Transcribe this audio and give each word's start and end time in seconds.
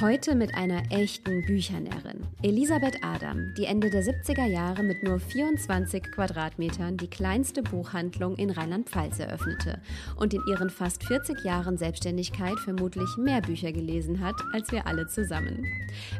Heute 0.00 0.36
mit 0.36 0.54
einer 0.54 0.92
echten 0.92 1.44
Büchernärin. 1.44 2.24
Elisabeth 2.42 3.02
Adam, 3.02 3.52
die 3.56 3.64
Ende 3.64 3.90
der 3.90 4.04
70er 4.04 4.46
Jahre 4.46 4.84
mit 4.84 5.02
nur 5.02 5.18
24 5.18 6.12
Quadratmetern 6.12 6.96
die 6.96 7.10
kleinste 7.10 7.64
Buchhandlung 7.64 8.36
in 8.36 8.50
Rheinland-Pfalz 8.50 9.18
eröffnete 9.18 9.80
und 10.14 10.34
in 10.34 10.42
ihren 10.48 10.70
fast 10.70 11.02
40 11.02 11.42
Jahren 11.42 11.78
Selbstständigkeit 11.78 12.60
vermutlich 12.60 13.08
mehr 13.16 13.40
Bücher 13.40 13.72
gelesen 13.72 14.20
hat 14.20 14.36
als 14.52 14.70
wir 14.70 14.86
alle 14.86 15.08
zusammen. 15.08 15.66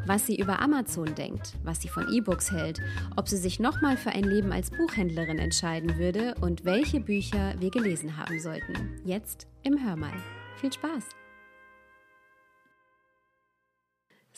Was 0.07 0.27
sie 0.27 0.41
über 0.41 0.60
Amazon 0.60 1.15
denkt, 1.15 1.52
was 1.63 1.80
sie 1.80 1.88
von 1.88 2.13
E-Books 2.13 2.51
hält, 2.51 2.80
ob 3.15 3.29
sie 3.29 3.37
sich 3.37 3.60
nochmal 3.60 3.97
für 3.97 4.10
ein 4.10 4.24
Leben 4.24 4.51
als 4.51 4.73
Buchhändlerin 4.73 5.38
entscheiden 5.38 5.99
würde 5.99 6.35
und 6.41 6.65
welche 6.65 6.99
Bücher 6.99 7.55
wir 7.60 7.71
gelesen 7.71 8.16
haben 8.16 8.41
sollten. 8.41 8.99
Jetzt 9.05 9.47
im 9.63 9.80
Hörmal. 9.80 10.15
Viel 10.57 10.73
Spaß! 10.73 11.05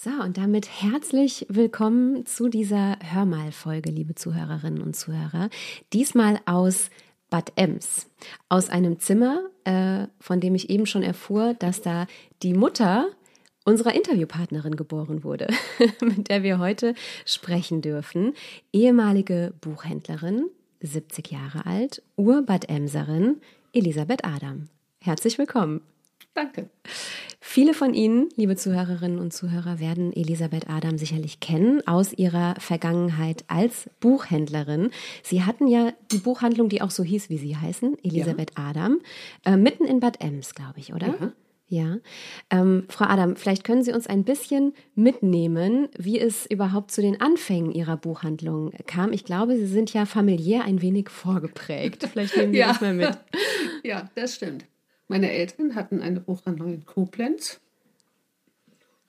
So, 0.03 0.09
und 0.09 0.39
damit 0.39 0.67
herzlich 0.81 1.45
willkommen 1.51 2.25
zu 2.25 2.49
dieser 2.49 2.97
Hörmal-Folge, 3.03 3.91
liebe 3.91 4.15
Zuhörerinnen 4.15 4.81
und 4.81 4.97
Zuhörer. 4.97 5.51
Diesmal 5.93 6.41
aus 6.47 6.89
Bad 7.29 7.53
Ems, 7.57 8.09
aus 8.49 8.71
einem 8.71 8.99
Zimmer, 8.99 9.43
äh, 9.65 10.07
von 10.19 10.41
dem 10.41 10.55
ich 10.55 10.71
eben 10.71 10.87
schon 10.87 11.03
erfuhr, 11.03 11.53
dass 11.53 11.83
da 11.83 12.07
die 12.43 12.55
Mutter 12.55 13.09
unserer 13.67 13.95
Interviewpartnerin 13.95 14.75
geboren 14.75 15.23
wurde, 15.23 15.49
mit 16.01 16.31
der 16.31 16.43
wir 16.43 16.59
heute 16.59 16.95
sprechen 17.27 17.83
dürfen. 17.83 18.33
Ehemalige 18.73 19.53
Buchhändlerin, 19.61 20.47
70 20.81 21.31
Jahre 21.31 21.67
alt, 21.67 22.03
Ur-Bad 22.17 22.71
Emserin, 22.71 23.43
Elisabeth 23.75 24.25
Adam. 24.25 24.69
Herzlich 25.03 25.37
willkommen. 25.37 25.83
Danke. 26.35 26.71
Viele 27.41 27.75
von 27.75 27.95
Ihnen, 27.95 28.29
liebe 28.37 28.55
Zuhörerinnen 28.55 29.19
und 29.19 29.33
Zuhörer, 29.33 29.81
werden 29.81 30.13
Elisabeth 30.13 30.69
Adam 30.71 30.99
sicherlich 30.99 31.41
kennen 31.41 31.85
aus 31.87 32.13
ihrer 32.13 32.55
Vergangenheit 32.59 33.45
als 33.49 33.91
Buchhändlerin. 33.99 34.91
Sie 35.23 35.43
hatten 35.43 35.67
ja 35.67 35.93
die 36.13 36.19
Buchhandlung, 36.19 36.69
die 36.69 36.83
auch 36.83 36.91
so 36.91 37.03
hieß, 37.03 37.29
wie 37.29 37.39
Sie 37.39 37.57
heißen, 37.57 37.97
Elisabeth 38.05 38.53
ja. 38.57 38.69
Adam, 38.69 39.01
äh, 39.45 39.57
mitten 39.57 39.85
in 39.85 39.99
Bad 40.01 40.21
Ems, 40.21 40.55
glaube 40.55 40.79
ich, 40.79 40.95
oder? 40.95 41.09
Ja. 41.09 41.33
Ja. 41.71 41.99
Ähm, 42.51 42.85
Frau 42.89 43.05
Adam, 43.05 43.37
vielleicht 43.37 43.63
können 43.63 43.85
Sie 43.85 43.93
uns 43.93 44.09
ein 44.09 44.25
bisschen 44.25 44.75
mitnehmen, 44.97 45.89
wie 45.97 46.19
es 46.19 46.45
überhaupt 46.47 46.91
zu 46.91 47.01
den 47.01 47.21
Anfängen 47.21 47.71
Ihrer 47.71 47.97
Buchhandlung 47.97 48.73
kam. 48.87 49.13
Ich 49.13 49.25
glaube, 49.25 49.57
Sie 49.57 49.69
sind 49.69 49.93
ja 49.93 50.05
familiär 50.05 50.65
ein 50.65 50.83
wenig 50.83 51.09
vorgeprägt. 51.11 52.09
Vielleicht 52.13 52.37
nehmen 52.37 52.53
Sie 52.53 52.59
ja. 52.59 52.69
das 52.69 52.81
mal 52.81 52.95
mit. 52.95 53.17
Ja, 53.83 54.11
das 54.15 54.35
stimmt. 54.35 54.67
Meine 55.11 55.33
Eltern 55.33 55.75
hatten 55.75 56.03
eine 56.03 56.21
Buchhandlung 56.21 56.73
in 56.73 56.87
Koblenz. 56.87 57.59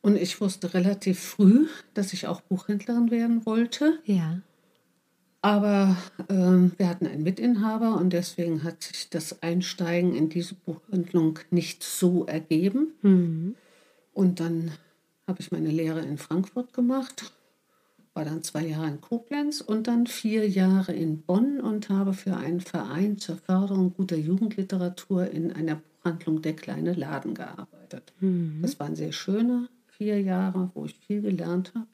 Und 0.02 0.16
ich 0.16 0.42
wusste 0.42 0.74
relativ 0.74 1.20
früh, 1.20 1.68
dass 1.94 2.12
ich 2.12 2.26
auch 2.26 2.42
Buchhändlerin 2.42 3.12
werden 3.12 3.46
wollte. 3.46 4.00
Ja. 4.06 4.42
Aber 5.44 5.96
ähm, 6.28 6.72
wir 6.78 6.90
hatten 6.90 7.06
einen 7.06 7.22
Mitinhaber 7.22 7.98
und 7.98 8.14
deswegen 8.14 8.64
hat 8.64 8.82
sich 8.82 9.12
das 9.12 9.44
Einsteigen 9.44 10.16
in 10.16 10.30
diese 10.30 10.56
Buchhandlung 10.56 11.38
nicht 11.52 11.84
so 11.84 12.26
ergeben. 12.26 12.94
Mhm. 13.04 13.56
Und 14.12 14.40
dann 14.40 14.72
habe 15.28 15.40
ich 15.40 15.52
meine 15.52 15.70
Lehre 15.70 16.02
in 16.02 16.18
Frankfurt 16.18 16.74
gemacht 16.74 17.32
war 18.14 18.26
dann 18.26 18.44
zwei 18.44 18.66
Jahre 18.66 18.88
in 18.88 19.00
Koblenz 19.00 19.62
und 19.62 19.88
dann 19.88 20.06
vier 20.06 20.48
Jahre 20.48 20.92
in 20.92 21.22
Bonn 21.22 21.62
und 21.62 21.90
habe 21.90 22.14
für 22.14 22.36
einen 22.36 22.60
Verein 22.60 23.18
zur 23.18 23.38
Förderung 23.38 23.94
guter 23.94 24.18
Jugendliteratur 24.18 25.32
in 25.32 25.54
einer 25.54 25.82
Buchhandlung 26.02 26.42
Der 26.42 26.56
kleine 26.56 26.94
Laden 26.94 27.34
gearbeitet. 27.34 28.14
Mhm. 28.20 28.60
Das 28.62 28.80
waren 28.80 28.96
sehr 28.96 29.12
schöne 29.12 29.70
vier 29.98 30.20
Jahre, 30.22 30.72
wo 30.74 30.86
ich 30.86 30.96
viel 30.96 31.22
gelernt 31.22 31.74
habe. 31.76 31.88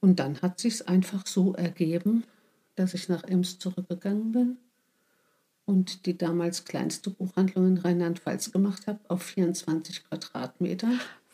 Und 0.00 0.20
dann 0.20 0.40
hat 0.40 0.58
sich 0.58 0.74
es 0.74 0.82
einfach 0.82 1.26
so 1.26 1.54
ergeben, 1.54 2.24
dass 2.76 2.94
ich 2.94 3.08
nach 3.08 3.24
Ems 3.24 3.58
zurückgegangen 3.58 4.32
bin 4.32 4.56
und 5.66 6.06
die 6.06 6.16
damals 6.16 6.64
kleinste 6.64 7.10
Buchhandlung 7.10 7.68
in 7.68 7.78
Rheinland-Pfalz 7.78 8.52
gemacht 8.52 8.86
habe, 8.86 9.00
auf 9.08 9.22
24 9.22 10.04
Quadratmeter. 10.04 10.88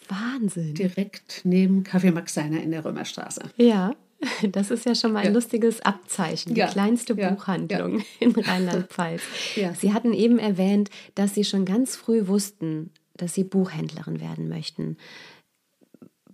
Wahnsinn. 0.09 0.75
Direkt 0.75 1.43
neben 1.45 1.85
Kaffee 1.85 2.11
Max 2.11 2.35
Seiner 2.35 2.63
in 2.63 2.73
der 2.73 2.85
Römerstraße. 2.85 3.43
Ja, 3.57 3.95
das 4.53 4.71
ist 4.71 4.85
ja 4.85 4.95
schon 4.95 5.13
mal 5.13 5.21
ein 5.21 5.27
ja. 5.27 5.33
lustiges 5.33 5.81
Abzeichen. 5.81 6.55
Die 6.55 6.61
ja. 6.61 6.67
kleinste 6.69 7.15
ja. 7.15 7.31
Buchhandlung 7.31 8.03
in 8.19 8.33
Rheinland-Pfalz. 8.33 9.23
Sie 9.79 9.93
hatten 9.93 10.13
eben 10.13 10.39
erwähnt, 10.39 10.91
dass 11.15 11.35
Sie 11.35 11.45
schon 11.45 11.65
ganz 11.65 11.97
früh 11.97 12.27
wussten, 12.27 12.91
dass 13.17 13.35
Sie 13.35 13.45
Buchhändlerin 13.45 14.21
werden 14.21 14.49
möchten. 14.49 14.97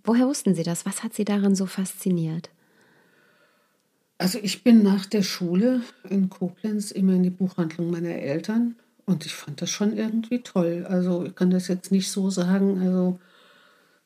Woher 0.03 0.27
wussten 0.27 0.55
Sie 0.55 0.63
das? 0.63 0.85
Was 0.85 1.03
hat 1.03 1.13
Sie 1.13 1.25
daran 1.25 1.55
so 1.55 1.65
fasziniert? 1.65 2.49
Also 4.17 4.39
ich 4.41 4.63
bin 4.63 4.81
nach 4.81 5.05
der 5.05 5.21
Schule 5.21 5.81
in 6.09 6.29
Koblenz 6.29 6.91
immer 6.91 7.13
in 7.13 7.23
die 7.23 7.29
Buchhandlung 7.29 7.91
meiner 7.91 8.15
Eltern 8.15 8.75
und 9.05 9.25
ich 9.25 9.33
fand 9.35 9.61
das 9.61 9.69
schon 9.69 9.95
irgendwie 9.95 10.41
toll. 10.41 10.85
Also 10.89 11.25
ich 11.25 11.35
kann 11.35 11.51
das 11.51 11.67
jetzt 11.67 11.91
nicht 11.91 12.09
so 12.09 12.29
sagen. 12.29 12.79
Also 12.81 13.19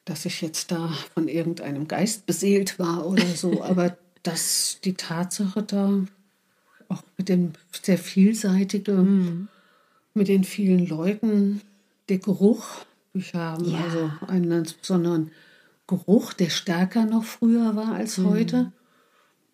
dass 0.05 0.25
ich 0.25 0.41
jetzt 0.41 0.71
da 0.71 0.93
von 1.13 1.27
irgendeinem 1.27 1.87
Geist 1.87 2.25
beseelt 2.25 2.79
war 2.79 3.05
oder 3.05 3.25
so, 3.25 3.63
aber 3.63 3.97
dass 4.23 4.79
die 4.83 4.93
Tatsache 4.93 5.63
da 5.63 6.03
auch 6.89 7.03
mit 7.17 7.29
dem 7.29 7.53
sehr 7.81 7.97
vielseitigen, 7.97 9.03
mhm. 9.03 9.47
mit 10.13 10.27
den 10.27 10.43
vielen 10.43 10.85
Leuten, 10.85 11.61
der 12.09 12.19
Geruch, 12.19 12.65
ich 13.13 13.33
habe 13.33 13.65
ja. 13.65 13.83
also 13.83 14.11
einen 14.27 14.49
ganz 14.49 14.73
besonderen 14.73 15.31
Geruch, 15.87 16.33
der 16.33 16.49
stärker 16.49 17.05
noch 17.05 17.23
früher 17.23 17.75
war 17.75 17.93
als 17.93 18.17
mhm. 18.17 18.25
heute. 18.29 18.71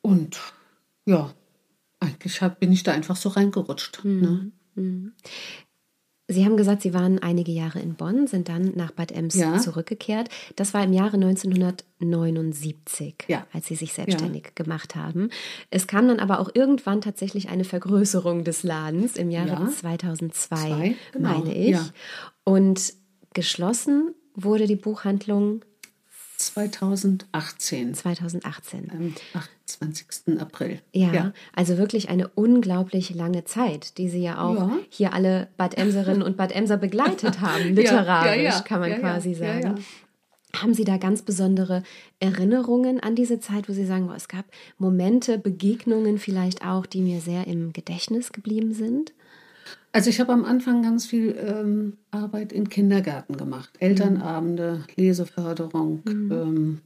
Und 0.02 0.40
ja, 1.06 1.34
eigentlich 2.00 2.42
hab, 2.42 2.60
bin 2.60 2.72
ich 2.72 2.84
da 2.84 2.92
einfach 2.92 3.16
so 3.16 3.30
reingerutscht. 3.30 4.04
Mhm. 4.04 4.52
Ne? 4.76 5.12
Sie 6.30 6.44
haben 6.44 6.58
gesagt, 6.58 6.82
Sie 6.82 6.94
waren 6.94 7.20
einige 7.20 7.54
Jahre 7.54 7.80
in 7.80 7.96
Bonn, 7.96 8.28
sind 8.28 8.50
dann 8.50 8.74
nach 8.76 8.92
Bad 8.92 9.14
Ems 9.14 9.36
ja. 9.36 9.60
zurückgekehrt. 9.60 10.28
Das 10.58 10.74
war 10.74 10.84
im 10.84 10.92
Jahre 10.92 11.16
1979, 11.16 13.16
ja. 13.30 13.48
als 13.54 13.68
Sie 13.68 13.76
sich 13.76 13.94
selbstständig 13.94 14.48
ja. 14.48 14.52
gemacht 14.56 14.96
haben. 14.96 15.30
Es 15.70 15.88
kam 15.88 16.10
dann 16.10 16.20
aber 16.20 16.42
auch 16.42 16.50
irgendwann 16.54 17.00
tatsächlich 17.00 17.48
eine 17.48 17.64
Vergrößerung 17.64 18.44
des 18.44 18.64
Ladens 18.64 19.16
im 19.16 19.32
Jahre 19.32 19.70
2002, 19.70 20.58
Zwei, 20.58 20.96
genau. 21.14 21.30
meine 21.30 21.56
ich. 21.56 21.78
Und 22.44 22.94
geschlossen 23.34 24.14
wurde 24.36 24.68
die 24.68 24.76
Buchhandlung 24.76 25.64
2018. 26.54 27.94
2018. 27.94 28.92
Am 28.92 29.14
28. 29.34 30.40
April. 30.40 30.80
Ja, 30.92 31.14
ja, 31.14 31.34
also 31.54 31.78
wirklich 31.78 32.10
eine 32.10 32.28
unglaublich 32.30 33.14
lange 33.14 33.44
Zeit, 33.46 33.98
die 33.98 34.10
Sie 34.10 34.22
ja 34.22 34.40
auch 34.42 34.56
ja. 34.56 34.72
hier 34.90 35.14
alle 35.14 35.48
Bad 35.58 35.78
Emserinnen 35.78 36.22
und 36.22 36.38
Bad 36.38 36.52
Emser 36.52 36.78
begleitet 36.78 37.42
haben, 37.42 37.76
literarisch 37.76 38.44
ja, 38.44 38.60
kann 38.62 38.80
man 38.80 39.00
quasi 39.00 39.34
sagen. 39.34 39.84
Haben 40.56 40.74
Sie 40.74 40.86
da 40.86 40.98
ganz 40.98 41.22
besondere 41.22 41.84
Erinnerungen 42.20 43.00
an 43.00 43.16
diese 43.16 43.40
Zeit, 43.40 43.70
wo 43.70 43.74
Sie 43.74 43.86
sagen, 43.86 44.10
es 44.16 44.28
gab 44.28 44.46
Momente, 44.78 45.38
Begegnungen 45.38 46.18
vielleicht 46.18 46.66
auch, 46.66 46.86
die 46.86 47.02
mir 47.02 47.20
sehr 47.20 47.46
im 47.48 47.74
Gedächtnis 47.74 48.32
geblieben 48.32 48.74
sind? 48.74 49.14
Also 49.92 50.10
ich 50.10 50.20
habe 50.20 50.34
am 50.34 50.46
Anfang 50.46 50.84
ganz 50.84 51.06
viel 51.06 51.36
ähm, 51.40 51.94
Arbeit 52.12 52.52
in 52.52 52.70
Kindergärten 52.70 53.38
gemacht. 53.38 53.70
Elternabende, 53.80 54.84
Leseförderung, 54.96 56.02
mhm. 56.06 56.32
ähm, 56.32 56.82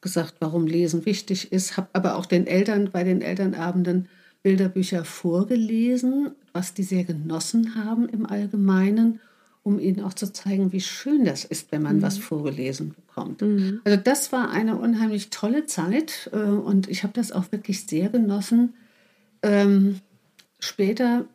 gesagt, 0.00 0.36
warum 0.40 0.66
Lesen 0.66 1.06
wichtig 1.06 1.52
ist. 1.52 1.76
Habe 1.76 1.88
aber 1.92 2.16
auch 2.16 2.26
den 2.26 2.46
Eltern 2.46 2.90
bei 2.92 3.04
den 3.04 3.22
Elternabenden 3.22 4.08
Bilderbücher 4.42 5.04
vorgelesen, 5.04 6.30
was 6.52 6.72
die 6.72 6.84
sehr 6.84 7.04
genossen 7.04 7.74
haben 7.74 8.08
im 8.08 8.26
Allgemeinen, 8.26 9.20
um 9.64 9.80
ihnen 9.80 10.00
auch 10.00 10.14
zu 10.14 10.32
zeigen, 10.32 10.72
wie 10.72 10.80
schön 10.80 11.24
das 11.24 11.44
ist, 11.44 11.72
wenn 11.72 11.82
man 11.82 11.96
mhm. 11.96 12.02
was 12.02 12.18
vorgelesen 12.18 12.94
bekommt. 12.94 13.42
Mhm. 13.42 13.80
Also 13.84 13.98
das 13.98 14.30
war 14.30 14.50
eine 14.50 14.76
unheimlich 14.76 15.30
tolle 15.30 15.66
Zeit 15.66 16.30
äh, 16.32 16.36
und 16.36 16.88
ich 16.88 17.02
habe 17.02 17.12
das 17.12 17.32
auch 17.32 17.50
wirklich 17.50 17.86
sehr 17.86 18.08
genossen. 18.08 18.74
Ähm, 19.42 20.00
später 20.60 21.26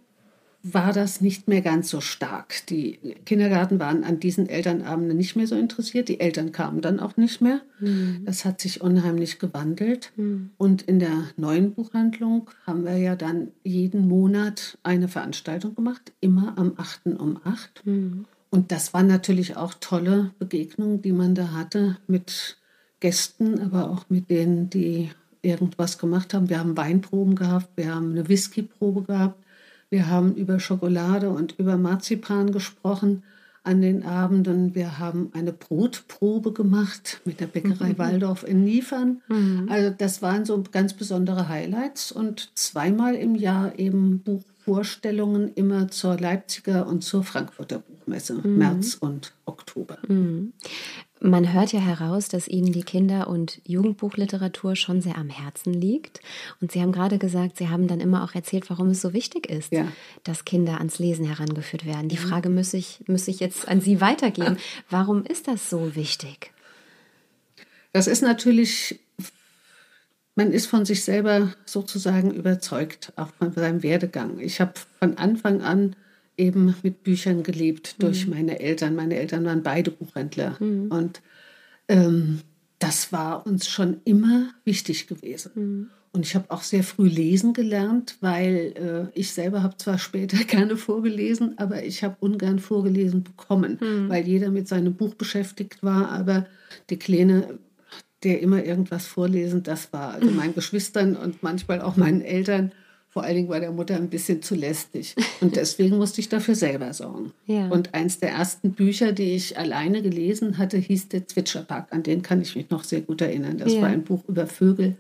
war 0.64 0.94
das 0.94 1.22
nicht 1.22 1.48
mehr 1.48 1.62
ganz 1.62 1.90
so 1.90 2.02
stark. 2.02 2.66
Die 2.68 3.00
Kindergarten 3.26 3.80
waren 3.80 4.04
an 4.04 4.20
diesen 4.20 4.48
Elternabenden 4.48 5.18
nicht 5.18 5.36
mehr 5.36 5.48
so 5.48 5.56
interessiert. 5.56 6.08
Die 6.08 6.20
Eltern 6.20 6.52
kamen 6.52 6.82
dann 6.82 7.00
auch 7.00 7.18
nicht 7.18 7.42
mehr. 7.42 7.62
Mhm. 7.80 8.22
Das 8.26 8.46
hat 8.46 8.62
sich 8.62 8.82
unheimlich 8.82 9.40
gewandelt. 9.40 10.12
Mhm. 10.18 10.52
Und 10.58 10.84
in 10.84 11.00
der 11.00 11.26
neuen 11.36 11.74
Buchhandlung 11.74 12.50
haben 12.68 12.86
wir 12.86 12.98
ja 12.98 13.16
dann 13.16 13.50
jeden 13.64 14.08
Monat 14.08 14.78
eine 14.84 15.08
Veranstaltung 15.08 15.74
gemacht, 15.74 16.12
immer 16.20 16.58
am 16.58 16.74
8. 16.78 17.08
um 17.18 17.40
8. 17.44 17.86
Mhm. 17.86 18.26
Und 18.52 18.72
das 18.72 18.94
waren 18.94 19.08
natürlich 19.08 19.58
auch 19.58 19.74
tolle 19.80 20.32
Begegnungen, 20.38 21.02
die 21.02 21.14
man 21.14 21.34
da 21.34 21.54
hatte 21.54 21.98
mit 22.06 22.58
Gästen, 23.00 23.60
aber 23.62 23.90
auch 23.90 24.06
mit 24.10 24.30
denen, 24.30 24.70
die 24.70 25.10
irgendwas 25.42 25.98
gemacht 25.98 26.36
haben. 26.36 26.50
Wir 26.50 26.60
haben 26.60 26.78
Weinproben 26.78 27.34
gehabt, 27.34 27.70
wir 27.76 27.96
haben 27.96 28.12
eine 28.12 28.28
Whiskyprobe 28.28 29.04
gehabt 29.04 29.44
wir 29.92 30.10
haben 30.10 30.36
über 30.36 30.60
Schokolade 30.60 31.30
und 31.30 31.60
über 31.60 31.78
Marzipan 31.78 32.52
gesprochen 32.52 33.24
an 33.64 33.82
den 33.82 34.04
Abenden. 34.04 34.74
Wir 34.74 34.98
haben 34.98 35.30
eine 35.34 35.52
Brotprobe 35.52 36.54
gemacht 36.54 37.22
mit 37.26 37.42
der 37.42 37.48
Bäckerei 37.48 37.90
mhm. 37.90 37.98
Waldorf 37.98 38.44
in 38.44 38.64
Niefern. 38.64 39.22
Mhm. 39.28 39.68
Also 39.70 39.94
das 39.96 40.22
waren 40.22 40.46
so 40.46 40.64
ganz 40.72 40.94
besondere 40.94 41.50
Highlights 41.50 42.12
und 42.12 42.58
zweimal 42.58 43.16
im 43.16 43.36
Jahr 43.36 43.78
eben 43.78 44.20
Buchvorstellungen 44.20 45.54
immer 45.54 45.90
zur 45.90 46.18
Leipziger 46.18 46.88
und 46.88 47.04
zur 47.04 47.24
Frankfurter 47.24 47.80
Buchmesse, 47.80 48.36
mhm. 48.36 48.58
März 48.58 48.96
und 48.96 49.34
Oktober. 49.46 49.98
Man 51.24 51.54
hört 51.54 51.72
ja 51.72 51.80
heraus, 51.80 52.30
dass 52.30 52.48
Ihnen 52.48 52.72
die 52.72 52.82
Kinder- 52.82 53.28
und 53.28 53.62
Jugendbuchliteratur 53.68 54.76
schon 54.76 55.02
sehr 55.02 55.20
am 55.20 55.30
Herzen 55.30 55.72
liegt. 55.72 56.20
Und 56.60 56.72
Sie 56.72 56.82
haben 56.82 56.92
gerade 56.92 57.20
gesagt, 57.20 57.58
Sie 57.58 57.70
haben 57.70 57.88
dann 57.88 58.00
immer 58.00 58.24
auch 58.24 58.34
erzählt, 58.34 58.72
warum 58.72 58.90
es 58.90 59.02
so 59.02 59.14
wichtig 59.14 59.48
ist, 59.48 59.72
ja. 59.72 59.86
dass 60.24 60.46
Kinder 60.46 60.80
ans 60.80 60.98
Lesen 60.98 61.26
herangeführt 61.26 61.86
werden. 61.86 62.10
Die 62.10 62.18
mhm. 62.18 62.28
Frage 62.28 62.50
muss 62.50 62.74
ich, 62.74 63.04
muss 63.06 63.28
ich 63.28 63.40
jetzt 63.40 63.68
an 63.68 63.82
Sie 63.82 64.02
weitergeben. 64.02 64.58
Warum 64.90 65.24
ist 65.24 65.48
das 65.48 65.70
so 65.70 65.96
wichtig? 65.96 66.52
Das 67.94 68.08
ist 68.08 68.24
natürlich, 68.24 69.00
man 70.34 70.52
ist 70.52 70.66
von 70.66 70.86
sich 70.86 71.04
selber 71.04 71.54
sozusagen 71.66 72.32
überzeugt, 72.32 73.14
auch 73.16 73.30
von 73.38 73.54
seinem 73.54 73.84
Werdegang. 73.84 74.40
Ich 74.40 74.60
habe 74.60 74.74
von 74.98 75.20
Anfang 75.20 75.62
an 75.62 75.96
eben 76.42 76.76
mit 76.82 77.04
Büchern 77.04 77.44
gelebt 77.44 78.02
durch 78.02 78.26
mhm. 78.26 78.34
meine 78.34 78.60
Eltern. 78.60 78.96
Meine 78.96 79.16
Eltern 79.16 79.46
waren 79.46 79.64
beide 79.64 79.92
Buchhändler. 79.92 80.58
Mhm. 80.60 80.92
Und 80.92 81.22
ähm, 81.88 82.40
das 82.80 83.14
war 83.14 83.46
uns 83.46 83.70
schon 83.70 84.02
immer 84.06 84.50
wichtig 84.66 85.08
gewesen. 85.08 85.52
Mhm. 85.56 85.90
Und 86.14 86.26
ich 86.26 86.36
habe 86.36 86.52
auch 86.52 86.64
sehr 86.64 86.84
früh 86.84 87.08
lesen 87.08 87.54
gelernt, 87.54 88.18
weil 88.20 89.10
äh, 89.14 89.18
ich 89.18 89.32
selber 89.32 89.64
habe 89.64 89.78
zwar 89.78 89.98
später 89.98 90.38
gerne 90.44 90.76
vorgelesen, 90.76 91.58
aber 91.58 91.84
ich 91.84 92.04
habe 92.04 92.18
ungern 92.20 92.60
vorgelesen 92.60 93.24
bekommen, 93.24 93.78
mhm. 93.80 94.10
weil 94.10 94.28
jeder 94.28 94.50
mit 94.50 94.68
seinem 94.68 94.96
Buch 94.96 95.16
beschäftigt 95.16 95.84
war. 95.84 96.10
Aber 96.10 96.48
die 96.90 96.98
Kleine, 96.98 97.60
der 98.24 98.42
immer 98.42 98.64
irgendwas 98.64 99.06
vorlesen, 99.06 99.64
das 99.64 99.94
war 99.94 100.16
also 100.16 100.30
meinen 100.32 100.56
Geschwistern 100.56 101.16
und 101.16 101.44
manchmal 101.44 101.82
auch 101.82 101.96
meinen 101.96 102.22
Eltern 102.22 102.74
vor 103.12 103.24
allen 103.24 103.36
Dingen 103.36 103.50
war 103.50 103.60
der 103.60 103.74
Mutter 103.74 103.98
ein 103.98 104.10
bisschen 104.10 104.42
zu 104.42 104.56
lästig. 104.56 105.16
Und 105.42 105.58
deswegen 105.58 105.98
musste 105.98 106.22
ich 106.22 106.30
dafür 106.30 106.56
selber 106.56 106.94
sorgen. 106.94 107.34
Ja. 107.46 107.68
Und 107.68 107.94
eins 107.94 108.20
der 108.20 108.30
ersten 108.30 108.72
Bücher, 108.72 109.12
die 109.12 109.36
ich 109.36 109.58
alleine 109.58 110.02
gelesen 110.02 110.58
hatte, 110.58 110.78
hieß 110.78 111.10
Der 111.10 111.28
Zwitscherpark. 111.28 111.92
An 111.92 112.04
den 112.04 112.22
kann 112.22 112.42
ich 112.42 112.56
mich 112.56 112.70
noch 112.70 112.86
sehr 112.86 113.02
gut 113.02 113.20
erinnern. 113.22 113.58
Das 113.58 113.74
ja. 113.74 113.82
war 113.82 113.90
ein 113.90 114.04
Buch 114.04 114.24
über 114.30 114.48
Vögel 114.48 114.96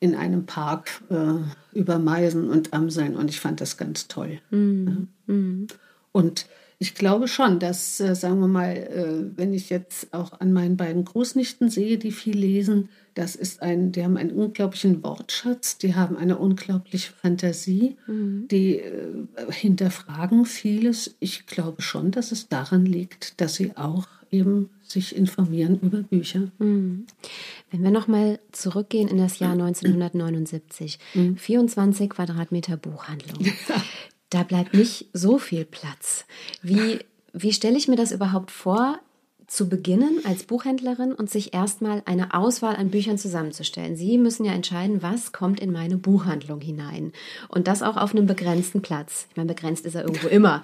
in 0.00 0.16
einem 0.16 0.44
Park 0.44 1.02
äh, 1.08 1.78
über 1.78 2.00
Meisen 2.00 2.50
und 2.50 2.72
Amseln. 2.72 3.14
Und 3.14 3.30
ich 3.30 3.38
fand 3.38 3.60
das 3.60 3.76
ganz 3.76 4.08
toll. 4.08 4.40
Mhm. 4.50 5.06
Mhm. 5.28 5.68
Und 6.10 6.46
ich 6.80 6.96
glaube 6.96 7.28
schon, 7.28 7.60
dass, 7.60 8.00
äh, 8.00 8.16
sagen 8.16 8.40
wir 8.40 8.48
mal, 8.48 8.72
äh, 8.72 9.38
wenn 9.38 9.54
ich 9.54 9.70
jetzt 9.70 10.12
auch 10.12 10.40
an 10.40 10.52
meinen 10.52 10.76
beiden 10.76 11.04
Großnichten 11.04 11.70
sehe, 11.70 11.96
die 11.96 12.10
viel 12.10 12.36
lesen, 12.36 12.88
das 13.14 13.36
ist 13.36 13.62
ein, 13.62 13.92
die 13.92 14.02
haben 14.02 14.16
einen 14.16 14.32
unglaublichen 14.32 15.02
Wortschatz, 15.02 15.78
die 15.78 15.94
haben 15.94 16.16
eine 16.16 16.38
unglaubliche 16.38 17.12
Fantasie, 17.12 17.96
mhm. 18.06 18.48
die 18.50 18.78
äh, 18.78 19.24
hinterfragen 19.50 20.46
vieles. 20.46 21.14
Ich 21.20 21.46
glaube 21.46 21.82
schon, 21.82 22.10
dass 22.10 22.32
es 22.32 22.48
daran 22.48 22.86
liegt, 22.86 23.40
dass 23.40 23.54
sie 23.54 23.76
auch 23.76 24.06
eben 24.30 24.70
sich 24.82 25.14
informieren 25.14 25.78
über 25.80 26.02
Bücher. 26.02 26.50
Mhm. 26.58 27.06
Wenn 27.70 27.82
wir 27.82 27.90
nochmal 27.90 28.40
zurückgehen 28.50 29.08
in 29.08 29.18
das 29.18 29.38
Jahr 29.38 29.52
1979, 29.52 30.98
mhm. 31.14 31.36
24 31.36 32.10
Quadratmeter 32.10 32.76
Buchhandlung. 32.76 33.52
da 34.30 34.42
bleibt 34.42 34.74
nicht 34.74 35.06
so 35.12 35.38
viel 35.38 35.64
Platz. 35.64 36.24
Wie, 36.62 37.00
wie 37.34 37.52
stelle 37.52 37.76
ich 37.76 37.88
mir 37.88 37.96
das 37.96 38.12
überhaupt 38.12 38.50
vor, 38.50 38.98
zu 39.52 39.68
beginnen 39.68 40.20
als 40.24 40.44
Buchhändlerin 40.44 41.12
und 41.12 41.28
sich 41.28 41.52
erstmal 41.52 42.02
eine 42.06 42.32
Auswahl 42.32 42.74
an 42.74 42.90
Büchern 42.90 43.18
zusammenzustellen? 43.18 43.96
Sie 43.96 44.16
müssen 44.16 44.46
ja 44.46 44.52
entscheiden, 44.52 45.02
was 45.02 45.32
kommt 45.32 45.60
in 45.60 45.70
meine 45.70 45.98
Buchhandlung 45.98 46.62
hinein. 46.62 47.12
Und 47.48 47.68
das 47.68 47.82
auch 47.82 47.98
auf 47.98 48.14
einem 48.14 48.26
begrenzten 48.26 48.80
Platz. 48.80 49.26
Ich 49.28 49.36
meine, 49.36 49.52
begrenzt 49.52 49.84
ist 49.84 49.94
er 49.94 50.02
irgendwo 50.02 50.28
immer. 50.28 50.62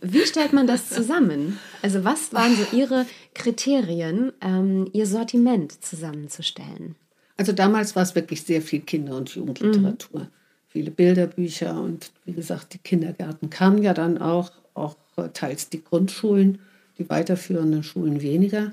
Wie 0.00 0.24
stellt 0.24 0.52
man 0.52 0.68
das 0.68 0.88
zusammen? 0.88 1.58
Also 1.82 2.04
was 2.04 2.32
waren 2.32 2.54
so 2.54 2.76
Ihre 2.76 3.06
Kriterien, 3.34 4.32
ähm, 4.40 4.88
Ihr 4.92 5.06
Sortiment 5.06 5.84
zusammenzustellen? 5.84 6.94
Also 7.36 7.50
damals 7.50 7.96
war 7.96 8.04
es 8.04 8.14
wirklich 8.14 8.42
sehr 8.42 8.62
viel 8.62 8.80
Kinder- 8.80 9.16
und 9.16 9.34
Jugendliteratur. 9.34 10.20
Mhm 10.20 10.28
viele 10.70 10.92
Bilderbücher 10.92 11.80
und 11.80 12.12
wie 12.24 12.32
gesagt, 12.32 12.74
die 12.74 12.78
Kindergärten 12.78 13.50
kamen 13.50 13.82
ja 13.82 13.92
dann 13.92 14.18
auch, 14.18 14.52
auch 14.74 14.94
teils 15.34 15.68
die 15.68 15.82
Grundschulen, 15.82 16.60
die 17.00 17.10
weiterführenden 17.10 17.82
Schulen 17.82 18.22
weniger. 18.22 18.72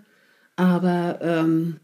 Aber 0.55 1.19
ähm, 1.21 1.77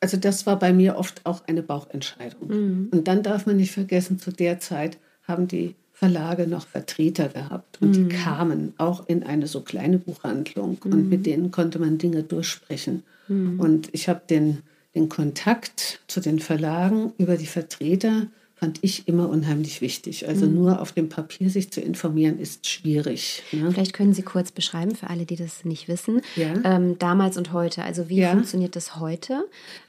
also 0.00 0.18
das 0.18 0.44
war 0.44 0.58
bei 0.58 0.74
mir 0.74 0.96
oft 0.96 1.24
auch 1.24 1.48
eine 1.48 1.62
Bauchentscheidung. 1.62 2.48
Mhm. 2.48 2.88
Und 2.92 3.08
dann 3.08 3.22
darf 3.22 3.46
man 3.46 3.56
nicht 3.56 3.72
vergessen, 3.72 4.18
zu 4.18 4.32
der 4.32 4.60
Zeit 4.60 4.98
haben 5.22 5.48
die 5.48 5.74
Verlage 5.92 6.46
noch 6.46 6.66
Vertreter 6.66 7.28
gehabt 7.28 7.80
und 7.80 7.90
mhm. 7.90 7.92
die 7.92 8.16
kamen 8.16 8.74
auch 8.78 9.08
in 9.08 9.22
eine 9.22 9.46
so 9.46 9.60
kleine 9.60 9.98
Buchhandlung 9.98 10.78
mhm. 10.84 10.92
und 10.92 11.08
mit 11.08 11.24
denen 11.24 11.52
konnte 11.52 11.78
man 11.78 11.98
Dinge 11.98 12.24
durchsprechen. 12.24 13.04
Mhm. 13.28 13.60
Und 13.60 13.88
ich 13.92 14.08
habe 14.08 14.22
den, 14.28 14.58
den 14.94 15.08
Kontakt 15.08 16.00
zu 16.08 16.20
den 16.20 16.40
Verlagen 16.40 17.12
über 17.16 17.36
die 17.36 17.46
Vertreter 17.46 18.26
fand 18.64 18.78
ich 18.80 19.06
immer 19.06 19.28
unheimlich 19.28 19.82
wichtig. 19.82 20.26
Also 20.26 20.46
mhm. 20.46 20.54
nur 20.54 20.80
auf 20.80 20.92
dem 20.92 21.10
Papier 21.10 21.50
sich 21.50 21.70
zu 21.70 21.82
informieren, 21.82 22.38
ist 22.38 22.66
schwierig. 22.66 23.42
Ne? 23.52 23.70
Vielleicht 23.70 23.92
können 23.92 24.14
Sie 24.14 24.22
kurz 24.22 24.52
beschreiben, 24.52 24.94
für 24.94 25.10
alle, 25.10 25.26
die 25.26 25.36
das 25.36 25.66
nicht 25.66 25.86
wissen, 25.86 26.22
ja. 26.34 26.54
ähm, 26.64 26.98
damals 26.98 27.36
und 27.36 27.52
heute. 27.52 27.84
Also 27.84 28.08
wie 28.08 28.20
ja. 28.20 28.30
funktioniert 28.30 28.74
das 28.74 28.96
heute, 28.96 29.44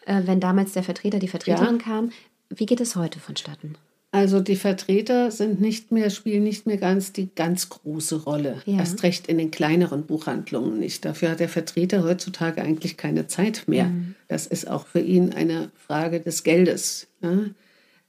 äh, 0.06 0.24
wenn 0.26 0.42
damals 0.42 0.74
der 0.74 0.84
Vertreter, 0.84 1.20
die 1.20 1.30
Vertreterin 1.30 1.78
ja. 1.78 1.84
kam? 1.84 2.12
Wie 2.50 2.66
geht 2.66 2.82
es 2.82 2.98
heute 2.98 3.22
vonstatten? 3.22 3.78
Also 4.12 4.42
die 4.42 4.58
Vertreter 4.58 5.32
sind 5.32 5.62
nicht 5.62 5.94
mehr, 5.94 6.10
spielen 6.10 6.44
nicht 6.44 6.68
mehr 6.68 6.78
ganz 6.78 7.14
die 7.14 7.30
ganz 7.34 7.70
große 7.70 8.24
Rolle. 8.24 8.62
Ja. 8.66 8.80
Erst 8.80 9.04
recht 9.04 9.28
in 9.28 9.38
den 9.38 9.52
kleineren 9.52 10.04
Buchhandlungen 10.04 10.80
nicht. 10.80 11.06
Dafür 11.06 11.32
hat 11.32 11.40
der 11.40 11.50
Vertreter 11.50 12.04
heutzutage 12.04 12.62
eigentlich 12.62 12.98
keine 12.98 13.28
Zeit 13.28 13.64
mehr. 13.68 13.86
Mhm. 13.86 14.16
Das 14.28 14.48
ist 14.48 14.70
auch 14.70 14.86
für 14.86 15.00
ihn 15.00 15.32
eine 15.32 15.72
Frage 15.76 16.20
des 16.20 16.44
Geldes. 16.44 17.08
Ja? 17.22 17.46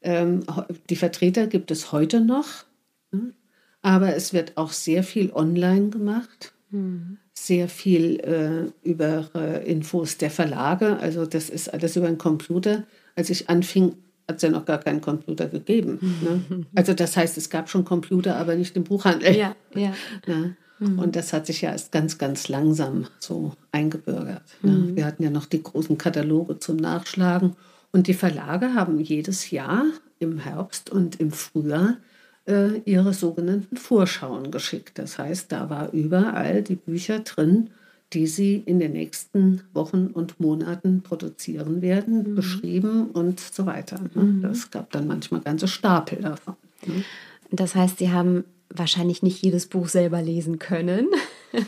Ähm, 0.06 0.44
die 0.88 0.94
Vertreter 0.94 1.48
gibt 1.48 1.72
es 1.72 1.90
heute 1.90 2.20
noch, 2.20 2.46
ne? 3.10 3.32
aber 3.82 4.14
es 4.14 4.32
wird 4.32 4.56
auch 4.56 4.70
sehr 4.70 5.02
viel 5.02 5.32
online 5.32 5.88
gemacht, 5.88 6.52
mhm. 6.70 7.18
sehr 7.32 7.68
viel 7.68 8.20
äh, 8.20 8.88
über 8.88 9.28
äh, 9.34 9.68
Infos 9.68 10.16
der 10.16 10.30
Verlage. 10.30 10.98
Also 10.98 11.26
das 11.26 11.50
ist 11.50 11.75
alles 11.75 11.96
über 11.96 12.06
den 12.06 12.18
Computer. 12.18 12.84
Als 13.16 13.30
ich 13.30 13.50
anfing, 13.50 13.96
hat 14.28 14.36
es 14.36 14.42
ja 14.42 14.50
noch 14.50 14.64
gar 14.64 14.78
keinen 14.78 15.00
Computer 15.00 15.48
gegeben. 15.48 15.98
Ne? 16.22 16.66
Also 16.76 16.94
das 16.94 17.16
heißt, 17.16 17.36
es 17.36 17.50
gab 17.50 17.68
schon 17.68 17.84
Computer, 17.84 18.36
aber 18.36 18.54
nicht 18.54 18.76
im 18.76 18.84
Buchhandel. 18.84 19.36
Ja, 19.36 19.56
ja. 19.75 19.92
Ne? 20.28 20.56
Mhm. 20.78 21.00
Und 21.00 21.16
das 21.16 21.32
hat 21.32 21.46
sich 21.46 21.62
ja 21.62 21.72
erst 21.72 21.90
ganz, 21.90 22.16
ganz 22.16 22.48
langsam 22.48 23.06
so 23.18 23.54
eingebürgert. 23.72 24.44
Ne? 24.62 24.70
Mhm. 24.70 24.96
Wir 24.96 25.04
hatten 25.04 25.25
ja 25.25 25.30
noch 25.30 25.46
die 25.46 25.62
großen 25.62 25.98
Kataloge 25.98 26.60
zum 26.60 26.76
Nachschlagen. 26.76 27.56
Und 27.93 28.07
die 28.07 28.14
Verlage 28.14 28.75
haben 28.75 29.00
jedes 29.00 29.50
Jahr 29.50 29.85
im 30.19 30.38
Herbst 30.38 30.90
und 30.90 31.21
im 31.21 31.31
Frühjahr 31.31 31.97
äh, 32.47 32.78
ihre 32.85 33.12
sogenannten 33.12 33.76
Vorschauen 33.76 34.50
geschickt. 34.50 34.99
Das 34.99 35.19
heißt, 35.19 35.50
da 35.52 35.71
war 35.71 35.93
überall 35.93 36.62
die 36.62 36.76
Bücher 36.76 37.21
drin, 37.21 37.71
die 38.12 38.26
sie 38.26 38.57
in 38.57 38.78
den 38.78 38.93
nächsten 38.93 39.62
Wochen 39.75 40.09
und 40.09 40.38
Monaten 40.38 41.02
produzieren 41.02 41.83
werden, 41.83 42.31
mhm. 42.31 42.35
beschrieben 42.37 43.11
und 43.11 43.40
so 43.40 43.66
weiter. 43.66 43.99
Ne? 44.14 44.23
Mhm. 44.23 44.43
Das 44.43 44.71
gab 44.71 44.90
dann 44.93 45.07
manchmal 45.07 45.40
ganze 45.40 45.66
Stapel 45.66 46.23
davon. 46.23 46.55
Ne? 46.87 47.05
Das 47.50 47.75
heißt, 47.75 47.99
Sie 47.99 48.11
haben 48.11 48.45
wahrscheinlich 48.68 49.23
nicht 49.23 49.42
jedes 49.42 49.66
Buch 49.66 49.88
selber 49.88 50.23
lesen 50.23 50.58
können. 50.58 51.08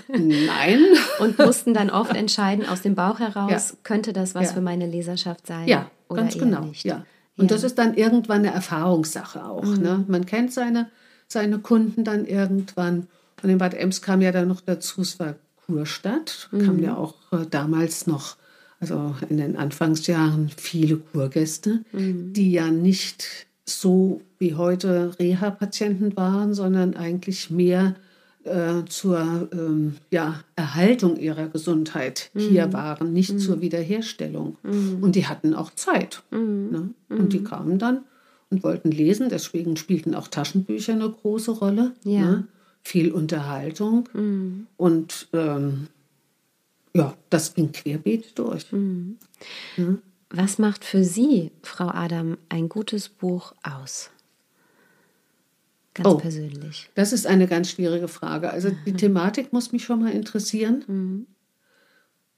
Nein. 0.08 0.84
und 1.20 1.38
mussten 1.38 1.74
dann 1.74 1.90
oft 1.90 2.14
entscheiden 2.14 2.66
aus 2.66 2.82
dem 2.82 2.94
Bauch 2.94 3.18
heraus, 3.20 3.70
ja. 3.70 3.76
könnte 3.84 4.12
das 4.12 4.34
was 4.34 4.48
ja. 4.48 4.52
für 4.54 4.60
meine 4.60 4.86
Leserschaft 4.86 5.46
sein? 5.46 5.66
Ja, 5.66 5.90
oder 6.08 6.22
ganz 6.22 6.38
genau. 6.38 6.64
Nicht. 6.64 6.84
Ja. 6.84 7.04
Und 7.36 7.52
das 7.52 7.62
ist 7.62 7.78
dann 7.78 7.94
irgendwann 7.94 8.40
eine 8.40 8.52
Erfahrungssache 8.52 9.44
auch. 9.44 9.64
Mhm. 9.64 9.82
Ne? 9.82 10.04
Man 10.08 10.26
kennt 10.26 10.52
seine, 10.52 10.90
seine 11.28 11.60
Kunden 11.60 12.04
dann 12.04 12.26
irgendwann. 12.26 13.06
Und 13.42 13.50
in 13.50 13.58
Bad 13.58 13.74
Ems 13.74 14.02
kam 14.02 14.20
ja 14.20 14.32
dann 14.32 14.48
noch 14.48 14.60
dazu, 14.60 15.02
es 15.02 15.20
war 15.20 15.36
Kurstadt, 15.66 16.48
mhm. 16.50 16.64
kam 16.64 16.82
ja 16.82 16.96
auch 16.96 17.14
äh, 17.30 17.46
damals 17.48 18.08
noch, 18.08 18.36
also 18.80 19.14
in 19.28 19.36
den 19.36 19.56
Anfangsjahren, 19.56 20.50
viele 20.56 20.96
Kurgäste, 20.96 21.84
mhm. 21.92 22.32
die 22.32 22.50
ja 22.50 22.68
nicht 22.68 23.46
so 23.68 24.22
wie 24.38 24.54
heute 24.54 25.18
Reha-Patienten 25.18 26.16
waren, 26.16 26.54
sondern 26.54 26.94
eigentlich 26.94 27.50
mehr 27.50 27.94
äh, 28.44 28.84
zur 28.88 29.48
ähm, 29.52 29.96
ja, 30.10 30.40
Erhaltung 30.56 31.16
ihrer 31.16 31.48
Gesundheit 31.48 32.30
mhm. 32.34 32.40
hier 32.40 32.72
waren, 32.72 33.12
nicht 33.12 33.34
mhm. 33.34 33.38
zur 33.38 33.60
Wiederherstellung. 33.60 34.56
Mhm. 34.62 35.02
Und 35.02 35.16
die 35.16 35.26
hatten 35.26 35.54
auch 35.54 35.70
Zeit. 35.74 36.22
Mhm. 36.30 36.68
Ne? 36.70 36.90
Und 37.08 37.32
die 37.32 37.40
mhm. 37.40 37.44
kamen 37.44 37.78
dann 37.78 38.04
und 38.50 38.62
wollten 38.62 38.90
lesen. 38.90 39.28
Deswegen 39.28 39.76
spielten 39.76 40.14
auch 40.14 40.28
Taschenbücher 40.28 40.94
eine 40.94 41.10
große 41.10 41.50
Rolle. 41.52 41.92
Ja. 42.04 42.20
Ne? 42.20 42.48
Viel 42.82 43.12
Unterhaltung. 43.12 44.08
Mhm. 44.14 44.66
Und 44.76 45.28
ähm, 45.32 45.88
ja, 46.94 47.14
das 47.30 47.54
ging 47.54 47.72
querbeet 47.72 48.38
durch. 48.38 48.72
Ne? 48.72 49.98
Was 50.30 50.58
macht 50.58 50.84
für 50.84 51.04
Sie, 51.04 51.52
Frau 51.62 51.88
Adam, 51.88 52.36
ein 52.48 52.68
gutes 52.68 53.08
Buch 53.08 53.54
aus? 53.62 54.10
Ganz 55.94 56.08
oh, 56.08 56.16
persönlich. 56.16 56.90
Das 56.94 57.12
ist 57.12 57.26
eine 57.26 57.46
ganz 57.46 57.70
schwierige 57.70 58.08
Frage. 58.08 58.50
Also 58.50 58.70
die 58.86 58.92
Thematik 58.96 59.52
muss 59.52 59.72
mich 59.72 59.84
schon 59.84 60.00
mal 60.00 60.12
interessieren. 60.12 60.84
Mhm. 60.86 61.26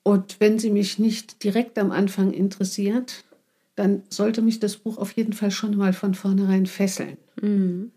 Und 0.02 0.40
wenn 0.40 0.59
sie 0.59 0.70
mich 0.70 0.99
nicht 0.99 1.44
direkt 1.44 1.78
am 1.78 1.90
Anfang 1.90 2.32
interessiert, 2.32 3.25
dann 3.76 4.02
sollte 4.09 4.40
mich 4.40 4.61
das 4.61 4.76
Buch 4.76 4.99
auf 4.99 5.12
jeden 5.12 5.32
Fall 5.32 5.50
schon 5.50 5.76
mal 5.76 5.92
von 5.92 6.14
vornherein 6.14 6.66
fesseln. 6.66 7.18
Mhm. 7.40 7.92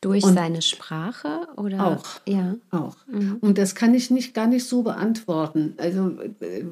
Durch 0.00 0.22
Und 0.22 0.34
seine 0.34 0.62
Sprache 0.62 1.48
oder 1.56 1.86
auch 1.88 2.20
ja 2.24 2.54
auch 2.70 2.96
mhm. 3.08 3.38
und 3.40 3.58
das 3.58 3.74
kann 3.74 3.94
ich 3.94 4.12
nicht 4.12 4.32
gar 4.32 4.46
nicht 4.46 4.64
so 4.64 4.84
beantworten. 4.84 5.74
Also 5.78 6.20
äh, 6.38 6.66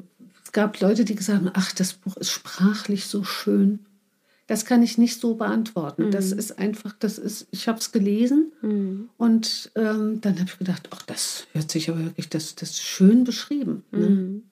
es 0.45 0.51
gab 0.51 0.79
Leute, 0.79 1.05
die 1.05 1.15
gesagt 1.15 1.39
haben, 1.39 1.51
ach 1.53 1.73
das 1.73 1.93
Buch 1.93 2.15
ist 2.17 2.29
sprachlich 2.29 3.07
so 3.07 3.23
schön. 3.23 3.79
Das 4.47 4.63
kann 4.63 4.83
ich 4.83 4.99
nicht 4.99 5.19
so 5.19 5.33
beantworten. 5.33 6.05
Mhm. 6.05 6.11
Das 6.11 6.31
ist 6.31 6.59
einfach, 6.59 6.93
das 6.99 7.17
ist, 7.17 7.47
ich 7.49 7.67
habe 7.67 7.79
es 7.79 7.91
gelesen 7.91 8.51
mhm. 8.61 9.09
und 9.17 9.71
ähm, 9.75 10.21
dann 10.21 10.35
habe 10.39 10.47
ich 10.47 10.59
gedacht, 10.59 10.87
ach, 10.91 11.01
das 11.01 11.47
hört 11.53 11.71
sich 11.71 11.89
aber 11.89 12.05
wirklich, 12.05 12.29
das, 12.29 12.53
das 12.53 12.69
ist 12.71 12.83
schön 12.83 13.23
beschrieben. 13.23 13.83
Ne? 13.91 14.09
Mhm. 14.09 14.43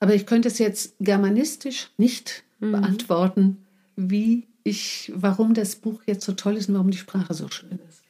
Aber 0.00 0.14
ich 0.14 0.26
könnte 0.26 0.48
es 0.48 0.58
jetzt 0.58 0.94
germanistisch 0.98 1.90
nicht 1.96 2.42
mhm. 2.58 2.72
beantworten, 2.72 3.58
wie 3.94 4.48
ich, 4.64 5.12
warum 5.14 5.54
das 5.54 5.76
Buch 5.76 6.02
jetzt 6.06 6.24
so 6.24 6.32
toll 6.32 6.56
ist 6.56 6.68
und 6.68 6.74
warum 6.74 6.90
die 6.90 6.98
Sprache 6.98 7.34
so 7.34 7.48
schön 7.48 7.78
ist. 7.88 8.02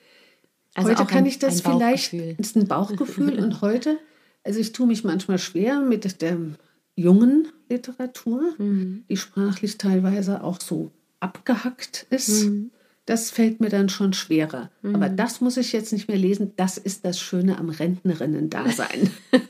Also 0.74 0.90
heute 0.90 1.04
kann 1.04 1.18
ein, 1.18 1.26
ich 1.26 1.38
das 1.38 1.60
vielleicht, 1.60 2.14
es 2.14 2.38
ist 2.38 2.56
ein 2.56 2.66
Bauchgefühl 2.66 3.38
und 3.44 3.60
heute, 3.60 3.98
also 4.42 4.58
ich 4.58 4.72
tue 4.72 4.86
mich 4.86 5.04
manchmal 5.04 5.38
schwer 5.38 5.80
mit 5.80 6.22
der 6.22 6.38
jungen 6.96 7.48
Literatur, 7.68 8.54
mhm. 8.58 9.04
die 9.08 9.16
sprachlich 9.16 9.78
teilweise 9.78 10.42
auch 10.42 10.60
so 10.60 10.90
abgehackt 11.20 12.06
ist, 12.10 12.46
mhm. 12.46 12.70
das 13.06 13.30
fällt 13.30 13.60
mir 13.60 13.68
dann 13.68 13.88
schon 13.88 14.12
schwerer. 14.12 14.70
Mhm. 14.82 14.94
Aber 14.94 15.08
das 15.08 15.40
muss 15.40 15.56
ich 15.56 15.72
jetzt 15.72 15.92
nicht 15.92 16.08
mehr 16.08 16.18
lesen. 16.18 16.52
Das 16.56 16.78
ist 16.78 17.04
das 17.04 17.20
Schöne 17.20 17.58
am 17.58 17.70
Rentnerinnen-Dasein. 17.70 19.10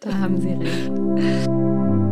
da 0.00 0.18
haben 0.18 0.40
Sie 0.40 0.52
recht. 0.52 2.11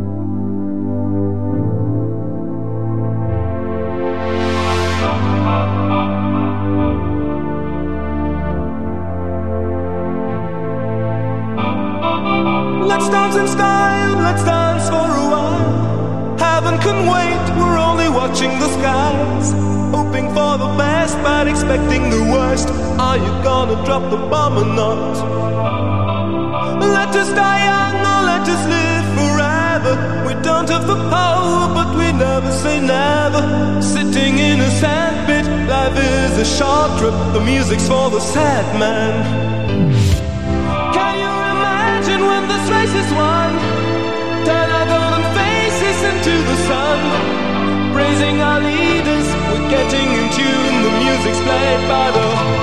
Watching 18.31 18.59
the 18.59 18.69
skies, 18.79 19.51
hoping 19.91 20.27
for 20.29 20.57
the 20.57 20.71
best 20.77 21.17
but 21.21 21.49
expecting 21.49 22.09
the 22.09 22.23
worst. 22.31 22.69
Are 22.97 23.17
you 23.17 23.31
gonna 23.43 23.83
drop 23.85 24.09
the 24.09 24.21
bomb 24.31 24.57
or 24.57 24.69
not? 24.81 25.15
Let 26.97 27.13
us 27.21 27.29
die 27.33 27.63
young 27.71 27.97
or 28.11 28.21
let 28.31 28.45
us 28.55 28.63
live 28.75 29.07
forever. 29.19 29.93
We 30.27 30.33
don't 30.47 30.69
have 30.69 30.87
the 30.87 30.99
power, 31.17 31.73
but 31.75 31.89
we 31.99 32.07
never 32.13 32.51
say 32.63 32.79
never. 32.79 33.43
Sitting 33.81 34.39
in 34.39 34.61
a 34.61 34.71
sandpit, 34.79 35.45
life 35.67 35.97
is 35.97 36.33
a 36.45 36.47
short 36.57 36.89
trip. 36.99 37.17
The 37.33 37.41
music's 37.41 37.87
for 37.87 38.09
the 38.15 38.21
sad 38.21 38.65
man. 38.79 39.13
Can 40.95 41.13
you 41.23 41.33
imagine 41.55 42.21
when 42.29 42.43
this 42.51 42.65
race 42.75 42.95
is 43.03 43.11
won? 43.19 43.51
Turn 44.47 44.69
our 44.77 44.87
golden 44.93 45.25
faces 45.35 45.99
into 46.11 46.33
the 46.49 46.57
sun 46.69 47.30
praising 48.11 48.41
our 48.41 48.59
leaders. 48.59 49.27
We're 49.51 49.69
getting 49.69 50.07
in 50.19 50.27
tune. 50.35 50.83
The 50.83 50.91
music's 50.99 51.39
played 51.39 51.87
by 51.87 52.11
the 52.11 52.60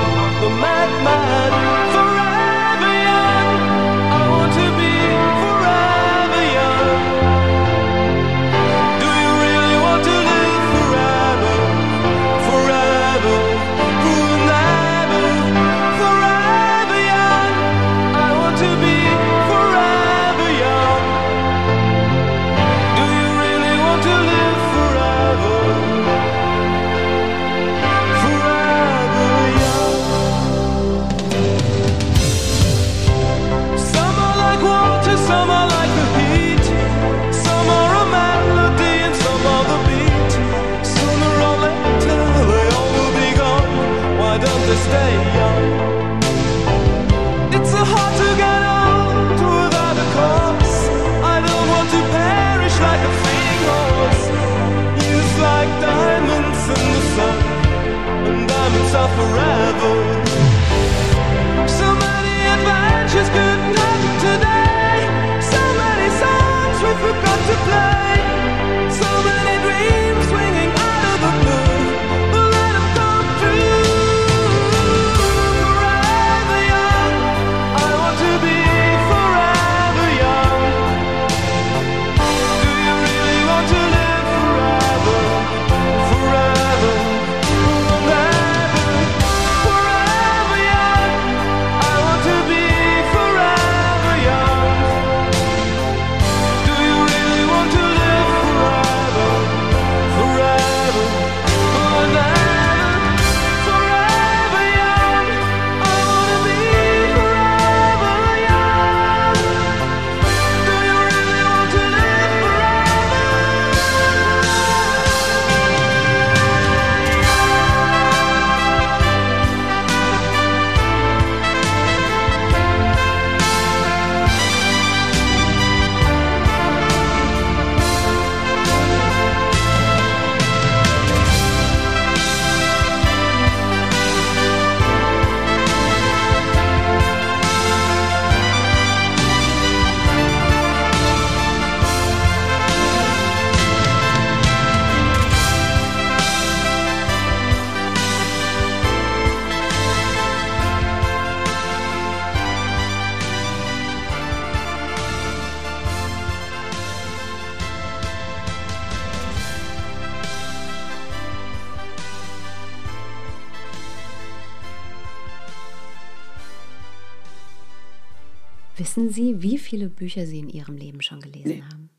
viele 169.69 169.89
Bücher 169.89 170.27
Sie 170.27 170.39
in 170.39 170.49
Ihrem 170.49 170.77
Leben 170.77 171.03
schon 171.03 171.21
gelesen 171.21 171.49
Nee. 171.49 171.63
haben? 171.63 171.91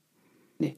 Nee, 0.57 0.77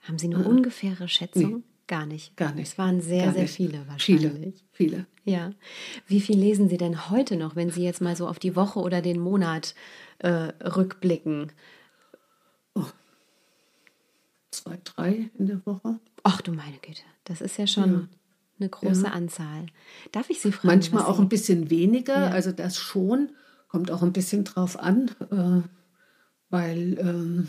Haben 0.00 0.18
Sie 0.18 0.26
eine 0.32 0.44
ungefähre 0.46 1.08
Schätzung? 1.08 1.56
Nee. 1.58 1.62
Gar 1.88 2.04
nicht. 2.06 2.36
gar 2.36 2.52
nicht. 2.52 2.68
Es 2.72 2.78
waren 2.78 3.00
sehr, 3.00 3.26
Gar 3.26 3.32
sehr 3.34 3.42
nicht. 3.42 3.54
viele 3.54 3.86
wahrscheinlich. 3.86 4.32
Viele, 4.32 4.52
viele. 4.72 5.06
Ja. 5.24 5.50
Wie 6.08 6.20
viel 6.20 6.36
lesen 6.36 6.68
Sie 6.68 6.78
denn 6.78 7.10
heute 7.10 7.36
noch, 7.36 7.54
wenn 7.54 7.70
Sie 7.70 7.84
jetzt 7.84 8.00
mal 8.00 8.16
so 8.16 8.26
auf 8.26 8.40
die 8.40 8.56
Woche 8.56 8.80
oder 8.80 9.00
den 9.02 9.20
Monat 9.20 9.74
äh, 10.18 10.28
rückblicken? 10.64 11.52
Zwei, 14.50 14.78
drei 14.84 15.30
in 15.38 15.46
der 15.46 15.64
Woche. 15.66 16.00
Ach 16.22 16.40
du 16.40 16.52
meine 16.52 16.78
Güte, 16.78 17.02
das 17.24 17.40
ist 17.40 17.56
ja 17.58 17.66
schon 17.66 18.08
eine 18.58 18.68
große 18.68 19.10
Anzahl. 19.10 19.66
Darf 20.12 20.30
ich 20.30 20.40
Sie 20.40 20.50
fragen? 20.50 20.68
Manchmal 20.68 21.04
auch 21.04 21.16
Sie- 21.16 21.22
ein 21.22 21.28
bisschen 21.28 21.70
weniger, 21.70 22.30
also 22.32 22.52
das 22.52 22.76
schon. 22.78 23.30
Kommt 23.68 23.90
auch 23.90 24.02
ein 24.02 24.12
bisschen 24.12 24.44
drauf 24.44 24.78
an, 24.78 25.10
äh, 25.30 25.60
weil 26.56 26.96
ähm, 26.98 27.48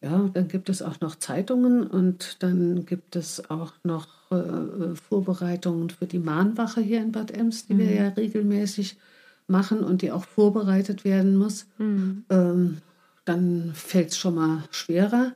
ja, 0.00 0.30
dann 0.32 0.46
gibt 0.46 0.68
es 0.68 0.80
auch 0.80 1.00
noch 1.00 1.16
Zeitungen 1.16 1.86
und 1.86 2.42
dann 2.42 2.86
gibt 2.86 3.16
es 3.16 3.50
auch 3.50 3.72
noch 3.82 4.06
äh, 4.30 4.36
äh, 4.36 4.94
Vorbereitungen 4.94 5.90
für 5.90 6.06
die 6.06 6.20
Mahnwache 6.20 6.80
hier 6.80 7.00
in 7.00 7.12
Bad 7.12 7.32
Ems, 7.32 7.66
die 7.66 7.78
wir 7.78 7.92
ja 7.92 8.08
regelmäßig 8.08 8.96
machen 9.48 9.80
und 9.80 10.02
die 10.02 10.12
auch 10.12 10.24
vorbereitet 10.24 11.04
werden 11.04 11.36
muss. 11.36 11.66
Ähm, 12.30 12.78
dann 13.24 13.72
fällt 13.74 14.10
es 14.10 14.18
schon 14.18 14.36
mal 14.36 14.64
schwerer. 14.70 15.32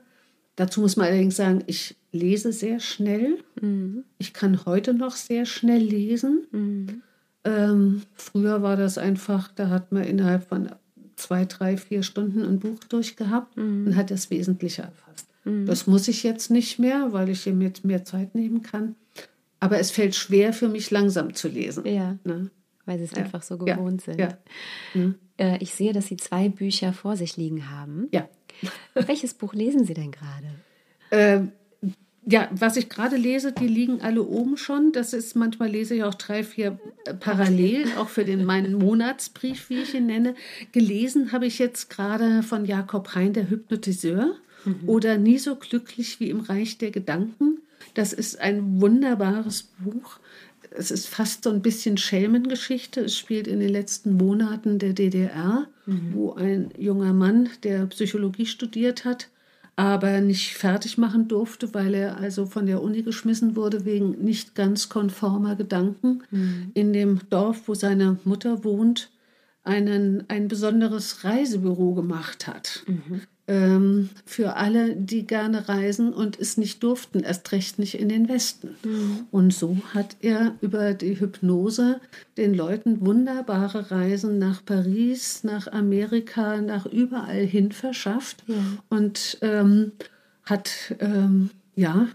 Dazu 0.54 0.80
muss 0.80 0.96
man 0.96 1.08
allerdings 1.08 1.36
sagen, 1.36 1.62
ich 1.66 1.96
lese 2.12 2.52
sehr 2.52 2.80
schnell. 2.80 3.38
Ich 4.18 4.32
kann 4.32 4.64
heute 4.64 4.94
noch 4.94 5.16
sehr 5.16 5.44
schnell 5.44 5.82
lesen. 5.82 6.46
Ähm, 7.44 8.02
früher 8.14 8.62
war 8.62 8.76
das 8.76 8.96
einfach, 8.96 9.52
da 9.54 9.68
hat 9.68 9.92
man 9.92 10.04
innerhalb 10.04 10.44
von 10.48 10.70
zwei, 11.16 11.44
drei, 11.44 11.76
vier 11.76 12.02
Stunden 12.02 12.44
ein 12.44 12.58
Buch 12.60 12.78
durchgehabt 12.88 13.56
und 13.56 13.96
hat 13.96 14.10
das 14.10 14.30
Wesentliche 14.30 14.82
erfasst. 14.82 15.26
Das 15.44 15.86
muss 15.86 16.08
ich 16.08 16.22
jetzt 16.24 16.50
nicht 16.50 16.78
mehr, 16.80 17.12
weil 17.12 17.28
ich 17.28 17.42
hier 17.44 17.52
mit 17.54 17.84
mehr 17.84 18.04
Zeit 18.04 18.34
nehmen 18.34 18.62
kann. 18.62 18.96
Aber 19.60 19.78
es 19.78 19.90
fällt 19.92 20.14
schwer 20.16 20.52
für 20.52 20.68
mich, 20.68 20.90
langsam 20.90 21.34
zu 21.34 21.48
lesen. 21.48 21.86
Ja, 21.86 22.18
Ne? 22.24 22.50
weil 22.84 22.98
Sie 22.98 23.04
es 23.04 23.12
Ja. 23.12 23.18
einfach 23.18 23.42
so 23.42 23.54
Ja. 23.66 23.74
gewohnt 23.76 24.02
sind. 24.02 24.18
Ja. 24.20 24.36
Äh, 25.38 25.58
ich 25.60 25.74
sehe, 25.74 25.92
dass 25.92 26.06
Sie 26.06 26.16
zwei 26.16 26.48
Bücher 26.48 26.92
vor 26.92 27.16
sich 27.16 27.36
liegen 27.36 27.70
haben. 27.70 28.08
Ja. 28.12 28.28
Welches 28.94 29.34
Buch 29.34 29.54
lesen 29.54 29.84
Sie 29.84 29.94
denn 29.94 30.10
gerade? 30.12 30.46
Ähm, 31.10 31.52
ja, 32.28 32.48
was 32.50 32.76
ich 32.76 32.88
gerade 32.88 33.16
lese, 33.16 33.52
die 33.52 33.68
liegen 33.68 34.00
alle 34.00 34.22
oben 34.22 34.56
schon. 34.56 34.90
Das 34.90 35.12
ist 35.12 35.36
manchmal 35.36 35.70
lese 35.70 35.94
ich 35.94 36.02
auch 36.02 36.14
drei, 36.14 36.42
vier 36.42 36.78
äh, 37.04 37.14
parallel, 37.14 37.86
auch 37.98 38.08
für 38.08 38.24
den 38.24 38.44
meinen 38.44 38.74
Monatsbrief, 38.74 39.70
wie 39.70 39.78
ich 39.78 39.94
ihn 39.94 40.06
nenne. 40.06 40.34
Gelesen 40.72 41.30
habe 41.30 41.46
ich 41.46 41.58
jetzt 41.60 41.88
gerade 41.88 42.42
von 42.42 42.64
Jakob 42.64 43.14
Hein, 43.14 43.32
der 43.32 43.48
Hypnotiseur, 43.48 44.34
oder 44.86 45.16
Nie 45.16 45.38
so 45.38 45.54
glücklich 45.54 46.18
wie 46.18 46.30
im 46.30 46.40
Reich 46.40 46.76
der 46.78 46.90
Gedanken. 46.90 47.58
Das 47.94 48.12
ist 48.12 48.40
ein 48.40 48.80
wunderbares 48.80 49.68
Buch. 49.78 50.18
Es 50.70 50.90
ist 50.90 51.06
fast 51.06 51.44
so 51.44 51.50
ein 51.50 51.62
bisschen 51.62 51.96
Schelmengeschichte. 51.96 53.02
Es 53.02 53.16
spielt 53.16 53.46
in 53.46 53.60
den 53.60 53.68
letzten 53.68 54.14
Monaten 54.14 54.80
der 54.80 54.92
DDR, 54.92 55.68
wo 56.12 56.32
ein 56.32 56.70
junger 56.76 57.12
Mann, 57.12 57.48
der 57.62 57.86
Psychologie 57.86 58.46
studiert 58.46 59.04
hat, 59.04 59.28
aber 59.76 60.20
nicht 60.22 60.54
fertig 60.54 60.96
machen 60.96 61.28
durfte, 61.28 61.74
weil 61.74 61.94
er 61.94 62.16
also 62.16 62.46
von 62.46 62.64
der 62.66 62.82
Uni 62.82 63.02
geschmissen 63.02 63.56
wurde 63.56 63.84
wegen 63.84 64.22
nicht 64.24 64.54
ganz 64.54 64.88
konformer 64.88 65.54
Gedanken. 65.54 66.22
In 66.74 66.92
dem 66.94 67.20
Dorf, 67.28 67.68
wo 67.68 67.74
seine 67.74 68.18
Mutter 68.24 68.64
wohnt, 68.64 69.10
einen, 69.64 70.24
ein 70.28 70.48
besonderes 70.48 71.24
Reisebüro 71.24 71.92
gemacht 71.94 72.46
hat. 72.46 72.84
Ähm, 73.48 74.10
für 74.24 74.56
alle, 74.56 74.96
die 74.96 75.24
gerne 75.24 75.68
reisen 75.68 76.12
und 76.12 76.38
es 76.38 76.56
nicht 76.56 76.82
durften, 76.82 77.20
erst 77.20 77.52
recht 77.52 77.78
nicht 77.78 77.98
in 77.98 78.08
den 78.08 78.28
Westen. 78.28 78.70
Und 79.30 79.54
so 79.54 79.76
hat 79.94 80.16
er 80.20 80.56
über 80.60 80.94
die 80.94 81.20
Hypnose 81.20 82.00
den 82.36 82.54
Leuten 82.54 83.06
wunderbare 83.06 83.90
Reisen 83.92 84.38
nach 84.38 84.64
Paris, 84.64 85.44
nach 85.44 85.68
Amerika, 85.68 86.60
nach 86.60 86.86
überall 86.86 87.44
hin 87.44 87.70
verschafft 87.70 88.42
und 88.88 89.38
ähm, 89.42 89.92
hat 90.44 90.96
ähm, 90.98 91.50
ja 91.76 92.08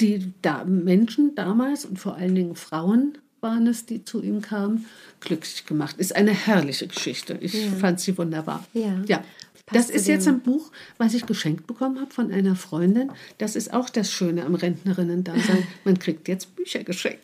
die 0.00 0.32
da 0.42 0.64
Menschen 0.64 1.34
damals 1.34 1.84
und 1.84 1.98
vor 1.98 2.16
allen 2.16 2.34
Dingen 2.34 2.56
Frauen 2.56 3.18
waren 3.42 3.66
es, 3.66 3.86
die 3.86 4.04
zu 4.04 4.22
ihm 4.22 4.40
kamen, 4.40 4.86
glücklich 5.20 5.66
gemacht. 5.66 5.96
Ist 5.98 6.14
eine 6.14 6.32
herrliche 6.32 6.86
Geschichte. 6.86 7.36
Ich 7.40 7.66
fand 7.80 8.00
sie 8.00 8.16
wunderbar. 8.16 8.64
Ja. 8.72 9.02
ja. 9.06 9.24
Das 9.72 9.90
ist 9.90 10.06
jetzt 10.06 10.28
ein 10.28 10.40
Buch, 10.40 10.70
was 10.98 11.14
ich 11.14 11.24
geschenkt 11.24 11.66
bekommen 11.66 12.00
habe 12.00 12.10
von 12.10 12.30
einer 12.30 12.56
Freundin. 12.56 13.10
Das 13.38 13.56
ist 13.56 13.72
auch 13.72 13.88
das 13.88 14.10
Schöne 14.12 14.44
am 14.44 14.54
Rentnerinnen-Dasein. 14.54 15.66
Man 15.84 15.98
kriegt 15.98 16.28
jetzt 16.28 16.54
Bücher 16.56 16.84
geschenkt. 16.84 17.22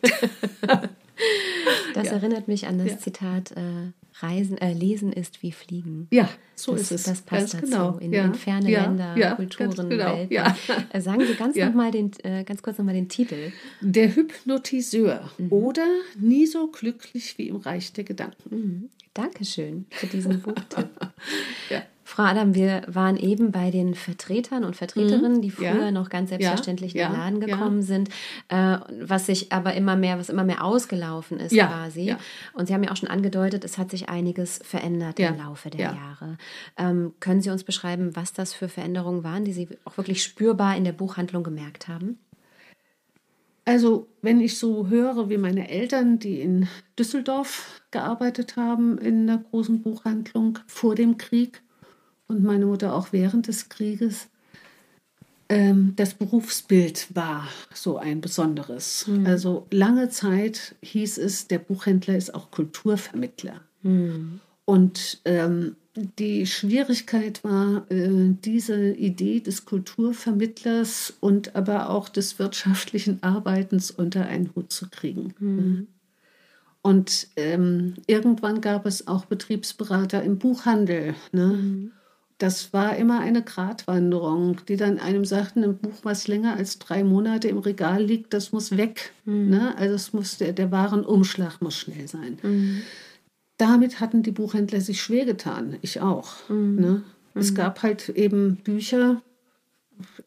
Das 1.93 2.07
erinnert 2.07 2.47
mich 2.47 2.65
an 2.67 2.77
das 2.77 2.99
Zitat, 3.01 3.51
äh, 3.51 3.91
Reisen, 4.21 4.57
äh, 4.57 4.73
Lesen 4.73 5.11
ist 5.13 5.41
wie 5.43 5.51
Fliegen. 5.51 6.07
Ja, 6.11 6.29
so 6.55 6.73
das, 6.73 6.83
ist 6.83 6.91
es. 6.91 7.03
Das 7.03 7.21
passt 7.21 7.51
Ganz 7.53 7.61
dazu. 7.61 7.65
genau. 7.65 7.97
In, 7.99 8.13
Ja. 8.13 8.25
in 8.25 8.33
ferne 8.35 8.69
Ja. 8.69 8.83
Länder, 8.83 9.17
Ja, 9.17 9.35
Kulturen, 9.35 9.89
genau. 9.89 10.15
Welten. 10.17 10.33
Ja. 10.33 10.55
Äh, 10.93 11.01
Sagen 11.01 11.25
Sie 11.25 11.33
ganz, 11.35 11.55
noch 11.55 11.73
mal 11.73 11.91
den, 11.91 12.11
äh, 12.23 12.43
ganz 12.43 12.61
kurz 12.61 12.77
nochmal 12.77 12.95
den 12.95 13.07
Titel. 13.09 13.51
Der 13.81 14.15
Hypnotiseur 14.15 15.29
oder 15.49 15.85
nie 16.19 16.45
so 16.45 16.67
glücklich 16.67 17.37
wie 17.37 17.47
im 17.49 17.57
Reich 17.57 17.93
der 17.93 18.03
Gedanken. 18.03 18.89
Dankeschön 19.13 19.85
für 19.89 20.07
diesen 20.07 20.41
Buchtipp. 20.41 20.89
Ja. 21.69 21.83
Frau 22.09 22.23
Adam, 22.23 22.55
wir 22.55 22.81
waren 22.87 23.17
eben 23.17 23.51
bei 23.51 23.69
den 23.69 23.93
Vertretern 23.93 24.63
und 24.63 24.75
Vertreterinnen, 24.75 25.43
die 25.43 25.51
früher 25.51 25.75
Mhm. 25.75 25.79
Ja. 25.79 25.91
noch 25.91 26.09
ganz 26.09 26.29
selbstverständlich 26.29 26.93
Ja. 26.93 27.05
in 27.05 27.11
den 27.11 27.19
Laden 27.19 27.41
Ja. 27.41 27.55
gekommen 27.55 27.83
sind, 27.83 28.09
äh, 28.47 28.77
was 28.99 29.27
sich 29.27 29.51
aber 29.51 29.75
immer 29.75 29.95
mehr, 29.95 30.17
was 30.17 30.29
immer 30.29 30.43
mehr 30.43 30.63
ausgelaufen 30.63 31.39
ist 31.39 31.51
Ja. 31.51 31.67
quasi. 31.67 32.01
Ja. 32.01 32.17
Und 32.53 32.65
Sie 32.67 32.73
haben 32.73 32.81
ja 32.83 32.89
auch 32.91 32.95
schon 32.97 33.09
angedeutet, 33.09 33.63
es 33.63 33.77
hat 33.77 33.91
sich 33.91 34.09
einiges 34.09 34.59
verändert 34.63 35.19
Ja. 35.19 35.29
im 35.29 35.37
Laufe 35.37 35.69
der 35.69 35.81
Ja. 35.81 35.93
Jahre. 35.93 36.37
Ähm, 36.77 37.13
können 37.19 37.41
Sie 37.43 37.51
uns 37.51 37.63
beschreiben, 37.63 38.15
was 38.15 38.33
das 38.33 38.53
für 38.53 38.69
Veränderungen 38.69 39.23
waren, 39.23 39.45
die 39.45 39.53
Sie 39.53 39.67
auch 39.85 39.95
wirklich 39.97 40.23
spürbar 40.23 40.75
in 40.75 40.85
der 40.85 40.93
Buchhandlung 40.93 41.43
gemerkt 41.43 41.87
haben? 41.87 42.17
Also, 43.65 44.07
wenn 44.23 44.41
ich 44.41 44.57
so 44.57 44.87
höre, 44.87 45.29
wie 45.29 45.37
meine 45.37 45.69
Eltern, 45.69 46.17
die 46.17 46.41
in 46.41 46.67
Düsseldorf 46.97 47.81
gearbeitet 47.91 48.55
haben, 48.55 48.97
in 48.97 49.29
einer 49.29 49.37
großen 49.37 49.83
Buchhandlung 49.83 50.57
vor 50.65 50.95
dem 50.95 51.19
Krieg 51.19 51.61
und 52.29 52.43
meine 52.43 52.65
Mutter 52.65 52.95
auch 52.95 53.11
während 53.11 53.47
des 53.47 53.67
Krieges, 53.67 54.27
ähm, 55.49 55.93
das 55.95 56.13
Berufsbild 56.13 57.13
war 57.15 57.47
so 57.73 57.97
ein 57.97 58.21
besonderes. 58.21 59.09
Also 59.25 59.65
lange 59.71 60.09
Zeit 60.09 60.75
hieß 60.81 61.17
es, 61.17 61.47
der 61.47 61.57
Buchhändler 61.59 62.15
ist 62.15 62.33
auch 62.33 62.51
Kulturvermittler. 62.51 63.61
Und 64.65 65.19
ähm, 65.25 65.75
die 65.95 66.45
Schwierigkeit 66.45 67.43
war, 67.43 67.89
äh, 67.91 68.35
diese 68.45 68.91
Idee 68.91 69.39
des 69.39 69.65
Kulturvermittlers 69.65 71.15
und 71.19 71.55
aber 71.55 71.89
auch 71.89 72.09
des 72.09 72.37
wirtschaftlichen 72.37 73.23
Arbeitens 73.23 73.89
unter 73.89 74.27
einen 74.27 74.51
Hut 74.55 74.71
zu 74.71 74.87
kriegen. 74.89 75.33
Und 76.83 77.27
ähm, 77.35 77.95
irgendwann 78.05 78.61
gab 78.61 78.85
es 78.85 79.07
auch 79.07 79.25
Betriebsberater 79.25 80.23
im 80.23 80.37
Buchhandel. 80.37 81.15
Ne? 81.31 81.91
Das 82.39 82.73
war 82.73 82.95
immer 82.95 83.19
eine 83.19 83.43
Gratwanderung, 83.43 84.61
die 84.67 84.77
dann 84.77 84.97
einem 84.97 85.25
sagten, 85.25 85.63
ein 85.63 85.77
Buch, 85.77 85.99
was 86.03 86.27
länger 86.27 86.55
als 86.55 86.79
drei 86.79 87.03
Monate 87.03 87.47
im 87.49 87.59
Regal 87.59 88.01
liegt, 88.01 88.33
das 88.33 88.51
muss 88.51 88.75
weg. 88.75 89.11
Ne? 89.25 89.77
Also 89.77 89.95
es 89.95 90.13
muss, 90.13 90.37
der, 90.37 90.53
der 90.53 90.71
Warenumschlag 90.71 91.61
muss 91.61 91.75
schnell 91.75 92.07
sein. 92.07 92.39
Damit 93.57 93.99
hatten 93.99 94.23
die 94.23 94.31
Buchhändler 94.31 94.79
sich 94.79 95.01
schwer 95.01 95.25
getan, 95.25 95.77
ich 95.81 95.99
auch. 95.99 96.49
Ne? 96.49 97.03
Es 97.35 97.53
gab 97.53 97.83
halt 97.83 98.09
eben 98.09 98.55
Bücher, 98.55 99.21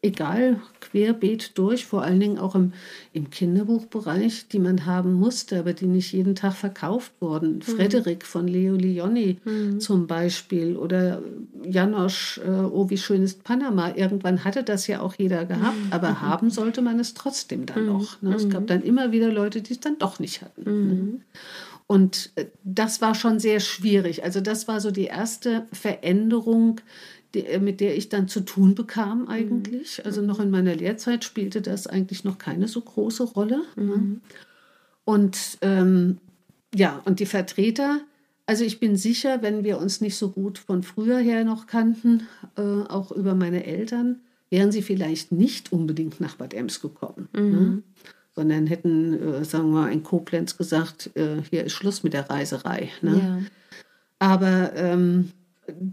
egal, 0.01 0.59
querbeet 0.81 1.57
durch, 1.57 1.85
vor 1.85 2.03
allen 2.03 2.19
Dingen 2.19 2.37
auch 2.37 2.55
im, 2.55 2.73
im 3.13 3.29
Kinderbuchbereich, 3.29 4.47
die 4.49 4.59
man 4.59 4.85
haben 4.85 5.13
musste, 5.13 5.59
aber 5.59 5.73
die 5.73 5.85
nicht 5.85 6.11
jeden 6.11 6.35
Tag 6.35 6.53
verkauft 6.53 7.11
wurden. 7.19 7.61
Frederik 7.61 8.25
von 8.25 8.47
Leo 8.47 8.75
Leoni 8.75 9.37
zum 9.79 10.07
Beispiel 10.07 10.75
oder 10.75 11.21
Janosch, 11.63 12.39
äh, 12.39 12.49
Oh, 12.49 12.89
wie 12.89 12.97
schön 12.97 13.23
ist 13.23 13.43
Panama. 13.43 13.93
Irgendwann 13.95 14.43
hatte 14.43 14.63
das 14.63 14.87
ja 14.87 15.01
auch 15.01 15.15
jeder 15.17 15.45
gehabt, 15.45 15.77
aber 15.91 16.21
haben 16.21 16.49
sollte 16.49 16.81
man 16.81 16.99
es 16.99 17.13
trotzdem 17.13 17.65
dann 17.65 17.85
noch. 17.85 18.21
Ne? 18.21 18.35
Es 18.35 18.49
gab 18.49 18.67
dann 18.67 18.81
immer 18.83 19.11
wieder 19.11 19.31
Leute, 19.31 19.61
die 19.61 19.73
es 19.73 19.79
dann 19.79 19.97
doch 19.97 20.19
nicht 20.19 20.41
hatten. 20.41 20.63
Ne? 20.87 21.19
Und 21.87 22.31
äh, 22.35 22.45
das 22.63 23.01
war 23.01 23.13
schon 23.15 23.39
sehr 23.39 23.59
schwierig. 23.59 24.23
Also 24.23 24.41
das 24.41 24.67
war 24.67 24.79
so 24.79 24.91
die 24.91 25.05
erste 25.05 25.67
Veränderung, 25.73 26.81
die, 27.33 27.45
äh, 27.45 27.59
mit 27.59 27.79
der 27.79 27.97
ich 27.97 28.09
dann 28.09 28.27
zu 28.27 28.41
tun 28.41 28.75
bekam 28.75 29.27
eigentlich. 29.27 30.05
Also 30.05 30.21
noch 30.21 30.39
in 30.39 30.49
meiner 30.51 30.75
Lehrzeit 30.75 31.23
spielte 31.23 31.61
das 31.61 31.87
eigentlich 31.87 32.23
noch 32.23 32.37
keine 32.37 32.67
so 32.67 32.81
große 32.81 33.23
Rolle. 33.23 33.61
Ne? 33.75 34.19
Und 35.05 35.57
ähm, 35.61 36.17
ja, 36.73 37.01
und 37.05 37.19
die 37.19 37.25
Vertreter 37.25 38.01
Also 38.45 38.65
ich 38.65 38.79
bin 38.79 38.97
sicher, 38.97 39.41
wenn 39.41 39.63
wir 39.63 39.77
uns 39.79 40.01
nicht 40.01 40.17
so 40.17 40.29
gut 40.29 40.57
von 40.57 40.83
früher 40.83 41.19
her 41.19 41.45
noch 41.45 41.65
kannten, 41.67 42.27
äh, 42.57 42.61
auch 42.61 43.11
über 43.11 43.35
meine 43.35 43.65
Eltern, 43.65 44.21
wären 44.49 44.71
sie 44.71 44.81
vielleicht 44.81 45.31
nicht 45.31 45.71
unbedingt 45.71 46.19
nach 46.19 46.35
Bad 46.35 46.53
Ems 46.53 46.81
gekommen. 46.81 47.29
Mhm. 47.33 47.51
Ne? 47.51 47.83
Sondern 48.35 48.67
hätten, 48.67 49.13
äh, 49.13 49.45
sagen 49.45 49.71
wir 49.71 49.81
mal, 49.81 49.91
in 49.91 50.03
Koblenz 50.03 50.57
gesagt, 50.57 51.11
äh, 51.15 51.41
hier 51.49 51.63
ist 51.63 51.73
Schluss 51.73 52.03
mit 52.03 52.13
der 52.13 52.29
Reiserei. 52.29 52.89
Ne? 53.01 53.17
Ja. 53.17 53.39
Aber 54.19 54.73
ähm, 54.75 55.31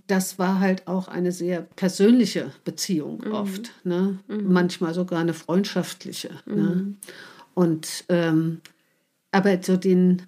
das 0.06 0.38
war 0.38 0.61
halt 0.61 0.87
auch 0.87 1.09
eine 1.09 1.33
sehr 1.33 1.62
persönliche 1.62 2.52
Beziehung 2.64 3.22
mhm. 3.24 3.33
oft. 3.33 3.72
Ne? 3.85 4.18
Mhm. 4.28 4.52
Manchmal 4.52 4.94
sogar 4.94 5.20
eine 5.20 5.35
freundschaftliche. 5.35 6.30
Ne? 6.46 6.54
Mhm. 6.54 6.96
Und 7.54 8.04
ähm, 8.09 8.61
aber 9.33 9.62
so 9.62 9.76
den 9.76 10.22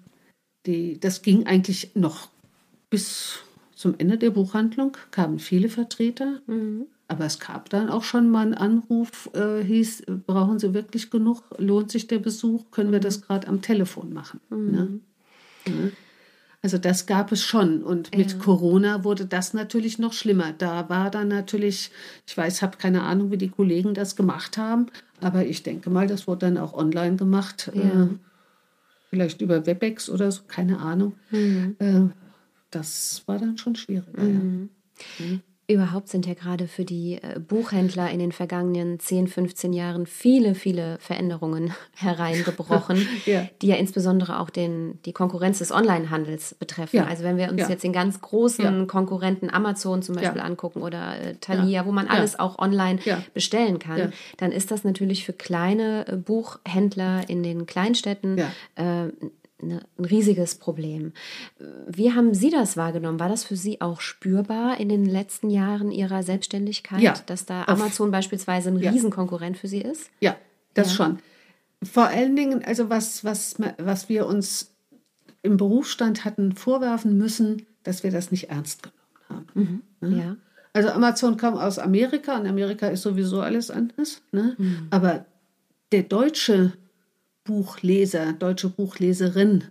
die, 0.65 0.99
das 0.99 1.21
ging 1.21 1.45
eigentlich 1.45 1.91
noch 1.95 2.29
bis 2.89 3.39
zum 3.75 3.95
Ende 3.97 4.17
der 4.17 4.29
Buchhandlung, 4.29 4.95
kamen 5.11 5.39
viele 5.39 5.69
Vertreter. 5.69 6.41
Mhm. 6.47 6.85
Aber 7.07 7.25
es 7.25 7.39
gab 7.39 7.69
dann 7.69 7.89
auch 7.89 8.03
schon 8.03 8.29
mal 8.29 8.43
einen 8.43 8.53
Anruf, 8.53 9.29
äh, 9.33 9.61
hieß, 9.61 10.03
brauchen 10.25 10.57
Sie 10.57 10.73
wirklich 10.73 11.11
genug? 11.11 11.43
Lohnt 11.57 11.91
sich 11.91 12.07
der 12.07 12.19
Besuch? 12.19 12.71
Können 12.71 12.91
wir 12.91 13.01
das 13.01 13.21
gerade 13.21 13.47
am 13.47 13.61
Telefon 13.61 14.13
machen? 14.13 14.39
Mhm. 14.49 14.71
Ne? 14.71 15.91
Also 16.63 16.77
das 16.77 17.05
gab 17.05 17.33
es 17.33 17.43
schon. 17.43 17.83
Und 17.83 18.15
mit 18.15 18.31
ja. 18.31 18.37
Corona 18.39 19.03
wurde 19.03 19.25
das 19.25 19.53
natürlich 19.53 19.99
noch 19.99 20.13
schlimmer. 20.13 20.53
Da 20.57 20.87
war 20.89 21.11
dann 21.11 21.27
natürlich, 21.27 21.91
ich 22.25 22.37
weiß, 22.37 22.61
habe 22.61 22.77
keine 22.77 23.03
Ahnung, 23.03 23.31
wie 23.31 23.37
die 23.37 23.49
Kollegen 23.49 23.93
das 23.93 24.15
gemacht 24.15 24.57
haben, 24.57 24.87
aber 25.19 25.45
ich 25.45 25.61
denke 25.63 25.89
mal, 25.89 26.07
das 26.07 26.25
wurde 26.25 26.45
dann 26.47 26.57
auch 26.57 26.73
online 26.73 27.17
gemacht. 27.17 27.69
Ja. 27.73 28.05
Äh, 28.05 28.07
vielleicht 29.09 29.41
über 29.41 29.65
Webex 29.65 30.09
oder 30.09 30.31
so, 30.31 30.43
keine 30.47 30.79
Ahnung. 30.79 31.13
Mhm. 31.31 31.75
Äh, 31.79 32.01
das 32.71 33.23
war 33.25 33.37
dann 33.37 33.57
schon 33.57 33.75
schwierig. 33.75 34.17
Mhm. 34.17 34.69
Ja. 35.19 35.25
Mhm. 35.25 35.41
Überhaupt 35.65 36.09
sind 36.09 36.25
ja 36.25 36.33
gerade 36.33 36.67
für 36.67 36.83
die 36.83 37.19
äh, 37.21 37.39
Buchhändler 37.39 38.09
in 38.11 38.19
den 38.19 38.33
vergangenen 38.33 38.99
10, 38.99 39.27
15 39.27 39.71
Jahren 39.71 40.05
viele, 40.05 40.55
viele 40.55 40.97
Veränderungen 40.99 41.73
hereingebrochen, 41.95 43.07
ja. 43.25 43.47
die 43.61 43.67
ja 43.67 43.75
insbesondere 43.75 44.41
auch 44.41 44.49
den, 44.49 44.99
die 45.05 45.13
Konkurrenz 45.13 45.59
des 45.59 45.71
Onlinehandels 45.71 46.55
betreffen. 46.55 46.97
Ja. 46.97 47.05
Also 47.05 47.23
wenn 47.23 47.37
wir 47.37 47.49
uns 47.49 47.61
ja. 47.61 47.69
jetzt 47.69 47.83
den 47.83 47.93
ganz 47.93 48.19
großen 48.19 48.87
Konkurrenten 48.87 49.49
Amazon 49.49 50.01
zum 50.01 50.15
Beispiel 50.15 50.41
angucken 50.41 50.81
oder 50.81 51.17
äh, 51.19 51.35
Thalia, 51.35 51.85
wo 51.85 51.93
man 51.93 52.07
alles 52.07 52.37
auch 52.37 52.59
online 52.59 52.99
bestellen 53.33 53.79
kann, 53.79 54.11
dann 54.37 54.51
ist 54.51 54.69
das 54.69 54.83
natürlich 54.83 55.25
für 55.25 55.33
kleine 55.33 56.05
äh, 56.07 56.17
Buchhändler 56.17 57.29
in 57.29 57.41
den 57.41 57.65
Kleinstädten 57.65 58.37
äh, 58.75 59.07
eine, 59.63 59.85
ein 59.97 60.05
riesiges 60.05 60.55
Problem. 60.55 61.13
Wie 61.87 62.13
haben 62.13 62.33
Sie 62.33 62.49
das 62.49 62.77
wahrgenommen? 62.77 63.19
War 63.19 63.29
das 63.29 63.43
für 63.43 63.55
Sie 63.55 63.81
auch 63.81 64.01
spürbar 64.01 64.79
in 64.79 64.89
den 64.89 65.05
letzten 65.05 65.49
Jahren 65.49 65.91
Ihrer 65.91 66.23
Selbstständigkeit, 66.23 67.01
ja, 67.01 67.13
dass 67.25 67.45
da 67.45 67.63
Amazon 67.65 68.11
beispielsweise 68.11 68.69
ein 68.69 68.79
ja. 68.79 68.91
Riesenkonkurrent 68.91 69.57
für 69.57 69.67
Sie 69.67 69.81
ist? 69.81 70.09
Ja, 70.19 70.35
das 70.73 70.89
ja. 70.89 70.95
schon. 70.95 71.19
Vor 71.83 72.05
allen 72.05 72.35
Dingen, 72.35 72.63
also 72.63 72.89
was, 72.89 73.23
was, 73.23 73.55
was 73.77 74.09
wir 74.09 74.25
uns 74.25 74.73
im 75.41 75.57
Berufsstand 75.57 76.25
hatten 76.25 76.53
vorwerfen 76.53 77.17
müssen, 77.17 77.65
dass 77.83 78.03
wir 78.03 78.11
das 78.11 78.31
nicht 78.31 78.49
ernst 78.49 78.83
genommen 78.83 79.03
haben. 79.29 79.45
Mhm. 79.53 80.09
Ne? 80.09 80.17
Ja. 80.17 80.35
Also 80.71 80.89
Amazon 80.89 81.37
kam 81.37 81.55
aus 81.55 81.77
Amerika 81.77 82.37
und 82.37 82.47
Amerika 82.47 82.87
ist 82.87 83.03
sowieso 83.03 83.41
alles 83.41 83.69
anders. 83.69 84.21
Ne? 84.31 84.55
Mhm. 84.57 84.87
Aber 84.89 85.25
der 85.91 86.03
deutsche 86.03 86.73
Buchleser, 87.43 88.33
deutsche 88.33 88.69
Buchleserin. 88.69 89.65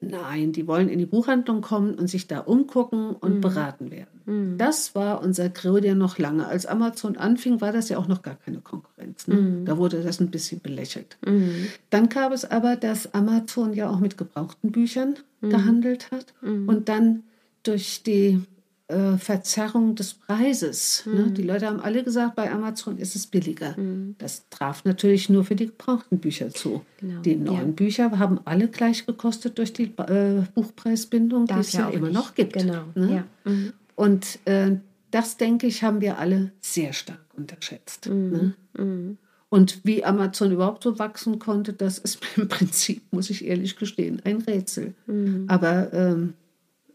Nein, 0.00 0.52
die 0.52 0.68
wollen 0.68 0.88
in 0.88 1.00
die 1.00 1.06
Buchhandlung 1.06 1.60
kommen 1.60 1.94
und 1.94 2.06
sich 2.06 2.28
da 2.28 2.38
umgucken 2.38 3.16
und 3.16 3.36
mhm. 3.36 3.40
beraten 3.40 3.90
werden. 3.90 4.20
Mhm. 4.26 4.56
Das 4.56 4.94
war 4.94 5.20
unser 5.22 5.50
Credo 5.50 5.88
ja 5.88 5.94
noch 5.96 6.18
lange. 6.18 6.46
Als 6.46 6.66
Amazon 6.66 7.16
anfing, 7.16 7.60
war 7.60 7.72
das 7.72 7.88
ja 7.88 7.98
auch 7.98 8.06
noch 8.06 8.22
gar 8.22 8.36
keine 8.36 8.60
Konkurrenz. 8.60 9.26
Ne? 9.26 9.34
Mhm. 9.34 9.64
Da 9.64 9.76
wurde 9.76 10.00
das 10.02 10.20
ein 10.20 10.30
bisschen 10.30 10.60
belächelt. 10.60 11.18
Mhm. 11.26 11.66
Dann 11.90 12.08
gab 12.08 12.32
es 12.32 12.44
aber, 12.44 12.76
dass 12.76 13.12
Amazon 13.12 13.72
ja 13.72 13.90
auch 13.90 13.98
mit 13.98 14.16
gebrauchten 14.16 14.70
Büchern 14.70 15.16
mhm. 15.40 15.50
gehandelt 15.50 16.12
hat 16.12 16.32
mhm. 16.42 16.68
und 16.68 16.88
dann 16.88 17.24
durch 17.64 18.04
die 18.04 18.40
äh, 18.88 19.18
Verzerrung 19.18 19.94
des 19.94 20.14
Preises. 20.14 21.04
Mhm. 21.04 21.14
Ne? 21.14 21.30
Die 21.30 21.42
Leute 21.42 21.66
haben 21.66 21.80
alle 21.80 22.02
gesagt, 22.02 22.36
bei 22.36 22.50
Amazon 22.50 22.96
ist 22.96 23.14
es 23.14 23.26
billiger. 23.26 23.78
Mhm. 23.78 24.16
Das 24.18 24.48
traf 24.48 24.84
natürlich 24.84 25.28
nur 25.28 25.44
für 25.44 25.54
die 25.54 25.66
gebrauchten 25.66 26.18
Bücher 26.18 26.50
zu. 26.50 26.82
Genau. 26.98 27.20
Die 27.20 27.36
neuen 27.36 27.68
ja. 27.68 27.72
Bücher 27.72 28.18
haben 28.18 28.40
alle 28.46 28.68
gleich 28.68 29.04
gekostet 29.04 29.58
durch 29.58 29.72
die 29.72 29.92
äh, 29.98 30.42
Buchpreisbindung, 30.54 31.46
Darf 31.46 31.58
die 31.58 31.66
es 31.66 31.72
ja, 31.74 31.80
ja 31.80 31.88
immer 31.90 32.06
nicht. 32.08 32.14
noch 32.14 32.34
gibt. 32.34 32.54
Genau. 32.54 32.84
Ne? 32.94 33.24
Ja. 33.44 33.50
Mhm. 33.50 33.72
Und 33.94 34.38
äh, 34.46 34.76
das, 35.10 35.36
denke 35.36 35.66
ich, 35.66 35.82
haben 35.82 36.00
wir 36.00 36.18
alle 36.18 36.52
sehr 36.60 36.92
stark 36.92 37.24
unterschätzt. 37.36 38.08
Mhm. 38.08 38.30
Ne? 38.30 38.54
Mhm. 38.78 39.18
Und 39.50 39.80
wie 39.84 40.04
Amazon 40.04 40.52
überhaupt 40.52 40.82
so 40.82 40.98
wachsen 40.98 41.38
konnte, 41.38 41.72
das 41.72 41.98
ist 41.98 42.20
mir 42.22 42.42
im 42.44 42.48
Prinzip, 42.48 43.02
muss 43.10 43.28
ich 43.28 43.44
ehrlich 43.44 43.76
gestehen, 43.76 44.22
ein 44.24 44.38
Rätsel. 44.38 44.94
Mhm. 45.06 45.44
Aber 45.48 45.92
ähm, 45.92 46.34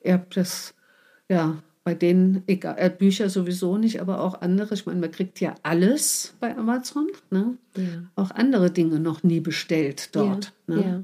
ja, 0.04 0.24
das, 0.34 0.74
ja, 1.30 1.62
bei 1.84 1.94
denen, 1.94 2.44
egal, 2.48 2.76
äh, 2.78 2.90
Bücher 2.90 3.30
sowieso 3.30 3.78
nicht, 3.78 4.00
aber 4.00 4.22
auch 4.22 4.42
andere. 4.42 4.74
Ich 4.74 4.86
meine, 4.86 5.02
man 5.02 5.12
kriegt 5.12 5.40
ja 5.42 5.56
alles 5.64 6.34
bei 6.40 6.56
Amazon. 6.56 7.08
Ne? 7.30 7.58
Ja. 7.76 7.84
Auch 8.16 8.32
andere 8.32 8.72
Dinge 8.72 9.00
noch 9.00 9.24
nie 9.24 9.42
bestellt 9.42 10.16
dort. 10.16 10.54
Ja. 10.68 10.76
Ne? 10.76 10.82
Ja. 10.82 11.04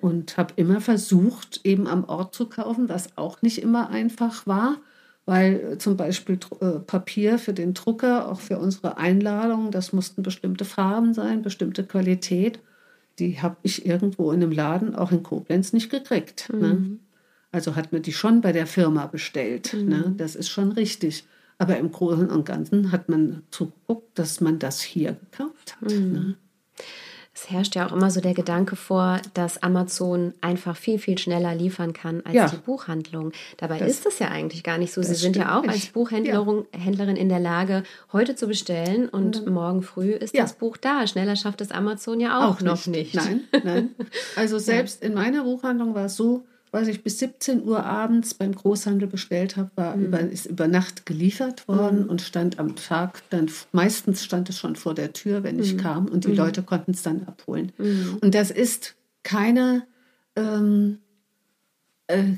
Und 0.00 0.36
habe 0.36 0.54
immer 0.56 0.80
versucht, 0.80 1.60
eben 1.64 1.86
am 1.86 2.04
Ort 2.04 2.34
zu 2.34 2.46
kaufen, 2.46 2.88
was 2.88 3.16
auch 3.16 3.42
nicht 3.42 3.60
immer 3.60 3.90
einfach 3.90 4.46
war, 4.46 4.78
weil 5.26 5.72
äh, 5.72 5.78
zum 5.78 5.96
Beispiel 5.96 6.38
äh, 6.60 6.78
Papier 6.78 7.38
für 7.38 7.52
den 7.52 7.74
Drucker, 7.74 8.30
auch 8.30 8.40
für 8.40 8.58
unsere 8.58 8.98
Einladungen, 8.98 9.72
das 9.72 9.92
mussten 9.92 10.22
bestimmte 10.22 10.64
Farben 10.64 11.12
sein, 11.12 11.42
bestimmte 11.42 11.84
Qualität. 11.84 12.60
Die 13.18 13.42
habe 13.42 13.56
ich 13.62 13.84
irgendwo 13.84 14.30
in 14.30 14.42
einem 14.42 14.52
Laden, 14.52 14.94
auch 14.94 15.10
in 15.10 15.22
Koblenz, 15.24 15.72
nicht 15.72 15.90
gekriegt. 15.90 16.48
Ne? 16.52 16.56
Mhm. 16.56 16.82
Ne? 16.82 16.98
Also 17.52 17.76
hat 17.76 17.92
man 17.92 18.02
die 18.02 18.12
schon 18.12 18.40
bei 18.40 18.52
der 18.52 18.66
Firma 18.66 19.06
bestellt. 19.06 19.74
Mhm. 19.74 19.88
Ne? 19.88 20.14
Das 20.16 20.34
ist 20.34 20.48
schon 20.48 20.72
richtig. 20.72 21.24
Aber 21.58 21.76
im 21.76 21.92
Großen 21.92 22.30
und 22.30 22.46
Ganzen 22.46 22.90
hat 22.90 23.08
man 23.08 23.42
zugeguckt, 23.50 24.18
dass 24.18 24.40
man 24.40 24.58
das 24.58 24.80
hier 24.80 25.12
gekauft 25.12 25.76
hat. 25.80 25.90
Mhm. 25.90 26.12
Ne? 26.12 26.36
Es 27.34 27.50
herrscht 27.50 27.74
ja 27.76 27.86
auch 27.86 27.92
immer 27.92 28.10
so 28.10 28.20
der 28.20 28.34
Gedanke 28.34 28.76
vor, 28.76 29.20
dass 29.32 29.62
Amazon 29.62 30.34
einfach 30.42 30.76
viel, 30.76 30.98
viel 30.98 31.16
schneller 31.16 31.54
liefern 31.54 31.94
kann 31.94 32.20
als 32.26 32.34
ja. 32.34 32.48
die 32.48 32.56
Buchhandlung. 32.56 33.32
Dabei 33.56 33.78
das, 33.78 33.90
ist 33.90 34.06
das 34.06 34.18
ja 34.18 34.28
eigentlich 34.28 34.62
gar 34.62 34.76
nicht 34.76 34.92
so. 34.92 35.02
Sie 35.02 35.14
sind 35.14 35.36
ja 35.36 35.58
auch 35.58 35.66
als 35.66 35.86
Buchhändlerin 35.86 36.66
ja. 36.74 37.04
in 37.14 37.28
der 37.30 37.40
Lage, 37.40 37.84
heute 38.12 38.34
zu 38.34 38.48
bestellen 38.48 39.08
und 39.08 39.46
mhm. 39.46 39.52
morgen 39.52 39.82
früh 39.82 40.10
ist 40.10 40.34
ja. 40.34 40.42
das 40.42 40.54
Buch 40.54 40.76
da. 40.76 41.06
Schneller 41.06 41.36
schafft 41.36 41.62
es 41.62 41.70
Amazon 41.70 42.20
ja 42.20 42.38
auch, 42.38 42.56
auch 42.56 42.60
noch 42.60 42.86
nicht. 42.86 43.14
nicht. 43.14 43.14
Nein, 43.14 43.44
nein. 43.64 43.94
Also 44.36 44.58
selbst 44.60 45.02
in 45.02 45.14
meiner 45.14 45.44
Buchhandlung 45.44 45.94
war 45.94 46.06
es 46.06 46.16
so, 46.16 46.44
was 46.72 46.88
ich 46.88 47.04
bis 47.04 47.18
17 47.18 47.62
Uhr 47.62 47.84
abends 47.84 48.32
beim 48.32 48.54
Großhandel 48.54 49.06
bestellt 49.06 49.56
habe, 49.56 49.70
war 49.76 49.94
mhm. 49.94 50.06
über, 50.06 50.20
ist 50.20 50.46
über 50.46 50.66
Nacht 50.66 51.04
geliefert 51.04 51.68
worden 51.68 52.04
mhm. 52.04 52.10
und 52.10 52.22
stand 52.22 52.58
am 52.58 52.74
Tag 52.76 53.22
dann, 53.28 53.50
meistens 53.72 54.24
stand 54.24 54.48
es 54.48 54.58
schon 54.58 54.74
vor 54.74 54.94
der 54.94 55.12
Tür, 55.12 55.44
wenn 55.44 55.58
ich 55.58 55.74
mhm. 55.74 55.78
kam 55.78 56.06
und 56.06 56.24
die 56.24 56.28
mhm. 56.28 56.36
Leute 56.36 56.62
konnten 56.62 56.92
es 56.92 57.02
dann 57.02 57.24
abholen. 57.24 57.72
Mhm. 57.76 58.18
Und 58.22 58.34
das 58.34 58.50
ist 58.50 58.96
keine, 59.22 59.86
ähm, 60.34 60.98
äh, 62.06 62.36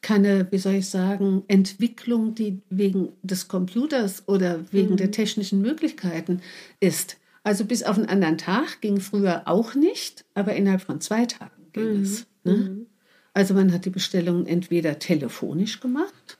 keine, 0.00 0.46
wie 0.52 0.58
soll 0.58 0.74
ich 0.74 0.88
sagen, 0.88 1.42
Entwicklung, 1.48 2.36
die 2.36 2.60
wegen 2.70 3.08
des 3.22 3.48
Computers 3.48 4.22
oder 4.28 4.60
wegen 4.70 4.96
der 4.96 5.08
mhm. 5.08 5.12
technischen 5.12 5.60
Möglichkeiten 5.60 6.42
ist. 6.78 7.16
Also 7.42 7.64
bis 7.64 7.82
auf 7.82 7.98
einen 7.98 8.08
anderen 8.08 8.38
Tag 8.38 8.80
ging 8.80 9.00
früher 9.00 9.42
auch 9.46 9.74
nicht, 9.74 10.24
aber 10.34 10.54
innerhalb 10.54 10.80
von 10.80 11.00
zwei 11.00 11.26
Tagen 11.26 11.72
ging 11.72 12.02
es. 12.02 12.26
Ne? 12.44 12.86
Also 13.34 13.52
man 13.54 13.72
hat 13.72 13.84
die 13.84 13.90
Bestellung 13.90 14.46
entweder 14.46 14.98
telefonisch 14.98 15.80
gemacht 15.80 16.38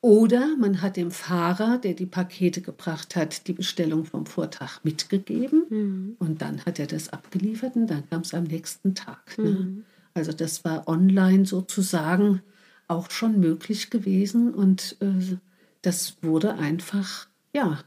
oder 0.00 0.56
man 0.56 0.80
hat 0.82 0.96
dem 0.96 1.10
Fahrer, 1.10 1.78
der 1.78 1.92
die 1.92 2.06
Pakete 2.06 2.62
gebracht 2.62 3.16
hat, 3.16 3.46
die 3.46 3.52
Bestellung 3.52 4.06
vom 4.06 4.24
Vortag 4.24 4.82
mitgegeben 4.82 5.64
mhm. 5.68 6.16
und 6.18 6.40
dann 6.40 6.64
hat 6.64 6.78
er 6.78 6.86
das 6.86 7.10
abgeliefert 7.10 7.76
und 7.76 7.88
dann 7.88 8.08
kam 8.08 8.22
es 8.22 8.32
am 8.32 8.44
nächsten 8.44 8.94
Tag. 8.94 9.36
Ne? 9.36 9.50
Mhm. 9.50 9.84
Also 10.14 10.32
das 10.32 10.64
war 10.64 10.88
online 10.88 11.44
sozusagen 11.44 12.40
auch 12.88 13.10
schon 13.10 13.38
möglich 13.38 13.90
gewesen 13.90 14.54
und 14.54 14.96
äh, 15.00 15.36
das 15.82 16.16
wurde 16.22 16.54
einfach, 16.54 17.26
ja, 17.52 17.80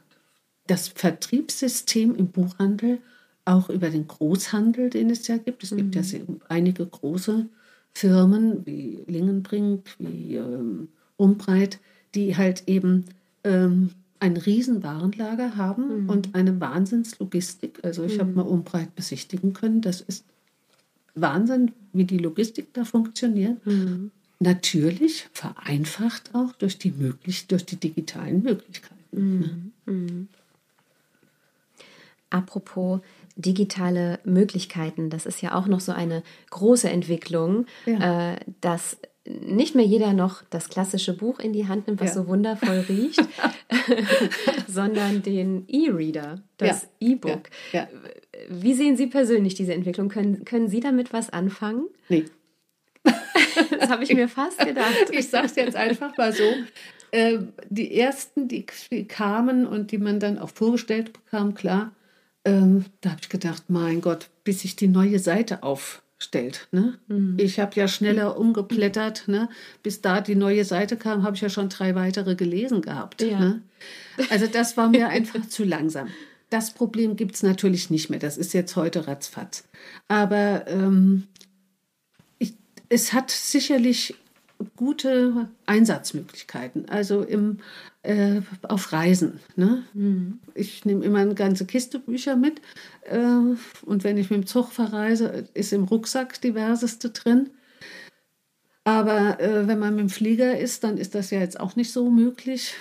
das 0.68 0.88
Vertriebssystem 0.90 2.16
im 2.16 2.28
Buchhandel, 2.28 3.00
auch 3.46 3.70
über 3.70 3.90
den 3.90 4.08
Großhandel, 4.08 4.92
den 4.92 5.10
es 5.10 5.28
ja 5.28 5.38
gibt. 5.38 5.64
Es 5.64 5.72
mhm. 5.72 5.90
gibt 5.90 5.96
ja 5.96 6.20
mhm. 6.20 6.42
einige 6.48 6.86
große 6.86 7.48
Firmen 7.94 8.66
wie 8.66 9.04
Lingenbrink, 9.08 9.96
wie 10.00 10.36
ähm, 10.36 10.90
Umbreit, 11.18 11.80
die 12.16 12.38
halt 12.38 12.64
eben 12.68 13.06
ähm, 13.44 13.92
ein 14.20 14.38
Riesenwarenlager 14.38 15.56
haben 15.56 16.04
mhm. 16.04 16.10
und 16.10 16.36
eine 16.36 16.60
Wahnsinnslogistik. 16.60 17.80
Also 17.84 18.04
ich 18.04 18.16
mhm. 18.16 18.20
habe 18.20 18.32
mal 18.34 18.42
Umbreit 18.44 18.96
besichtigen 18.96 19.54
können. 19.54 19.82
Das 19.82 20.02
ist 20.02 20.26
Wahnsinn, 21.16 21.72
wie 21.94 22.06
die 22.06 22.18
Logistik 22.18 22.74
da 22.74 22.86
funktioniert. 22.86 23.66
Mhm. 23.66 24.12
natürlich 24.40 25.28
vereinfacht 25.34 26.34
auch 26.34 26.54
durch 26.54 26.78
die, 26.78 26.92
möglich 26.92 27.48
durch 27.48 27.66
die 27.66 27.76
digitalen 27.76 28.44
Möglichkeiten. 28.44 28.96
Mhm. 29.12 29.72
Mhm. 29.86 30.28
Apropos 32.30 33.02
digitale 33.40 34.20
Möglichkeiten, 34.24 35.10
das 35.10 35.26
ist 35.26 35.42
ja 35.42 35.56
auch 35.56 35.68
noch 35.68 35.80
so 35.80 35.92
eine 35.92 36.24
große 36.50 36.90
Entwicklung, 36.90 37.66
ja. 37.86 38.34
äh, 38.34 38.40
dass 38.62 38.98
nicht 39.26 39.76
mehr 39.76 39.86
jeder 39.86 40.14
noch 40.14 40.44
das 40.50 40.70
klassische 40.70 41.16
Buch 41.16 41.40
in 41.40 41.54
die 41.54 41.68
Hand 41.68 41.88
nimmt, 41.88 42.02
was 42.02 42.10
ja. 42.10 42.16
so 42.16 42.28
wundervoll 42.28 42.86
riecht, 42.90 43.24
sondern 44.68 45.22
den 45.22 45.66
E-Reader, 45.68 46.42
das 46.58 46.88
ja. 47.00 47.12
E-Book. 47.12 47.50
Wie 48.50 48.74
sehen 48.74 48.98
Sie 48.98 49.08
persönlich 49.08 49.54
diese 49.54 49.74
Entwicklung? 49.74 50.10
Können, 50.10 50.46
können 50.46 50.68
Sie 50.68 50.80
damit 50.80 51.14
was 51.14 51.30
anfangen? 51.30 51.86
Nee. 52.08 52.26
das 53.04 53.90
habe 53.90 54.04
ich 54.04 54.14
mir 54.14 54.28
fast 54.28 54.60
gedacht. 54.60 55.10
Ich 55.12 55.30
sage 55.30 55.46
es 55.46 55.56
jetzt 55.56 55.76
einfach 55.76 56.16
mal 56.18 56.34
so. 56.34 56.44
Äh, 57.12 57.40
die 57.70 57.98
ersten, 58.00 58.48
die, 58.48 58.66
die, 58.92 59.08
kamen 59.08 59.66
und 59.66 59.92
die 59.92 59.98
man 59.98 60.20
dann 60.20 60.38
auch 60.38 60.50
vorgestellt 60.50 61.14
bekam, 61.14 61.56
klar, 61.56 61.92
ähm, 62.46 62.86
da 63.02 63.12
habe 63.12 63.22
ich 63.22 63.30
gedacht, 63.30 63.64
mein 63.68 64.02
Gott, 64.02 64.30
bis 64.44 64.62
sich 64.62 64.76
die 64.76 64.88
neue 64.88 65.20
Seite 65.20 65.64
aufstellt. 65.64 66.68
Ne? 66.72 66.98
Mhm. 67.08 67.38
Ich 67.40 67.60
habe 67.60 67.76
ja 67.76 67.88
schneller 67.88 68.38
umgeblättert. 68.38 69.28
Ne? 69.28 69.50
Bis 69.84 70.02
da 70.02 70.22
die 70.22 70.36
neue 70.36 70.66
Seite 70.66 70.98
kam, 70.98 71.24
habe 71.24 71.36
ich 71.36 71.42
ja 71.42 71.50
schon 71.50 71.70
drei 71.70 71.96
weitere 71.96 72.36
gelesen 72.36 72.82
gehabt. 72.82 73.22
Ja. 73.22 73.40
Ne? 73.40 73.62
Also 74.30 74.48
das 74.48 74.78
war 74.78 74.90
mir 74.90 75.10
einfach 75.10 75.48
zu 75.48 75.64
langsam. 75.64 76.10
Das 76.50 76.72
Problem 76.74 77.16
gibt 77.16 77.36
es 77.36 77.44
natürlich 77.44 77.90
nicht 77.90 78.10
mehr. 78.10 78.20
Das 78.20 78.38
ist 78.38 78.54
jetzt 78.54 78.76
heute 78.76 79.08
ratzfatz. 79.08 79.66
Aber 80.08 80.66
ähm, 80.68 81.28
ich, 82.40 82.54
es 82.90 83.14
hat 83.14 83.30
sicherlich 83.30 84.16
gute 84.76 85.50
Einsatzmöglichkeiten. 85.66 86.90
Also 86.90 87.22
im, 87.22 87.60
äh, 88.02 88.42
auf 88.64 88.92
Reisen. 88.94 89.40
Ne? 89.56 89.84
Mhm. 89.94 90.40
Ich 90.56 90.86
nehme 90.86 91.04
immer 91.04 91.20
eine 91.20 91.36
ganze 91.36 91.66
Kiste 91.66 92.00
Bücher 92.00 92.36
mit. 92.36 92.62
Äh, 93.04 93.18
und 93.86 94.04
wenn 94.04 94.18
ich 94.18 94.30
mit 94.30 94.42
dem 94.42 94.46
Zug 94.46 94.72
verreise, 94.72 95.48
ist 95.54 95.74
im 95.74 95.84
Rucksack 95.84 96.42
diverseste 96.42 97.10
drin. 97.10 97.50
Aber 98.84 99.40
äh, 99.40 99.68
wenn 99.68 99.80
man 99.80 99.96
mit 99.96 100.02
dem 100.02 100.10
Flieger 100.10 100.58
ist, 100.58 100.84
dann 100.84 100.98
ist 100.98 101.14
das 101.14 101.30
ja 101.30 101.40
jetzt 101.40 101.60
auch 101.60 101.76
nicht 101.76 101.92
so 101.92 102.10
möglich 102.10 102.74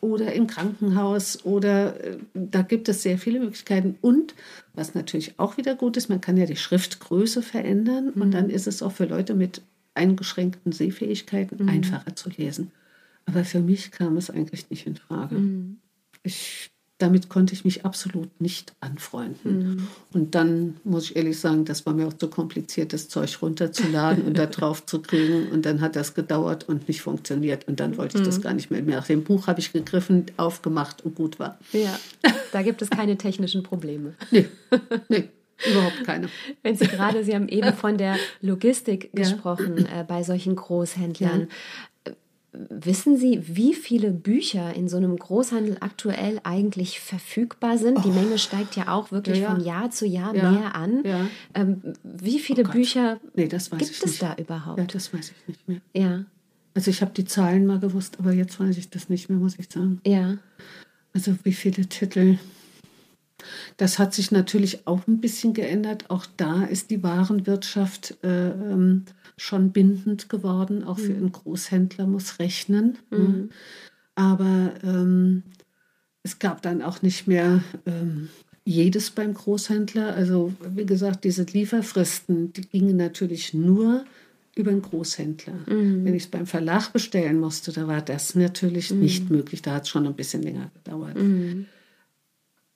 oder 0.00 0.32
im 0.32 0.46
Krankenhaus 0.46 1.44
oder 1.44 2.02
äh, 2.02 2.18
da 2.34 2.62
gibt 2.62 2.88
es 2.88 3.02
sehr 3.02 3.18
viele 3.18 3.40
Möglichkeiten. 3.40 3.96
Und 4.00 4.34
was 4.74 4.94
natürlich 4.94 5.38
auch 5.38 5.56
wieder 5.56 5.74
gut 5.74 5.96
ist, 5.96 6.08
man 6.08 6.20
kann 6.20 6.36
ja 6.36 6.46
die 6.46 6.56
Schriftgröße 6.56 7.42
verändern 7.42 8.12
mhm. 8.14 8.22
und 8.22 8.30
dann 8.32 8.50
ist 8.50 8.66
es 8.66 8.82
auch 8.82 8.92
für 8.92 9.06
Leute 9.06 9.34
mit 9.34 9.62
eingeschränkten 9.94 10.72
Sehfähigkeiten 10.72 11.64
mhm. 11.64 11.68
einfacher 11.68 12.14
zu 12.14 12.30
lesen. 12.30 12.70
Aber 13.26 13.44
für 13.44 13.60
mich 13.60 13.90
kam 13.90 14.16
es 14.16 14.30
eigentlich 14.30 14.70
nicht 14.70 14.86
in 14.86 14.96
Frage. 14.96 15.36
Mhm. 15.36 15.78
Ich 16.22 16.70
damit 17.00 17.28
konnte 17.28 17.54
ich 17.54 17.64
mich 17.64 17.84
absolut 17.84 18.40
nicht 18.40 18.74
anfreunden. 18.80 19.58
Mhm. 19.58 19.88
Und 20.12 20.34
dann 20.34 20.76
muss 20.84 21.04
ich 21.04 21.16
ehrlich 21.16 21.38
sagen, 21.38 21.64
das 21.64 21.86
war 21.86 21.94
mir 21.94 22.06
auch 22.06 22.12
zu 22.12 22.28
kompliziert, 22.28 22.92
das 22.92 23.08
Zeug 23.08 23.38
runterzuladen 23.40 24.24
und 24.24 24.38
da 24.38 24.46
drauf 24.46 24.84
zu 24.84 25.00
kriegen. 25.00 25.48
Und 25.48 25.64
dann 25.64 25.80
hat 25.80 25.96
das 25.96 26.14
gedauert 26.14 26.68
und 26.68 26.88
nicht 26.88 27.00
funktioniert. 27.00 27.66
Und 27.68 27.80
dann 27.80 27.96
wollte 27.96 28.18
ich 28.18 28.22
mhm. 28.22 28.26
das 28.26 28.40
gar 28.40 28.52
nicht 28.52 28.70
mehr. 28.70 28.82
Nach 28.82 29.06
dem 29.06 29.24
Buch 29.24 29.46
habe 29.46 29.60
ich 29.60 29.72
gegriffen, 29.72 30.26
aufgemacht 30.36 31.04
und 31.04 31.14
gut 31.14 31.38
war. 31.38 31.58
Ja, 31.72 31.98
da 32.52 32.62
gibt 32.62 32.82
es 32.82 32.90
keine 32.90 33.16
technischen 33.16 33.62
Probleme. 33.62 34.14
Nee, 34.30 34.46
nee. 35.08 35.28
Überhaupt 35.68 36.04
keine. 36.04 36.28
Wenn 36.62 36.74
Sie 36.74 36.86
gerade, 36.86 37.22
Sie 37.22 37.34
haben 37.34 37.48
eben 37.48 37.74
von 37.74 37.98
der 37.98 38.16
Logistik 38.40 39.10
ja. 39.12 39.22
gesprochen 39.22 39.86
äh, 39.86 40.04
bei 40.08 40.22
solchen 40.22 40.56
Großhändlern. 40.56 41.48
Wissen 42.52 43.16
Sie, 43.16 43.40
wie 43.46 43.74
viele 43.74 44.10
Bücher 44.10 44.74
in 44.74 44.88
so 44.88 44.96
einem 44.96 45.16
Großhandel 45.16 45.76
aktuell 45.80 46.40
eigentlich 46.42 46.98
verfügbar 46.98 47.78
sind? 47.78 47.98
Oh. 47.98 48.02
Die 48.02 48.10
Menge 48.10 48.38
steigt 48.38 48.74
ja 48.74 48.88
auch 48.88 49.12
wirklich 49.12 49.38
ja, 49.38 49.44
ja. 49.44 49.54
von 49.54 49.64
Jahr 49.64 49.90
zu 49.90 50.04
Jahr 50.04 50.34
ja. 50.34 50.50
mehr 50.50 50.74
an. 50.74 51.04
Ähm, 51.54 51.82
wie 52.02 52.40
viele 52.40 52.64
oh 52.66 52.72
Bücher 52.72 53.20
nee, 53.34 53.46
gibt 53.46 53.54
es 53.54 53.70
nicht. 54.04 54.22
da 54.22 54.34
überhaupt? 54.34 54.78
Ja, 54.80 54.84
das 54.84 55.14
weiß 55.14 55.30
ich 55.30 55.48
nicht 55.48 55.68
mehr. 55.68 55.80
Ja. 55.94 56.24
Also 56.74 56.90
ich 56.90 57.02
habe 57.02 57.12
die 57.12 57.24
Zahlen 57.24 57.66
mal 57.66 57.78
gewusst, 57.78 58.16
aber 58.18 58.32
jetzt 58.32 58.58
weiß 58.58 58.76
ich 58.78 58.90
das 58.90 59.08
nicht 59.08 59.28
mehr, 59.28 59.38
muss 59.38 59.58
ich 59.58 59.70
sagen. 59.70 60.00
Ja. 60.04 60.36
Also 61.12 61.34
wie 61.44 61.52
viele 61.52 61.86
Titel. 61.86 62.38
Das 63.76 63.98
hat 63.98 64.14
sich 64.14 64.30
natürlich 64.30 64.86
auch 64.86 65.06
ein 65.06 65.20
bisschen 65.20 65.54
geändert. 65.54 66.10
Auch 66.10 66.26
da 66.36 66.64
ist 66.64 66.90
die 66.90 67.02
Warenwirtschaft 67.02 68.16
äh, 68.22 68.50
ähm, 68.50 69.04
schon 69.36 69.72
bindend 69.72 70.28
geworden, 70.28 70.84
auch 70.84 70.98
für 70.98 71.12
mhm. 71.12 71.16
einen 71.16 71.32
Großhändler 71.32 72.06
muss 72.06 72.38
rechnen. 72.38 72.98
Ne? 73.10 73.18
Mhm. 73.18 73.48
Aber 74.14 74.74
ähm, 74.84 75.42
es 76.22 76.38
gab 76.38 76.62
dann 76.62 76.82
auch 76.82 77.02
nicht 77.02 77.26
mehr 77.26 77.62
ähm, 77.86 78.28
jedes 78.64 79.10
beim 79.10 79.34
Großhändler. 79.34 80.14
Also 80.14 80.52
wie 80.74 80.84
gesagt, 80.84 81.24
diese 81.24 81.44
Lieferfristen, 81.44 82.52
die 82.52 82.62
gingen 82.62 82.96
natürlich 82.96 83.54
nur 83.54 84.04
über 84.54 84.70
einen 84.70 84.82
Großhändler. 84.82 85.54
Mhm. 85.66 86.04
Wenn 86.04 86.14
ich 86.14 86.24
es 86.24 86.30
beim 86.30 86.46
Verlag 86.46 86.92
bestellen 86.92 87.40
musste, 87.40 87.72
da 87.72 87.86
war 87.86 88.02
das 88.02 88.34
natürlich 88.34 88.90
mhm. 88.90 89.00
nicht 89.00 89.30
möglich. 89.30 89.62
Da 89.62 89.74
hat 89.74 89.84
es 89.84 89.88
schon 89.88 90.06
ein 90.06 90.14
bisschen 90.14 90.42
länger 90.42 90.70
gedauert. 90.74 91.16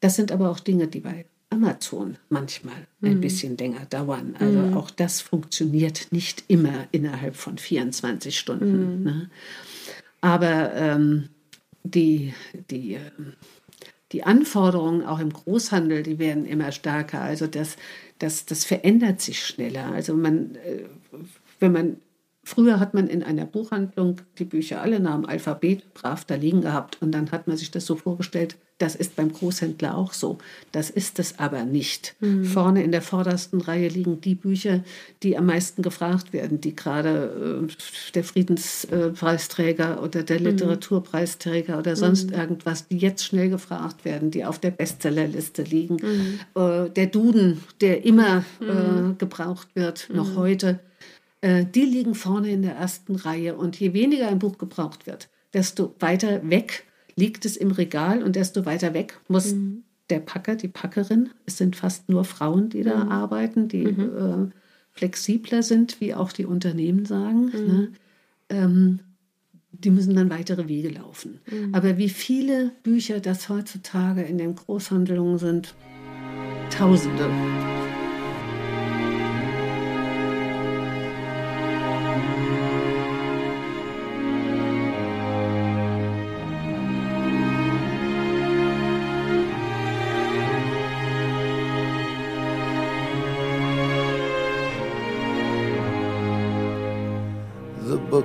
Das 0.05 0.17
sind 0.17 0.33
aber 0.33 0.51
auch 0.51 0.61
Dinge, 0.61 0.87
die 0.87 1.01
bei 1.01 1.25
Amazon 1.49 2.19
manchmal 2.29 2.77
ein 3.01 3.15
mhm. 3.15 3.21
bisschen 3.23 3.57
länger 3.57 3.87
dauern. 3.87 4.37
Also 4.39 4.59
mhm. 4.59 4.77
auch 4.77 4.91
das 4.91 5.23
funktioniert 5.23 6.09
nicht 6.11 6.45
immer 6.49 6.87
innerhalb 6.93 7.37
von 7.37 7.57
24 7.57 8.39
Stunden. 8.39 8.99
Mhm. 8.99 9.03
Ne? 9.03 9.31
Aber 10.21 10.75
ähm, 10.75 11.31
die, 11.85 12.35
die, 12.71 12.97
ähm, 12.97 13.33
die 14.13 14.25
Anforderungen 14.25 15.07
auch 15.07 15.21
im 15.21 15.33
Großhandel, 15.33 16.03
die 16.03 16.19
werden 16.19 16.45
immer 16.45 16.71
stärker. 16.71 17.23
Also 17.23 17.47
das, 17.47 17.79
das, 18.19 18.45
das 18.45 18.67
verändert 18.67 19.23
sich 19.23 19.43
schneller. 19.43 19.91
Also 19.91 20.15
man, 20.15 20.57
äh, 20.57 20.85
wenn 21.61 21.73
man 21.73 21.97
Früher 22.45 22.79
hat 22.79 22.93
man 22.93 23.09
in 23.09 23.23
einer 23.23 23.47
Buchhandlung 23.47 24.21
die 24.39 24.45
Bücher 24.45 24.83
alle 24.83 25.01
nach 25.01 25.15
dem 25.15 25.27
Alphabet 25.27 25.95
brav 25.95 26.25
da 26.25 26.35
liegen 26.35 26.61
gehabt 26.61 26.99
und 27.01 27.13
dann 27.13 27.33
hat 27.33 27.49
man 27.49 27.57
sich 27.57 27.71
das 27.71 27.87
so 27.87 27.97
vorgestellt, 27.97 28.57
das 28.79 28.97
ist 28.97 29.15
beim 29.15 29.33
Großhändler 29.33 29.97
auch 29.97 30.13
so. 30.13 30.39
Das 30.73 30.91
ist 30.91 31.19
es 31.21 31.39
aber 31.39 31.65
nicht. 31.65 32.17
Mhm. 32.21 32.45
Vorne 32.45 32.83
in 32.83 32.91
der 32.91 33.03
vordersten 33.03 33.61
Reihe 33.61 33.89
liegen 33.89 34.21
die 34.21 34.35
Bücher, 34.35 34.83
die 35.23 35.39
am 35.39 35.47
meisten 35.47 35.81
gefragt 35.81 36.33
werden, 36.33 36.61
die 36.61 36.75
gerade 36.75 37.67
äh, 37.69 38.13
der 38.15 38.25
Friedenspreisträger 38.25 40.03
oder 40.03 40.25
der 40.25 40.41
mhm. 40.41 40.47
Literaturpreisträger 40.47 41.79
oder 41.79 41.95
sonst 41.95 42.31
mhm. 42.31 42.37
irgendwas, 42.37 42.89
die 42.89 42.99
jetzt 42.99 43.25
schnell 43.25 43.49
gefragt 43.49 44.05
werden, 44.05 44.33
die 44.33 44.45
auf 44.45 44.59
der 44.59 44.73
Bestsellerliste 44.73 45.63
liegen. 45.63 45.97
Mhm. 46.03 46.61
Äh, 46.61 46.91
der 46.91 47.07
Duden, 47.07 47.63
der 47.81 48.05
immer 48.05 48.45
äh, 48.61 48.65
mhm. 48.65 49.19
gebraucht 49.19 49.69
wird, 49.75 50.09
noch 50.13 50.33
mhm. 50.33 50.37
heute 50.37 50.69
äh, 50.69 50.94
die 51.45 51.85
liegen 51.85 52.15
vorne 52.15 52.51
in 52.51 52.63
der 52.63 52.75
ersten 52.75 53.17
Reihe. 53.17 53.57
Und 53.57 53.79
je 53.79 53.93
weniger 53.93 54.29
ein 54.29 54.39
Buch 54.39 54.57
gebraucht 54.57 55.07
wird, 55.07 55.29
desto 55.53 55.95
weiter 55.99 56.49
weg 56.49 56.85
liegt 57.17 57.45
es 57.45 57.57
im 57.57 57.71
Regal 57.71 58.23
und 58.23 58.37
desto 58.37 58.65
weiter 58.65 58.95
weg 58.95 59.21
muss 59.29 59.53
mhm. 59.53 59.85
der 60.11 60.21
Packer, 60.21 60.57
die 60.57 60.69
Packerin, 60.69 61.31
es 61.47 61.59
sind 61.59 61.77
fast 61.77 62.09
nur 62.09 62.25
Frauen, 62.25 62.71
die 62.71 62.83
da 62.83 63.05
mhm. 63.05 63.13
arbeiten, 63.13 63.69
die 63.69 63.85
mhm. 63.85 64.01
äh, 64.01 64.51
flexibler 64.93 65.63
sind, 65.63 66.01
wie 66.01 66.15
auch 66.15 66.33
die 66.33 66.47
Unternehmen 66.47 67.05
sagen. 67.05 67.45
Mhm. 67.47 67.67
Ne? 67.67 67.93
Ähm, 68.49 69.01
die 69.71 69.91
müssen 69.91 70.15
dann 70.15 70.31
weitere 70.31 70.69
Wege 70.69 70.89
laufen. 70.89 71.41
Mhm. 71.51 71.75
Aber 71.75 71.99
wie 71.99 72.09
viele 72.09 72.73
Bücher 72.83 73.21
das 73.21 73.49
heutzutage 73.49 74.23
in 74.23 74.39
den 74.39 74.55
Großhandlungen 74.55 75.39
sind, 75.39 75.75
Tausende. 76.71 77.84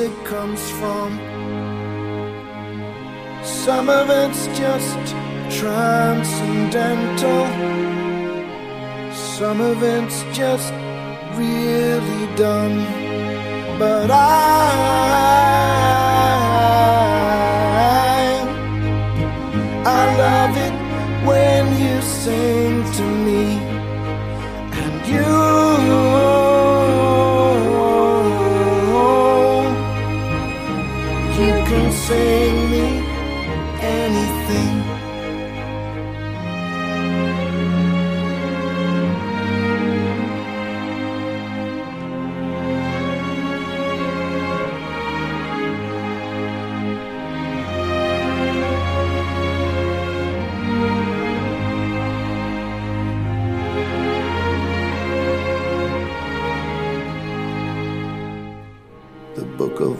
music 0.00 0.24
comes 0.24 0.70
from. 0.78 1.18
Some 3.44 3.88
of 3.90 4.08
it's 4.08 4.46
just 4.58 4.98
transcendental, 5.58 7.46
some 9.14 9.60
of 9.60 9.82
it's 9.82 10.22
just 10.36 10.72
really 11.36 12.26
dumb. 12.36 12.78
But 13.78 14.10
I, 14.10 15.59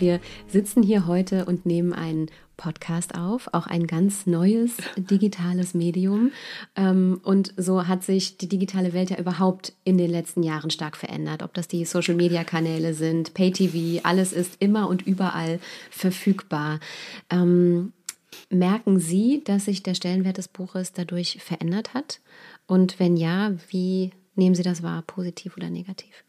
wir 0.00 0.20
sitzen 0.48 0.82
hier 0.82 1.06
heute 1.06 1.44
und 1.44 1.66
nehmen 1.66 1.92
einen 1.92 2.28
Podcast 2.56 3.16
auf, 3.16 3.48
auch 3.52 3.66
ein 3.66 3.86
ganz 3.86 4.26
neues 4.26 4.76
digitales 4.96 5.74
Medium. 5.74 6.30
Ähm, 6.76 7.20
Und 7.24 7.54
so 7.56 7.88
hat 7.88 8.04
sich 8.04 8.36
die 8.36 8.48
digitale 8.48 8.92
Welt 8.92 9.10
ja 9.10 9.18
überhaupt 9.18 9.72
in 9.84 9.98
den 9.98 10.10
letzten 10.10 10.42
Jahren 10.42 10.70
stark 10.70 10.96
verändert. 10.96 11.42
Ob 11.42 11.54
das 11.54 11.66
die 11.66 11.84
Social-Media-Kanäle 11.84 12.94
sind, 12.94 13.34
Pay-TV, 13.34 14.06
alles 14.06 14.32
ist 14.32 14.56
immer 14.60 14.88
und 14.88 15.02
überall 15.02 15.58
verfügbar. 15.90 16.78
Ähm, 17.30 17.92
merken 18.48 19.00
Sie, 19.00 19.42
dass 19.44 19.64
sich 19.64 19.82
der 19.82 19.94
Stellenwert 19.94 20.38
des 20.38 20.48
Buches 20.48 20.92
dadurch 20.92 21.38
verändert 21.42 21.94
hat? 21.94 22.20
Und 22.66 23.00
wenn 23.00 23.16
ja, 23.16 23.52
wie 23.70 24.12
nehmen 24.36 24.54
Sie 24.54 24.62
das 24.62 24.82
wahr, 24.82 25.02
positiv 25.02 25.56
oder 25.56 25.68
negativ? 25.70 26.24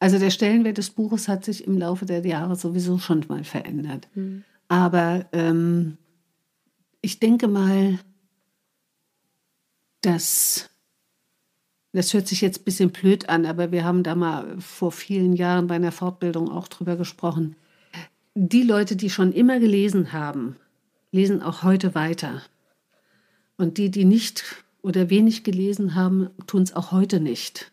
Also 0.00 0.18
der 0.18 0.30
Stellenwert 0.30 0.78
des 0.78 0.90
Buches 0.90 1.28
hat 1.28 1.44
sich 1.44 1.66
im 1.66 1.78
Laufe 1.78 2.06
der 2.06 2.26
Jahre 2.26 2.56
sowieso 2.56 2.98
schon 2.98 3.24
mal 3.28 3.44
verändert. 3.44 4.08
Aber 4.68 5.26
ähm, 5.32 5.98
ich 7.02 7.20
denke 7.20 7.46
mal, 7.48 7.98
dass 10.00 10.70
das 11.92 12.14
hört 12.14 12.28
sich 12.28 12.40
jetzt 12.40 12.60
ein 12.60 12.64
bisschen 12.64 12.90
blöd 12.90 13.28
an, 13.28 13.46
aber 13.46 13.72
wir 13.72 13.84
haben 13.84 14.02
da 14.02 14.14
mal 14.14 14.60
vor 14.60 14.92
vielen 14.92 15.34
Jahren 15.34 15.66
bei 15.66 15.74
einer 15.74 15.92
Fortbildung 15.92 16.48
auch 16.48 16.68
drüber 16.68 16.96
gesprochen. 16.96 17.56
Die 18.34 18.62
Leute, 18.62 18.94
die 18.94 19.10
schon 19.10 19.32
immer 19.32 19.58
gelesen 19.58 20.12
haben, 20.12 20.56
lesen 21.10 21.42
auch 21.42 21.64
heute 21.64 21.94
weiter. 21.94 22.42
Und 23.56 23.76
die, 23.76 23.90
die 23.90 24.04
nicht 24.04 24.44
oder 24.82 25.10
wenig 25.10 25.42
gelesen 25.42 25.94
haben, 25.96 26.30
tun 26.46 26.62
es 26.62 26.74
auch 26.74 26.92
heute 26.92 27.20
nicht. 27.20 27.72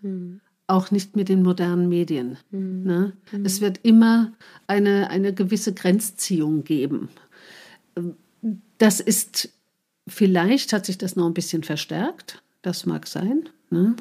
Auch 0.69 0.91
nicht 0.91 1.15
mit 1.15 1.30
den 1.30 1.43
modernen 1.43 1.88
Medien. 1.88 2.38
Ne? 2.51 3.13
Es 3.43 3.62
wird 3.62 3.80
immer 3.84 4.34
eine, 4.67 5.10
eine 5.10 5.34
gewisse 5.34 5.73
Grenzziehung 5.73 6.65
geben. 6.65 7.08
Das 8.77 9.00
ist, 9.00 9.50
vielleicht 10.08 10.73
hat 10.73 10.85
sich 10.85 10.98
das 10.98 11.15
noch 11.15 11.25
ein 11.25 11.33
bisschen 11.33 11.63
verstärkt. 11.63 12.44
Das 12.63 12.85
mag 12.85 13.08
sein. 13.08 13.48
Ne? 13.69 13.96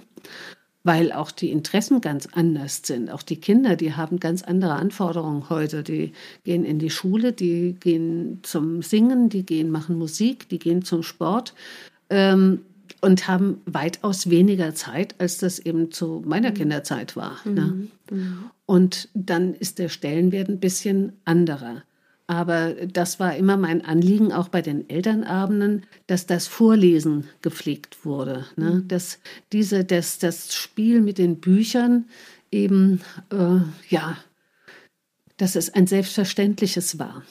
Weil 0.82 1.12
auch 1.12 1.30
die 1.30 1.53
Interessen 1.53 2.01
ganz 2.01 2.26
anders 2.32 2.82
sind. 2.84 3.11
Auch 3.11 3.22
die 3.22 3.41
Kinder, 3.41 3.76
die 3.76 3.95
haben 3.95 4.18
ganz 4.18 4.43
andere 4.43 4.74
Anforderungen 4.74 5.49
heute. 5.49 5.84
Die 5.84 6.12
gehen 6.43 6.64
in 6.64 6.80
die 6.80 6.91
Schule, 6.91 7.32
die 7.32 7.76
gehen 7.78 8.41
zum 8.43 8.82
Singen, 8.82 9.28
die 9.28 9.47
gehen, 9.47 9.70
machen 9.70 9.99
Musik, 9.99 10.49
die 10.49 10.59
gehen 10.59 10.82
zum 10.82 11.05
Sport. 11.05 11.55
Ähm, 12.11 12.62
und 13.01 13.28
haben 13.28 13.61
weitaus 13.66 14.30
weniger 14.30 14.74
Zeit, 14.74 15.14
als 15.18 15.38
das 15.38 15.59
eben 15.59 15.90
zu 15.90 16.22
meiner 16.24 16.53
Kinderzeit 16.53 17.16
war. 17.16 17.38
Ne? 17.44 17.88
Und 18.66 19.09
dann 19.14 19.55
ist 19.55 19.78
der 19.78 19.88
Stellenwert 19.88 20.49
ein 20.49 20.61
bisschen 20.61 21.12
anderer. 21.24 21.82
Aber 22.28 22.74
das 22.74 23.20
war 23.20 23.36
immer 23.36 23.57
mein 23.57 23.84
Anliegen, 23.84 24.32
auch 24.32 24.49
bei 24.49 24.61
den 24.61 24.90
Elternabenden, 24.90 25.84
dass 26.09 26.26
das 26.26 26.49
Vorlesen 26.49 27.28
gepflegt 27.40 28.05
wurde. 28.05 28.47
Ne? 28.57 28.82
Dass 28.88 29.20
diese, 29.53 29.84
dass 29.84 30.18
das 30.18 30.53
Spiel 30.55 31.01
mit 31.03 31.18
den 31.18 31.38
Büchern 31.38 32.07
eben, 32.51 33.01
äh, 33.30 33.61
ja, 33.88 34.18
dass 35.36 35.55
es 35.55 35.72
ein 35.74 35.86
selbstverständliches 35.86 36.99
war. 36.99 37.22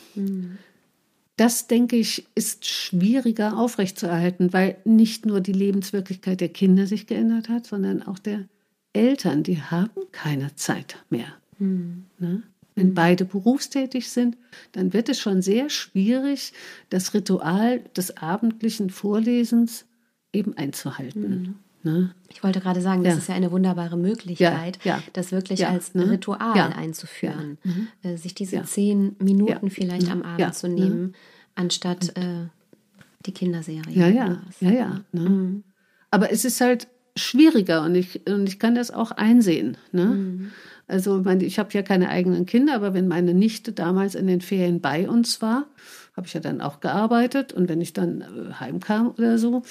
Das, 1.37 1.67
denke 1.67 1.97
ich, 1.97 2.27
ist 2.35 2.65
schwieriger 2.65 3.57
aufrechtzuerhalten, 3.57 4.53
weil 4.53 4.77
nicht 4.85 5.25
nur 5.25 5.41
die 5.41 5.51
Lebenswirklichkeit 5.51 6.39
der 6.39 6.49
Kinder 6.49 6.87
sich 6.87 7.07
geändert 7.07 7.49
hat, 7.49 7.65
sondern 7.65 8.01
auch 8.03 8.19
der 8.19 8.45
Eltern, 8.93 9.43
die 9.43 9.61
haben 9.61 9.91
keine 10.13 10.55
Zeit 10.55 11.03
mehr. 11.09 11.27
Ne? 12.19 12.43
Wenn 12.75 12.93
beide 12.93 13.25
berufstätig 13.25 14.09
sind, 14.09 14.37
dann 14.71 14.93
wird 14.93 15.09
es 15.09 15.19
schon 15.19 15.41
sehr 15.41 15.69
schwierig, 15.69 16.53
das 16.89 17.13
Ritual 17.13 17.79
des 17.95 18.17
abendlichen 18.17 18.89
Vorlesens 18.89 19.85
eben 20.31 20.55
einzuhalten. 20.57 21.59
Ne? 21.85 22.09
Ich 22.29 22.43
wollte 22.43 22.59
gerade 22.59 22.81
sagen, 22.81 23.03
das 23.03 23.13
ja. 23.13 23.19
ist 23.19 23.29
ja 23.29 23.35
eine 23.35 23.51
wunderbare 23.51 23.95
Möglichkeit, 23.95 24.79
ja, 24.83 24.97
ja. 24.97 25.03
das 25.13 25.31
wirklich 25.31 25.67
als 25.67 25.93
ne? 25.93 26.09
Ritual 26.09 26.73
einzuführen. 26.73 27.59
Mhm. 27.63 27.87
Äh, 28.01 28.17
sich 28.17 28.33
diese 28.33 28.63
zehn 28.63 29.15
Minuten 29.19 29.69
vielleicht 29.69 30.09
am 30.09 30.23
Abend 30.23 30.55
zu 30.55 30.67
nehmen, 30.67 31.13
anstatt 31.53 32.17
äh, 32.17 32.47
die 33.27 33.33
Kinderserie. 33.33 33.93
Ja, 33.93 34.07
ja, 34.07 34.41
ja, 34.59 34.71
ja. 34.71 35.01
Ne? 35.11 35.29
Mhm. 35.29 35.63
Aber 36.09 36.31
es 36.31 36.43
ist 36.43 36.59
halt 36.59 36.87
schwieriger 37.15 37.83
und 37.83 37.93
ich, 37.93 38.27
und 38.27 38.47
ich 38.47 38.57
kann 38.57 38.73
das 38.73 38.89
auch 38.89 39.11
einsehen. 39.11 39.77
Ne? 39.91 40.05
Mhm. 40.05 40.51
Also 40.87 41.23
ich 41.23 41.59
habe 41.59 41.69
ja 41.73 41.83
keine 41.83 42.09
eigenen 42.09 42.47
Kinder, 42.47 42.73
aber 42.75 42.95
wenn 42.95 43.07
meine 43.07 43.35
Nichte 43.35 43.73
damals 43.73 44.15
in 44.15 44.25
den 44.25 44.41
Ferien 44.41 44.81
bei 44.81 45.07
uns 45.07 45.41
war, 45.41 45.67
habe 46.17 46.25
ich 46.25 46.33
ja 46.33 46.39
dann 46.39 46.61
auch 46.61 46.79
gearbeitet 46.79 47.53
und 47.53 47.69
wenn 47.69 47.81
ich 47.81 47.93
dann 47.93 48.21
äh, 48.21 48.53
heimkam 48.59 49.11
oder 49.17 49.37
so, 49.37 49.61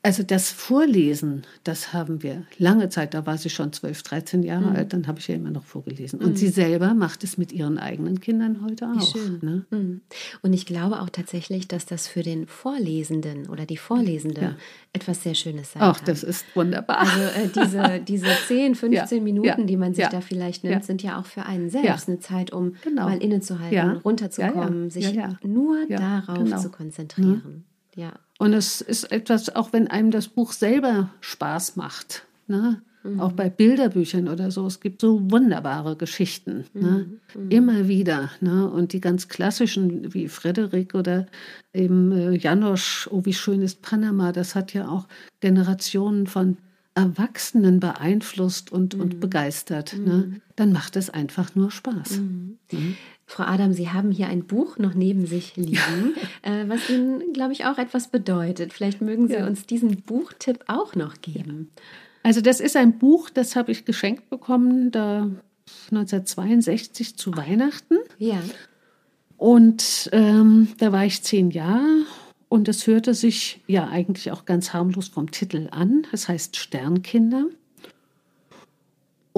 also 0.00 0.22
das 0.22 0.50
Vorlesen, 0.50 1.42
das 1.64 1.92
haben 1.92 2.22
wir 2.22 2.44
lange 2.56 2.88
Zeit, 2.88 3.14
da 3.14 3.26
war 3.26 3.36
sie 3.36 3.50
schon 3.50 3.72
12, 3.72 4.02
13 4.04 4.42
Jahre 4.44 4.70
mhm. 4.70 4.76
alt, 4.76 4.92
dann 4.92 5.08
habe 5.08 5.18
ich 5.18 5.26
ja 5.26 5.34
immer 5.34 5.50
noch 5.50 5.64
vorgelesen. 5.64 6.20
Und 6.20 6.30
mhm. 6.30 6.36
sie 6.36 6.48
selber 6.48 6.94
macht 6.94 7.24
es 7.24 7.36
mit 7.36 7.52
ihren 7.52 7.78
eigenen 7.78 8.20
Kindern 8.20 8.62
heute 8.64 8.86
auch. 8.86 9.14
Wie 9.14 9.18
schön. 9.18 9.38
Ne? 9.42 9.66
Mhm. 9.70 10.00
Und 10.42 10.52
ich 10.52 10.66
glaube 10.66 11.02
auch 11.02 11.10
tatsächlich, 11.10 11.66
dass 11.66 11.84
das 11.84 12.06
für 12.06 12.22
den 12.22 12.46
Vorlesenden 12.46 13.48
oder 13.48 13.66
die 13.66 13.76
Vorlesende 13.76 14.40
ja. 14.40 14.56
etwas 14.92 15.24
sehr 15.24 15.34
Schönes 15.34 15.72
sein 15.72 15.82
Ach, 15.82 15.96
kann. 15.96 16.06
das 16.06 16.22
ist 16.22 16.46
wunderbar. 16.54 17.00
Also 17.00 17.20
äh, 17.20 17.48
diese, 17.48 18.00
diese 18.06 18.28
10, 18.46 18.76
15 18.76 19.18
ja. 19.18 19.24
Minuten, 19.24 19.46
ja. 19.46 19.64
die 19.64 19.76
man 19.76 19.94
sich 19.94 20.06
da 20.06 20.20
vielleicht 20.20 20.62
nimmt, 20.62 20.84
sind 20.84 21.02
ja 21.02 21.18
auch 21.18 21.26
für 21.26 21.44
einen 21.44 21.70
selbst 21.70 22.08
eine 22.08 22.20
Zeit, 22.20 22.52
um 22.52 22.74
genau. 22.84 23.04
mal 23.08 23.20
innezuhalten, 23.20 23.96
runterzukommen, 23.96 24.90
sich 24.90 25.12
nur 25.42 25.86
darauf 25.88 26.38
genau. 26.38 26.60
zu 26.60 26.70
konzentrieren. 26.70 27.64
Ja. 27.98 28.12
Und 28.38 28.52
es 28.52 28.80
ist 28.80 29.10
etwas, 29.10 29.54
auch 29.54 29.72
wenn 29.72 29.88
einem 29.88 30.12
das 30.12 30.28
Buch 30.28 30.52
selber 30.52 31.10
Spaß 31.20 31.74
macht, 31.74 32.24
ne? 32.46 32.80
Mhm. 33.02 33.20
auch 33.20 33.32
bei 33.32 33.48
Bilderbüchern 33.48 34.28
oder 34.28 34.50
so, 34.50 34.66
es 34.66 34.80
gibt 34.80 35.00
so 35.00 35.30
wunderbare 35.30 35.96
Geschichten, 35.96 36.64
ne? 36.74 37.06
mhm. 37.34 37.42
mhm. 37.42 37.50
immer 37.50 37.88
wieder. 37.88 38.30
Ne? 38.40 38.68
Und 38.68 38.92
die 38.92 39.00
ganz 39.00 39.28
klassischen 39.28 40.14
wie 40.14 40.28
Frederik 40.28 40.94
oder 40.94 41.26
eben 41.72 42.12
äh, 42.12 42.36
Janosch, 42.36 43.08
oh 43.10 43.24
wie 43.24 43.34
schön 43.34 43.62
ist 43.62 43.82
Panama, 43.82 44.32
das 44.32 44.54
hat 44.54 44.74
ja 44.74 44.88
auch 44.88 45.06
Generationen 45.40 46.26
von 46.26 46.56
Erwachsenen 46.94 47.78
beeinflusst 47.78 48.72
und, 48.72 48.94
und 48.94 49.14
mhm. 49.14 49.20
begeistert. 49.20 49.96
Ne? 49.96 50.14
Mhm. 50.14 50.42
Dann 50.56 50.72
macht 50.72 50.96
es 50.96 51.10
einfach 51.10 51.54
nur 51.54 51.70
Spaß. 51.70 52.20
Frau 53.28 53.44
Adam, 53.44 53.74
Sie 53.74 53.90
haben 53.90 54.10
hier 54.10 54.28
ein 54.28 54.44
Buch 54.44 54.78
noch 54.78 54.94
neben 54.94 55.26
sich 55.26 55.54
liegen, 55.54 56.14
äh, 56.42 56.64
was 56.66 56.88
Ihnen, 56.88 57.34
glaube 57.34 57.52
ich, 57.52 57.66
auch 57.66 57.76
etwas 57.76 58.08
bedeutet. 58.08 58.72
Vielleicht 58.72 59.02
mögen 59.02 59.28
Sie 59.28 59.34
ja. 59.34 59.46
uns 59.46 59.66
diesen 59.66 60.00
Buchtipp 60.00 60.64
auch 60.66 60.94
noch 60.94 61.20
geben. 61.20 61.70
Also 62.22 62.40
das 62.40 62.58
ist 62.58 62.74
ein 62.74 62.98
Buch, 62.98 63.28
das 63.28 63.54
habe 63.54 63.70
ich 63.70 63.84
geschenkt 63.84 64.30
bekommen, 64.30 64.90
da 64.90 65.30
1962 65.90 67.16
zu 67.16 67.36
Weihnachten. 67.36 67.98
Ja. 68.16 68.40
Und 69.36 70.08
ähm, 70.12 70.68
da 70.78 70.90
war 70.90 71.04
ich 71.04 71.22
zehn 71.22 71.50
Jahre 71.50 72.06
und 72.48 72.66
es 72.66 72.86
hörte 72.86 73.12
sich 73.12 73.60
ja 73.66 73.88
eigentlich 73.88 74.32
auch 74.32 74.46
ganz 74.46 74.72
harmlos 74.72 75.08
vom 75.08 75.30
Titel 75.30 75.68
an. 75.70 76.06
Es 76.12 76.28
heißt 76.28 76.56
Sternkinder. 76.56 77.44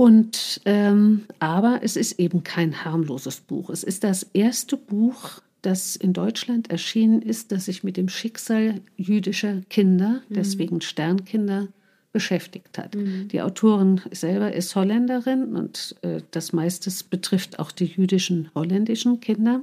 Und 0.01 0.63
ähm, 0.65 1.27
aber 1.41 1.81
es 1.83 1.95
ist 1.95 2.19
eben 2.19 2.43
kein 2.43 2.87
harmloses 2.87 3.41
Buch. 3.41 3.69
Es 3.69 3.85
ist 3.85 4.03
das 4.03 4.23
erste 4.33 4.79
Buch, 4.79 5.43
das 5.61 5.95
in 5.95 6.15
Deutschland 6.15 6.71
erschienen 6.71 7.21
ist, 7.21 7.53
das 7.53 7.67
sich 7.67 7.85
mit 7.85 7.99
dem 7.99 8.09
Schicksal 8.09 8.81
jüdischer 8.97 9.61
Kinder, 9.69 10.23
mhm. 10.31 10.35
deswegen 10.35 10.81
Sternkinder, 10.81 11.69
beschäftigt 12.13 12.79
hat. 12.79 12.95
Mhm. 12.95 13.29
Die 13.29 13.43
Autorin 13.43 14.01
selber 14.11 14.55
ist 14.55 14.75
Holländerin 14.75 15.55
und 15.55 15.95
äh, 16.01 16.23
das 16.31 16.55
meiste 16.55 16.91
betrifft 17.11 17.59
auch 17.59 17.71
die 17.71 17.85
jüdischen 17.85 18.49
holländischen 18.55 19.21
Kinder. 19.21 19.61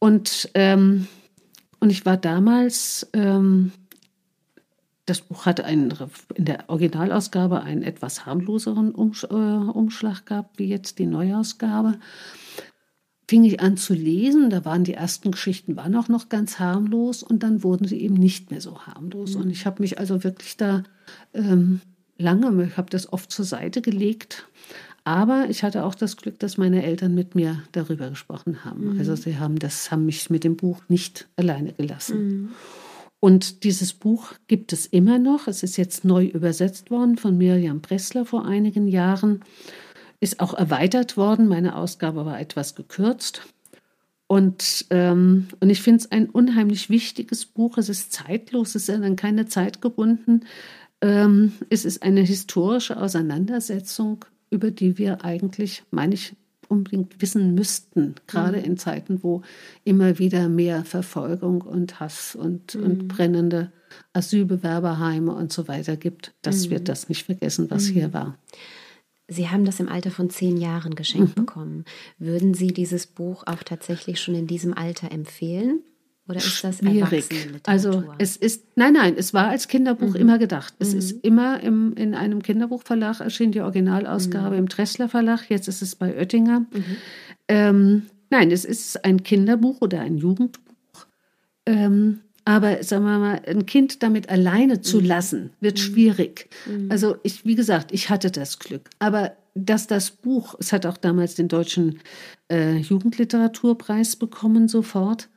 Und, 0.00 0.50
ähm, 0.52 1.08
und 1.80 1.88
ich 1.88 2.04
war 2.04 2.18
damals 2.18 3.08
ähm, 3.14 3.72
das 5.06 5.20
Buch 5.20 5.46
hatte 5.46 5.64
einen, 5.64 5.92
in 6.34 6.44
der 6.46 6.64
Originalausgabe 6.68 7.62
einen 7.62 7.82
etwas 7.82 8.24
harmloseren 8.24 8.94
äh, 8.94 8.96
Umschlag 8.96 10.26
gehabt, 10.26 10.58
wie 10.58 10.66
jetzt 10.66 10.98
die 10.98 11.06
Neuausgabe. 11.06 11.98
Fing 13.28 13.44
ich 13.44 13.60
an 13.60 13.76
zu 13.76 13.94
lesen, 13.94 14.50
da 14.50 14.64
waren 14.64 14.84
die 14.84 14.94
ersten 14.94 15.30
Geschichten 15.30 15.76
waren 15.76 15.96
auch 15.96 16.08
noch 16.08 16.28
ganz 16.28 16.58
harmlos 16.58 17.22
und 17.22 17.42
dann 17.42 17.62
wurden 17.62 17.86
sie 17.86 18.00
eben 18.00 18.14
nicht 18.14 18.50
mehr 18.50 18.60
so 18.60 18.82
harmlos. 18.82 19.34
Mhm. 19.34 19.42
Und 19.42 19.50
ich 19.50 19.66
habe 19.66 19.82
mich 19.82 19.98
also 19.98 20.24
wirklich 20.24 20.56
da 20.56 20.82
ähm, 21.32 21.80
lange, 22.18 22.64
ich 22.64 22.76
habe 22.76 22.90
das 22.90 23.12
oft 23.12 23.30
zur 23.30 23.44
Seite 23.44 23.82
gelegt. 23.82 24.46
Aber 25.06 25.46
ich 25.50 25.62
hatte 25.62 25.84
auch 25.84 25.94
das 25.94 26.16
Glück, 26.16 26.38
dass 26.38 26.56
meine 26.56 26.82
Eltern 26.82 27.14
mit 27.14 27.34
mir 27.34 27.62
darüber 27.72 28.08
gesprochen 28.08 28.64
haben. 28.64 28.94
Mhm. 28.94 28.98
Also 28.98 29.14
sie 29.16 29.38
haben 29.38 29.58
das, 29.58 29.90
haben 29.90 30.06
mich 30.06 30.30
mit 30.30 30.44
dem 30.44 30.56
Buch 30.56 30.80
nicht 30.88 31.28
alleine 31.36 31.74
gelassen. 31.74 32.26
Mhm. 32.26 32.48
Und 33.24 33.64
dieses 33.64 33.94
Buch 33.94 34.34
gibt 34.48 34.74
es 34.74 34.84
immer 34.84 35.18
noch. 35.18 35.48
Es 35.48 35.62
ist 35.62 35.78
jetzt 35.78 36.04
neu 36.04 36.26
übersetzt 36.26 36.90
worden 36.90 37.16
von 37.16 37.38
Miriam 37.38 37.80
Pressler 37.80 38.26
vor 38.26 38.44
einigen 38.44 38.86
Jahren. 38.86 39.40
Ist 40.20 40.40
auch 40.40 40.52
erweitert 40.52 41.16
worden. 41.16 41.48
Meine 41.48 41.74
Ausgabe 41.74 42.26
war 42.26 42.38
etwas 42.38 42.74
gekürzt. 42.74 43.40
Und, 44.26 44.84
ähm, 44.90 45.48
und 45.58 45.70
ich 45.70 45.80
finde 45.80 46.00
es 46.00 46.12
ein 46.12 46.28
unheimlich 46.28 46.90
wichtiges 46.90 47.46
Buch. 47.46 47.78
Es 47.78 47.88
ist 47.88 48.12
zeitlos, 48.12 48.74
es 48.74 48.90
ist 48.90 49.02
an 49.02 49.16
keine 49.16 49.46
Zeit 49.46 49.80
gebunden. 49.80 50.42
Ähm, 51.00 51.54
es 51.70 51.86
ist 51.86 52.02
eine 52.02 52.20
historische 52.20 53.00
Auseinandersetzung, 53.00 54.26
über 54.50 54.70
die 54.70 54.98
wir 54.98 55.24
eigentlich, 55.24 55.82
meine 55.90 56.12
ich, 56.12 56.36
unbedingt 56.68 57.20
wissen 57.20 57.54
müssten, 57.54 58.14
gerade 58.26 58.58
mhm. 58.58 58.64
in 58.64 58.76
Zeiten, 58.76 59.22
wo 59.22 59.42
immer 59.84 60.18
wieder 60.18 60.48
mehr 60.48 60.84
Verfolgung 60.84 61.62
und 61.62 62.00
Hass 62.00 62.34
und, 62.34 62.74
mhm. 62.74 62.82
und 62.82 63.08
brennende 63.08 63.72
Asylbewerberheime 64.12 65.32
und 65.32 65.52
so 65.52 65.68
weiter 65.68 65.96
gibt, 65.96 66.34
dass 66.42 66.66
mhm. 66.66 66.70
wir 66.70 66.80
das 66.80 67.08
nicht 67.08 67.24
vergessen, 67.24 67.70
was 67.70 67.86
hier 67.86 68.08
mhm. 68.08 68.12
war. 68.14 68.38
Sie 69.26 69.48
haben 69.48 69.64
das 69.64 69.80
im 69.80 69.88
Alter 69.88 70.10
von 70.10 70.28
zehn 70.28 70.58
Jahren 70.58 70.94
geschenkt 70.94 71.36
mhm. 71.36 71.46
bekommen. 71.46 71.84
Würden 72.18 72.54
Sie 72.54 72.68
dieses 72.68 73.06
Buch 73.06 73.44
auch 73.46 73.62
tatsächlich 73.62 74.20
schon 74.20 74.34
in 74.34 74.46
diesem 74.46 74.74
Alter 74.74 75.10
empfehlen? 75.10 75.80
Oder 76.26 76.38
ist 76.38 76.64
das 76.64 76.78
schwierig? 76.78 77.26
Also 77.66 78.04
es 78.18 78.36
ist, 78.36 78.64
nein, 78.76 78.94
nein, 78.94 79.14
es 79.16 79.34
war 79.34 79.48
als 79.48 79.68
Kinderbuch 79.68 80.10
mhm. 80.10 80.16
immer 80.16 80.38
gedacht. 80.38 80.74
Es 80.78 80.92
mhm. 80.92 80.98
ist 80.98 81.10
immer 81.24 81.60
im, 81.60 81.94
in 81.94 82.14
einem 82.14 82.42
Kinderbuchverlag 82.42 83.20
erschienen, 83.20 83.52
die 83.52 83.60
Originalausgabe 83.60 84.54
mhm. 84.54 84.60
im 84.60 84.68
Dressler 84.68 85.08
Verlag, 85.08 85.50
jetzt 85.50 85.68
ist 85.68 85.82
es 85.82 85.94
bei 85.94 86.16
Oettinger. 86.16 86.60
Mhm. 86.60 86.84
Ähm, 87.48 88.02
nein, 88.30 88.50
es 88.50 88.64
ist 88.64 89.04
ein 89.04 89.22
Kinderbuch 89.22 89.82
oder 89.82 90.00
ein 90.00 90.16
Jugendbuch. 90.16 90.62
Ähm, 91.66 92.20
aber 92.46 92.82
sagen 92.82 93.04
wir 93.04 93.18
mal, 93.18 93.42
ein 93.46 93.66
Kind 93.66 94.02
damit 94.02 94.28
alleine 94.28 94.80
zu 94.80 95.00
mhm. 95.00 95.06
lassen, 95.06 95.50
wird 95.60 95.78
mhm. 95.78 95.82
schwierig. 95.82 96.48
Also 96.88 97.16
ich, 97.22 97.44
wie 97.44 97.54
gesagt, 97.54 97.92
ich 97.92 98.08
hatte 98.10 98.30
das 98.30 98.58
Glück. 98.58 98.88
Aber 98.98 99.32
dass 99.54 99.86
das 99.86 100.10
Buch, 100.10 100.54
es 100.58 100.72
hat 100.72 100.84
auch 100.84 100.96
damals 100.96 101.36
den 101.36 101.48
deutschen 101.48 102.00
äh, 102.50 102.76
Jugendliteraturpreis 102.76 104.16
bekommen 104.16 104.68
sofort, 104.68 105.28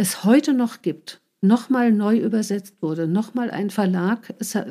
es 0.00 0.24
heute 0.24 0.54
noch 0.54 0.80
gibt, 0.80 1.20
nochmal 1.42 1.92
neu 1.92 2.16
übersetzt 2.16 2.76
wurde, 2.80 3.06
nochmal 3.06 3.50
ein 3.50 3.68
Verlag 3.68 4.34
es, 4.38 4.54
äh, 4.54 4.64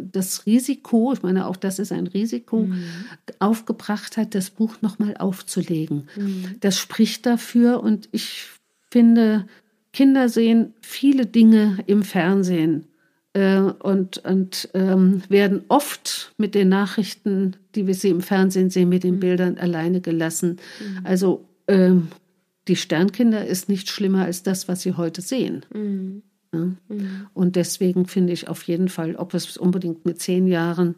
das 0.00 0.44
Risiko, 0.44 1.14
ich 1.14 1.22
meine, 1.22 1.46
auch 1.46 1.56
das 1.56 1.78
ist 1.78 1.92
ein 1.92 2.06
Risiko, 2.06 2.64
mhm. 2.64 2.84
aufgebracht 3.38 4.18
hat, 4.18 4.34
das 4.34 4.50
Buch 4.50 4.76
nochmal 4.82 5.16
aufzulegen. 5.16 6.08
Mhm. 6.14 6.56
Das 6.60 6.78
spricht 6.78 7.24
dafür 7.24 7.82
und 7.82 8.10
ich 8.12 8.48
finde, 8.90 9.46
Kinder 9.94 10.28
sehen 10.28 10.74
viele 10.82 11.24
Dinge 11.24 11.78
im 11.86 12.02
Fernsehen 12.02 12.86
äh, 13.32 13.60
und, 13.60 14.18
und 14.18 14.68
ähm, 14.74 15.22
werden 15.30 15.64
oft 15.68 16.34
mit 16.36 16.54
den 16.54 16.68
Nachrichten, 16.68 17.56
die 17.74 17.86
wir 17.86 17.94
sie 17.94 18.10
im 18.10 18.20
Fernsehen 18.20 18.68
sehen, 18.68 18.90
mit 18.90 19.04
den 19.04 19.16
mhm. 19.16 19.20
Bildern 19.20 19.58
alleine 19.58 20.02
gelassen. 20.02 20.58
Mhm. 20.80 21.00
Also 21.04 21.44
ähm, 21.66 22.08
die 22.68 22.76
Sternkinder 22.76 23.46
ist 23.46 23.68
nicht 23.68 23.88
schlimmer 23.88 24.24
als 24.24 24.42
das, 24.42 24.68
was 24.68 24.82
sie 24.82 24.94
heute 24.94 25.22
sehen. 25.22 25.64
Mhm. 25.72 26.22
Ja? 26.52 26.58
Mhm. 26.88 27.26
Und 27.34 27.56
deswegen 27.56 28.06
finde 28.06 28.32
ich 28.32 28.48
auf 28.48 28.62
jeden 28.64 28.88
Fall, 28.88 29.16
ob 29.16 29.34
es 29.34 29.56
unbedingt 29.56 30.04
mit 30.04 30.20
zehn 30.20 30.46
Jahren 30.46 30.96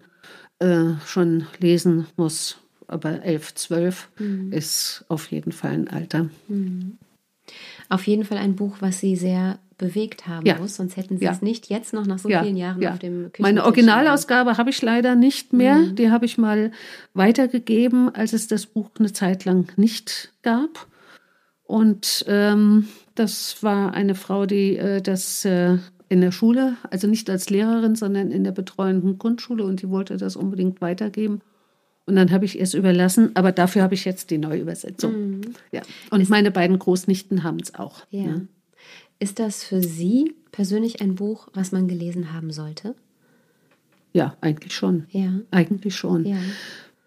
äh, 0.59 0.95
schon 1.07 1.47
lesen 1.59 2.07
muss, 2.17 2.59
aber 2.89 3.23
elf, 3.23 3.55
zwölf 3.55 4.11
mhm. 4.19 4.53
ist 4.53 5.05
auf 5.09 5.31
jeden 5.31 5.53
Fall 5.53 5.73
ein 5.73 5.89
Alter. 5.89 6.29
Mhm. 6.49 6.99
Auf 7.89 8.07
jeden 8.07 8.25
Fall 8.25 8.39
ein 8.39 8.57
Buch, 8.57 8.77
was 8.81 9.01
Sie 9.01 9.17
sehr 9.17 9.59
bewegt 9.77 10.29
haben 10.29 10.47
ja. 10.47 10.59
muss, 10.59 10.77
sonst 10.77 10.97
hätten 10.97 11.19
Sie 11.19 11.25
ja. 11.25 11.33
es 11.33 11.43
nicht 11.43 11.69
jetzt 11.69 11.93
noch 11.93 12.07
nach 12.07 12.19
so 12.19 12.29
ja. 12.29 12.43
vielen 12.43 12.57
Jahren 12.57 12.87
auf 12.87 12.99
dem 13.01 13.15
Küchentisch. 13.17 13.41
Meine 13.41 13.65
Originalausgabe 13.65 14.57
habe 14.57 14.71
ich 14.71 14.81
leider 14.81 15.17
nicht 15.17 15.53
mehr. 15.53 15.77
Mhm. 15.77 15.97
Die 15.97 16.11
habe 16.11 16.25
ich 16.25 16.39
mal 16.39 16.71
weitergegeben, 17.15 18.15
als 18.15 18.33
es 18.33 18.47
das 18.47 18.67
Buch 18.67 18.91
eine 18.99 19.13
Zeit 19.13 19.45
lang 19.45 19.73
nicht 19.77 20.33
gab. 20.43 20.87
Und 21.73 22.27
ähm, 22.29 22.89
das 23.15 23.63
war 23.63 23.95
eine 23.95 24.15
Frau, 24.15 24.45
die 24.45 24.77
äh, 24.77 25.01
das 25.01 25.47
äh, 25.47 25.79
in 26.11 26.21
der 26.21 26.31
Schule, 26.31 26.77
also 26.91 27.07
nicht 27.07 27.31
als 27.31 27.49
Lehrerin, 27.49 27.97
sondern 27.97 28.31
in 28.31 28.45
der 28.45 28.53
betreuenden 28.53 29.17
Grundschule 29.17 29.65
und 29.65 29.81
die 29.81 29.89
wollte 29.89 30.19
das 30.19 30.37
unbedingt 30.37 30.83
weitergeben. 30.83 31.41
Und 32.05 32.17
dann 32.17 32.31
habe 32.31 32.45
ich 32.45 32.61
es 32.61 32.75
überlassen, 32.75 33.31
aber 33.37 33.53
dafür 33.53 33.81
habe 33.81 33.95
ich 33.95 34.05
jetzt 34.05 34.29
die 34.29 34.37
Neuübersetzung. 34.37 35.13
Mhm. 35.13 35.41
Ja. 35.71 35.81
Und 36.11 36.21
Ist 36.21 36.29
meine 36.29 36.51
beiden 36.51 36.79
Großnichten 36.79 37.43
haben 37.43 37.61
es 37.63 37.75
auch. 37.75 38.05
Ja. 38.11 38.23
ja. 38.23 38.41
Ist 39.19 39.39
das 39.39 39.65
für 39.65 39.83
Sie 39.83 40.35
persönlich 40.51 41.01
ein 41.01 41.15
Buch, 41.15 41.49
was 41.55 41.73
man 41.73 41.89
gelesen 41.89 42.35
haben 42.35 42.51
sollte? 42.51 42.95
Ja, 44.13 44.37
eigentlich 44.43 44.75
schon. 44.75 45.07
Ja. 45.09 45.41
Eigentlich 45.51 45.97
schon. 45.97 46.27
Ja. 46.27 46.37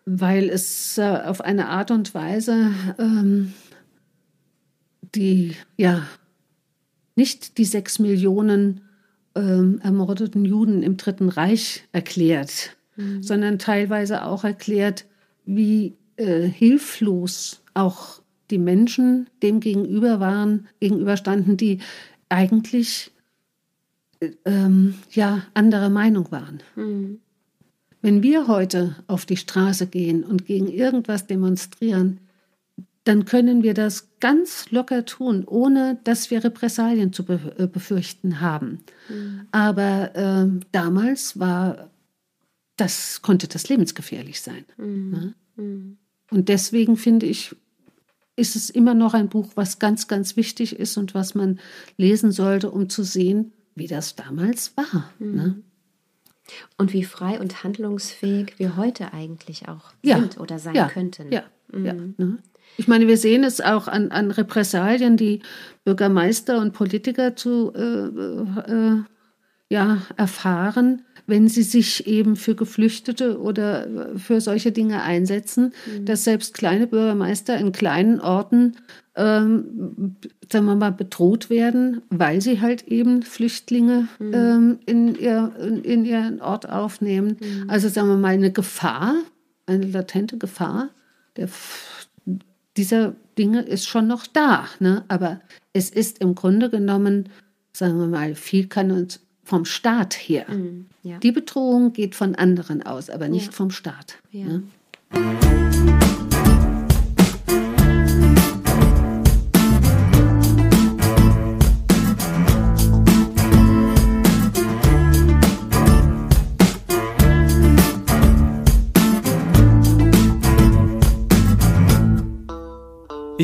Weil 0.08 0.50
es 0.50 0.98
äh, 0.98 1.04
auf 1.04 1.42
eine 1.42 1.70
Art 1.70 1.92
und 1.92 2.16
Weise 2.16 2.72
ähm, 2.98 3.54
die, 5.16 5.56
ja, 5.78 6.06
nicht 7.16 7.58
die 7.58 7.66
sechs 7.66 8.00
Millionen 8.00 8.82
ähm, 9.36 9.80
ermordeten 9.82 10.46
Juden 10.46 10.84
im 10.84 10.98
Dritten 10.98 11.30
Reich 11.30 11.84
erklärt, 11.92 12.76
mhm. 12.96 13.24
sondern 13.24 13.60
teilweise 13.60 14.26
auch 14.26 14.44
erklärt, 14.44 15.06
wie 15.46 15.96
äh, 16.18 16.42
hilflos 16.42 17.62
auch 17.74 18.22
die 18.52 18.58
Menschen 18.58 19.30
dem 19.42 19.60
gegenüber 19.60 20.20
waren, 20.20 20.68
gegenüberstanden, 20.80 21.58
die 21.58 21.80
eigentlich 22.30 23.12
äh, 24.20 24.32
ähm, 24.46 24.96
ja 25.12 25.44
anderer 25.54 25.90
Meinung 25.90 26.32
waren. 26.32 26.62
Mhm. 26.76 27.20
Wenn 28.02 28.22
wir 28.22 28.48
heute 28.48 28.96
auf 29.08 29.26
die 29.26 29.38
Straße 29.38 29.88
gehen 29.88 30.24
und 30.24 30.46
gegen 30.46 30.68
irgendwas 30.68 31.26
demonstrieren, 31.26 32.20
dann 33.06 33.26
können 33.26 33.64
wir 33.64 33.74
das 33.74 34.10
ganz 34.20 34.70
locker 34.72 35.06
tun, 35.06 35.46
ohne 35.46 36.00
dass 36.04 36.32
wir 36.32 36.44
Repressalien 36.44 37.14
zu 37.14 37.24
äh, 37.24 37.68
befürchten 37.68 38.42
haben. 38.42 38.84
Mhm. 39.10 39.48
Aber 39.52 40.16
äh, 40.16 40.48
damals 40.72 41.40
war 41.40 41.90
das 42.78 43.22
konnte 43.22 43.48
das 43.48 43.70
lebensgefährlich 43.70 44.42
sein. 44.42 44.66
Mhm. 44.78 45.10
Ne? 45.12 45.34
Mhm. 45.56 45.98
Und 46.32 46.50
deswegen 46.50 46.98
finde 46.98 47.26
ich, 47.26 47.56
ist 48.36 48.56
es 48.56 48.70
immer 48.70 48.94
noch 48.94 49.14
ein 49.14 49.30
Buch, 49.30 49.52
was 49.56 49.80
ganz, 49.80 50.08
ganz 50.08 50.36
wichtig 50.36 50.78
ist 50.78 50.98
und 50.98 51.14
was 51.14 51.36
man 51.36 51.60
lesen 51.98 52.32
sollte, 52.32 52.72
um 52.72 52.90
zu 52.90 53.04
sehen, 53.04 53.54
wie 53.76 53.88
das 53.88 54.16
damals 54.16 54.76
war. 54.76 55.10
Mhm. 55.20 55.36
Ne? 55.36 55.62
Und 56.78 56.94
wie 56.94 57.04
frei 57.04 57.40
und 57.40 57.64
handlungsfähig 57.64 58.60
wir 58.60 58.78
heute 58.78 59.14
eigentlich 59.14 59.68
auch 59.68 59.94
ja. 60.04 60.20
sind 60.20 60.40
oder 60.40 60.60
sein 60.60 60.76
ja. 60.76 60.90
könnten. 60.90 61.32
Ja, 61.32 61.44
ja. 61.72 61.94
Mhm. 61.94 62.16
Ne? 62.18 62.38
Ich 62.78 62.88
meine, 62.88 63.08
wir 63.08 63.18
sehen 63.18 63.44
es 63.44 63.62
auch 63.62 63.88
an, 63.88 64.12
an 64.12 64.32
Repressalien, 64.32 65.18
die 65.18 65.42
Bürgermeister 65.84 66.60
und 66.60 66.74
Politiker 66.74 67.36
zu 67.36 67.74
äh, 67.74 68.72
äh, 68.72 69.04
ja, 69.70 70.02
erfahren, 70.18 71.02
wenn 71.28 71.48
sie 71.48 71.64
sich 71.64 72.06
eben 72.06 72.36
für 72.36 72.56
Geflüchtete 72.56 73.40
oder 73.40 73.88
für 74.16 74.42
solche 74.42 74.72
Dinge 74.72 75.02
einsetzen, 75.02 75.74
mhm. 75.86 76.06
dass 76.06 76.24
selbst 76.24 76.54
kleine 76.54 76.86
Bürgermeister 76.86 77.58
in 77.58 77.72
kleinen 77.72 78.20
Orten, 78.20 78.74
ähm, 79.16 80.18
sagen 80.52 80.66
wir 80.66 80.76
mal, 80.76 80.92
bedroht 80.92 81.50
werden, 81.50 82.04
weil 82.10 82.42
sie 82.42 82.62
halt 82.62 82.88
eben 82.88 83.24
Flüchtlinge 83.24 84.08
mhm. 84.20 84.34
ähm, 84.34 84.80
in, 84.86 85.16
ihr, 85.16 85.52
in, 85.60 85.84
in, 85.84 86.06
ihren 86.06 86.42
Ort 86.42 86.70
aufnehmen. 86.70 87.38
Mhm. 87.40 87.70
Also 87.70 87.90
sagen 87.90 88.10
wir 88.10 88.18
mal, 88.18 88.34
eine 88.34 88.52
Gefahr, 88.52 89.16
eine 89.66 89.88
latente 89.88 90.38
Gefahr 90.38 90.90
der 91.38 91.50
dieser 92.78 93.16
Dinge 93.38 93.62
ist 93.62 93.88
schon 93.88 94.08
noch 94.08 94.28
da. 94.28 94.66
Ne? 94.80 95.04
Aber 95.08 95.42
es 95.74 95.90
ist 95.90 96.20
im 96.20 96.36
Grunde 96.36 96.70
genommen, 96.70 97.30
sagen 97.74 98.00
wir 98.00 98.08
mal, 98.08 98.36
viel 98.36 98.68
kann 98.68 98.92
uns 98.92 99.20
vom 99.44 99.66
Staat 99.66 100.14
her. 100.14 100.46
Mhm, 100.50 100.88
ja. 101.04 101.20
Die 101.20 101.32
Bedrohung 101.32 101.94
geht 101.94 102.16
von 102.16 102.36
anderen 102.36 102.84
aus, 102.84 103.10
aber 103.10 103.28
nicht 103.28 103.48
ja. 103.48 103.52
vom 103.52 103.70
Staat. 103.70 104.16
Ja. 104.32 104.46
Ne? 104.46 104.64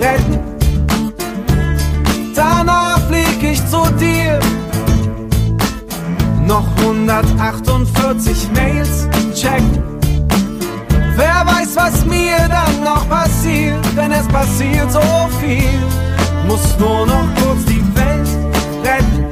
retten. 0.00 0.38
Danach 2.34 3.00
flieg 3.08 3.42
ich 3.42 3.64
zu 3.66 3.82
dir. 3.98 4.38
Noch 6.46 6.66
148 6.78 8.48
Mails 8.54 9.08
checken. 9.34 9.82
Wer 11.16 11.44
weiß, 11.46 11.76
was 11.76 12.04
mir 12.06 12.38
dann 12.48 12.82
noch 12.82 13.08
passiert, 13.08 13.84
denn 13.96 14.12
es 14.12 14.26
passiert 14.28 14.90
so 14.90 15.00
viel. 15.40 15.78
Muss 16.48 16.78
nur 16.78 17.06
noch 17.06 17.28
kurz 17.36 17.64
die 17.66 17.84
Welt 17.94 18.28
retten. 18.82 19.24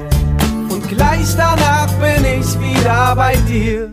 Und 0.68 0.86
gleich 0.88 1.34
danach 1.36 1.90
bin 1.94 2.24
ich 2.24 2.60
wieder 2.60 3.16
bei 3.16 3.34
dir. 3.48 3.90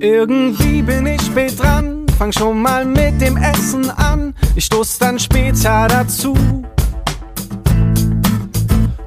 Irgendwie 0.00 0.82
bin 0.82 1.06
ich 1.06 1.20
spät 1.20 1.60
dran 1.60 1.97
fang 2.18 2.32
schon 2.32 2.60
mal 2.60 2.84
mit 2.84 3.20
dem 3.20 3.36
Essen 3.36 3.90
an, 3.90 4.34
ich 4.56 4.64
stoß 4.64 4.98
dann 4.98 5.20
später 5.20 5.86
dazu. 5.86 6.34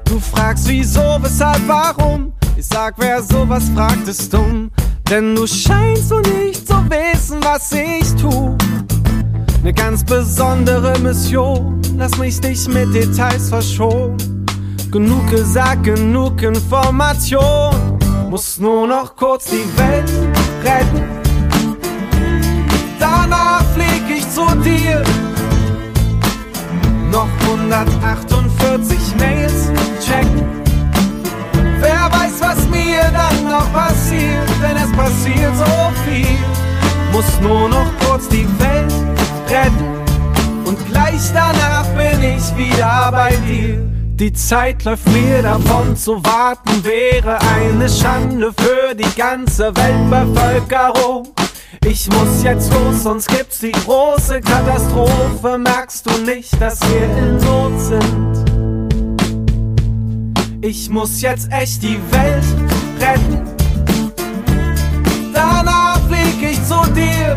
Du 0.06 0.18
fragst 0.18 0.66
wieso, 0.66 1.18
weshalb, 1.20 1.60
warum? 1.66 2.32
Ich 2.56 2.66
sag, 2.66 2.94
wer 2.96 3.22
sowas 3.22 3.64
fragt, 3.74 4.08
ist 4.08 4.32
dumm. 4.32 4.70
Denn 5.10 5.34
du 5.34 5.46
scheinst 5.46 6.08
so 6.08 6.20
nicht 6.20 6.66
zu 6.66 6.74
wissen, 6.88 7.40
was 7.44 7.72
ich 7.72 8.14
tu. 8.14 8.56
Ne 9.62 9.74
ganz 9.74 10.02
besondere 10.04 10.98
Mission, 11.00 11.82
lass 11.98 12.16
mich 12.16 12.40
dich 12.40 12.66
mit 12.66 12.94
Details 12.94 13.50
verschonen. 13.50 14.46
Genug 14.90 15.30
gesagt, 15.30 15.84
genug 15.84 16.42
Information. 16.42 17.98
Muss 18.30 18.58
nur 18.58 18.86
noch 18.86 19.14
kurz 19.16 19.46
die 19.46 19.66
Welt 19.76 20.10
retten 20.64 21.21
flieg 24.02 24.18
ich 24.18 24.30
zu 24.30 24.46
dir. 24.60 25.02
Noch 27.10 27.28
148 27.46 28.98
Mails 29.18 29.70
checken. 30.04 30.42
Wer 31.80 32.10
weiß, 32.10 32.40
was 32.40 32.68
mir 32.68 33.02
dann 33.12 33.50
noch 33.50 33.72
passiert, 33.72 34.48
denn 34.62 34.76
es 34.76 34.92
passiert 34.92 35.56
so 35.56 35.92
viel. 36.04 36.38
Muss 37.12 37.40
nur 37.40 37.68
noch 37.68 37.90
kurz 38.06 38.28
die 38.28 38.46
Welt 38.58 38.92
retten. 39.48 40.64
Und 40.64 40.78
gleich 40.86 41.20
danach 41.34 41.86
bin 41.88 42.22
ich 42.22 42.56
wieder 42.56 43.10
bei 43.10 43.36
dir. 43.46 43.78
Die 44.14 44.32
Zeit 44.32 44.84
läuft 44.84 45.06
mir 45.08 45.42
davon, 45.42 45.96
zu 45.96 46.24
warten 46.24 46.84
wäre 46.84 47.38
eine 47.56 47.88
Schande 47.88 48.52
für 48.56 48.94
die 48.94 49.18
ganze 49.18 49.74
Weltbevölkerung. 49.74 51.26
Ich 51.80 52.06
muss 52.08 52.42
jetzt 52.44 52.72
los, 52.72 53.02
sonst 53.02 53.28
gibt's 53.28 53.58
die 53.58 53.72
große 53.72 54.40
Katastrophe. 54.40 55.58
Merkst 55.58 56.06
du 56.06 56.18
nicht, 56.22 56.60
dass 56.60 56.78
wir 56.82 57.04
in 57.18 57.36
Not 57.38 57.80
sind? 57.80 58.44
Ich 60.60 60.90
muss 60.90 61.20
jetzt 61.22 61.50
echt 61.50 61.82
die 61.82 61.98
Welt 62.10 62.44
retten. 63.00 63.42
Danach 65.32 65.98
flieg 66.08 66.52
ich 66.52 66.62
zu 66.64 66.80
dir. 66.92 67.36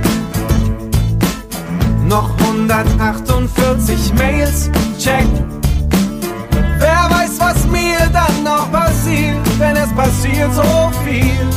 Noch 2.08 2.30
148 2.40 4.14
Mails 4.14 4.70
checken. 5.00 5.46
Wer 6.78 7.10
weiß, 7.10 7.40
was 7.40 7.66
mir 7.68 7.98
dann 8.14 8.44
noch 8.44 8.72
passiert, 8.72 9.38
wenn 9.58 9.76
es 9.76 9.92
passiert 9.94 10.54
so 10.54 10.92
viel. 11.04 11.48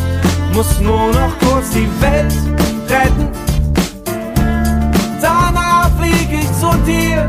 Muss 0.55 0.81
nur 0.81 1.13
noch 1.13 1.39
kurz 1.41 1.71
die 1.71 1.89
Welt 2.01 2.33
retten. 2.91 3.29
Danach 5.21 5.91
flieg 5.99 6.33
ich 6.33 6.51
zu 6.61 6.71
dir. 6.87 7.27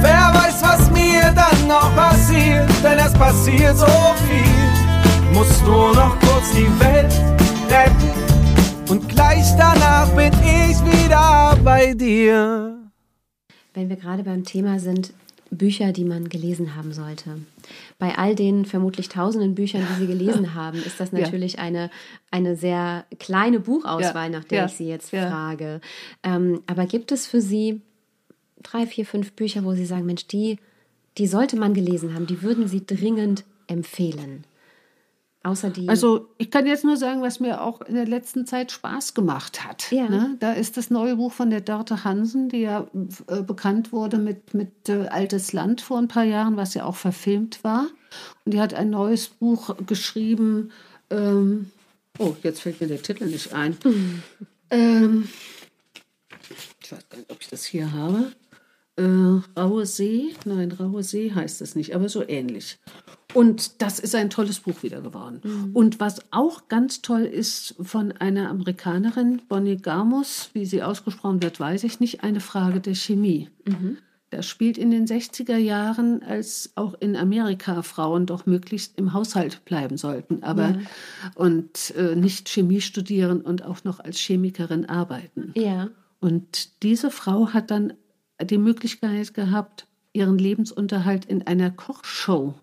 Wer 0.02 0.34
weiß, 0.34 0.62
was 0.62 0.91
mir 0.91 1.34
dann 1.36 1.68
noch 1.68 1.95
passiert, 1.95 2.70
denn 2.84 2.99
es 2.99 3.14
passiert 3.14 3.78
so 3.78 3.86
viel. 4.28 4.43
Muss 5.34 5.62
nur 5.64 5.95
noch 5.95 6.20
kurz 6.20 6.52
die 6.52 6.68
Welt 6.80 7.14
retten 7.70 8.12
und 8.89 9.08
gleich 9.08 9.45
danach 9.58 10.10
bin 10.10 10.34
ich 10.43 10.78
wieder 10.86 11.58
bei 11.64 11.93
dir. 11.93 12.76
Wenn 13.74 13.88
wir 13.88 13.95
gerade 13.95 14.24
beim 14.24 14.43
Thema 14.43 14.80
sind, 14.80 15.14
Bücher, 15.52 15.91
die 15.91 16.06
man 16.06 16.30
gelesen 16.30 16.76
haben 16.76 16.93
sollte. 16.93 17.38
Bei 17.99 18.18
all 18.18 18.36
den 18.36 18.66
vermutlich 18.66 19.10
tausenden 19.10 19.54
Büchern, 19.54 19.86
die 19.91 19.99
Sie 19.99 20.08
gelesen 20.08 20.54
haben, 20.56 20.78
ist 20.82 20.99
das 20.99 21.12
natürlich 21.12 21.54
ja. 21.54 21.60
eine, 21.60 21.91
eine 22.32 22.56
sehr 22.56 23.06
kleine 23.20 23.60
Buchauswahl, 23.60 24.32
ja. 24.32 24.39
nach 24.39 24.45
der 24.45 24.60
ja. 24.60 24.66
ich 24.66 24.74
Sie 24.74 24.88
jetzt 24.88 25.10
frage. 25.10 25.82
Ähm, 26.24 26.62
aber 26.68 26.86
gibt 26.86 27.12
es 27.12 27.28
für 27.28 27.41
Sie 27.41 27.82
drei, 28.64 28.88
vier, 28.88 29.06
fünf 29.06 29.34
Bücher, 29.34 29.66
wo 29.66 29.74
Sie 29.74 29.86
sagen, 29.86 30.06
Mensch, 30.06 30.26
die, 30.28 30.58
die 31.18 31.28
sollte 31.28 31.58
man 31.58 31.74
gelesen 31.74 32.16
haben, 32.16 32.28
die 32.28 32.41
würden 32.41 32.68
Sie 32.68 32.86
dringend 32.86 33.43
empfehlen? 33.68 34.45
Außer 35.44 35.72
die 35.72 35.89
also 35.89 36.28
ich 36.38 36.52
kann 36.52 36.68
jetzt 36.68 36.84
nur 36.84 36.98
sagen, 36.98 37.24
was 37.24 37.39
mir 37.39 37.62
auch 37.62 37.82
in 37.82 37.96
der 37.96 38.06
letzten 38.06 38.46
Zeit 38.46 38.72
Spaß 38.72 39.16
gemacht 39.16 39.66
hat. 39.66 39.92
Ja. 39.92 40.08
Ne? 40.08 40.38
Da 40.39 40.54
ist 40.54 40.78
das 40.78 40.92
neue 40.92 41.16
Buch 41.16 41.32
von 41.32 41.50
der 41.50 41.62
Dörte 41.62 42.04
Hansen, 42.04 42.48
die 42.50 42.62
ja 42.62 42.86
äh, 43.28 43.42
bekannt 43.42 43.92
wurde 43.92 44.20
mit, 44.20 44.54
mit 44.54 44.88
äh, 44.88 45.08
Altes 45.08 45.52
Land 45.52 45.82
vor 45.82 45.98
ein 45.98 46.08
paar 46.08 46.26
Jahren, 46.26 46.58
was 46.58 46.76
ja 46.76 46.86
auch 46.86 46.96
verfilmt 46.96 47.64
war. 47.64 47.88
Und 48.46 48.54
die 48.54 48.62
hat 48.62 48.76
ein 48.76 48.92
neues 48.92 49.30
Buch 49.30 49.76
geschrieben. 49.88 50.72
Ähm, 51.10 51.72
oh, 52.20 52.36
jetzt 52.44 52.62
fällt 52.62 52.80
mir 52.80 52.88
der 52.88 53.02
Titel 53.02 53.26
nicht 53.26 53.54
ein. 53.54 53.76
Mhm. 53.84 54.24
Ähm, 54.70 55.30
ich 56.84 56.92
weiß 56.92 57.10
gar 57.10 57.18
nicht, 57.18 57.32
ob 57.32 57.42
ich 57.42 57.48
das 57.48 57.66
hier 57.66 57.92
habe. 57.92 58.32
Äh, 58.96 59.60
Raue 59.60 59.86
See, 59.88 60.36
nein, 60.46 60.72
Raue 60.72 61.02
See 61.02 61.32
heißt 61.34 61.62
es 61.62 61.76
nicht, 61.76 61.96
aber 61.96 62.10
so 62.10 62.28
ähnlich. 62.28 62.78
Und 63.34 63.82
das 63.82 63.99
ist 63.99 64.15
ein 64.15 64.29
tolles 64.29 64.59
Buch 64.59 64.84
wieder 64.84 65.01
geworden. 65.01 65.41
Mhm. 65.43 65.71
Und 65.73 65.99
was 65.99 66.21
auch 66.32 66.67
ganz 66.67 67.01
toll 67.01 67.23
ist 67.23 67.75
von 67.82 68.11
einer 68.13 68.49
Amerikanerin, 68.49 69.41
Bonnie 69.47 69.77
Garmus, 69.77 70.49
wie 70.53 70.65
sie 70.65 70.84
ausgesprochen 70.84 71.41
wird, 71.41 71.59
weiß 71.59 71.84
ich 71.84 71.99
nicht, 71.99 72.23
eine 72.23 72.39
Frage 72.39 72.79
der 72.79 72.95
Chemie. 72.95 73.49
Mhm. 73.65 73.97
Das 74.32 74.47
spielt 74.47 74.77
in 74.77 74.91
den 74.91 75.07
60er 75.07 75.57
Jahren, 75.57 76.23
als 76.23 76.71
auch 76.75 76.93
in 77.01 77.17
Amerika 77.17 77.82
Frauen 77.82 78.25
doch 78.25 78.45
möglichst 78.45 78.97
im 78.97 79.11
Haushalt 79.11 79.65
bleiben 79.65 79.97
sollten, 79.97 80.41
aber 80.41 80.69
ja. 80.69 80.79
und 81.36 81.93
äh, 81.97 82.15
nicht 82.15 82.47
Chemie 82.47 82.79
studieren 82.79 83.41
und 83.41 83.65
auch 83.65 83.84
noch 83.84 83.99
als 83.99 84.17
Chemikerin 84.17 84.86
arbeiten. 84.86 85.51
Ja. 85.55 85.89
Und 86.21 86.82
diese 86.82 87.11
Frau 87.11 87.49
hat 87.49 87.71
dann 87.71 87.93
die 88.41 88.57
Möglichkeit 88.57 89.34
gehabt, 89.34 89.86
ihren 90.13 90.38
Lebensunterhalt 90.38 91.25
in 91.25 91.45
einer 91.45 91.69
Kochshow 91.69 92.55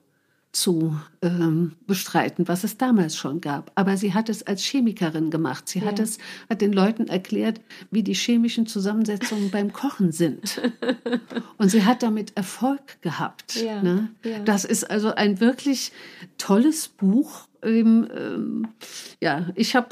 zu 0.60 0.98
ähm, 1.22 1.72
bestreiten, 1.86 2.48
was 2.48 2.64
es 2.64 2.76
damals 2.76 3.16
schon 3.16 3.40
gab. 3.40 3.70
Aber 3.74 3.96
sie 3.96 4.12
hat 4.12 4.28
es 4.28 4.46
als 4.46 4.62
Chemikerin 4.62 5.30
gemacht. 5.30 5.68
Sie 5.68 5.78
ja. 5.78 5.86
hat 5.86 6.00
es, 6.00 6.18
hat 6.50 6.60
den 6.60 6.72
Leuten 6.72 7.06
erklärt, 7.06 7.60
wie 7.90 8.02
die 8.02 8.14
chemischen 8.14 8.66
Zusammensetzungen 8.66 9.50
beim 9.52 9.72
Kochen 9.72 10.10
sind. 10.10 10.60
Und 11.58 11.70
sie 11.70 11.84
hat 11.84 12.02
damit 12.02 12.36
Erfolg 12.36 13.00
gehabt. 13.02 13.56
Ja. 13.56 13.82
Ne? 13.82 14.10
Ja. 14.24 14.40
Das 14.40 14.64
ist 14.64 14.90
also 14.90 15.14
ein 15.14 15.40
wirklich 15.40 15.92
tolles 16.38 16.88
Buch. 16.88 17.46
Ähm, 17.62 18.68
ja, 19.20 19.48
ich 19.54 19.76
habe 19.76 19.88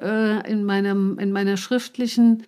äh, 0.00 0.50
in, 0.50 0.64
meinem, 0.64 1.18
in 1.18 1.32
meiner 1.32 1.56
schriftlichen 1.56 2.46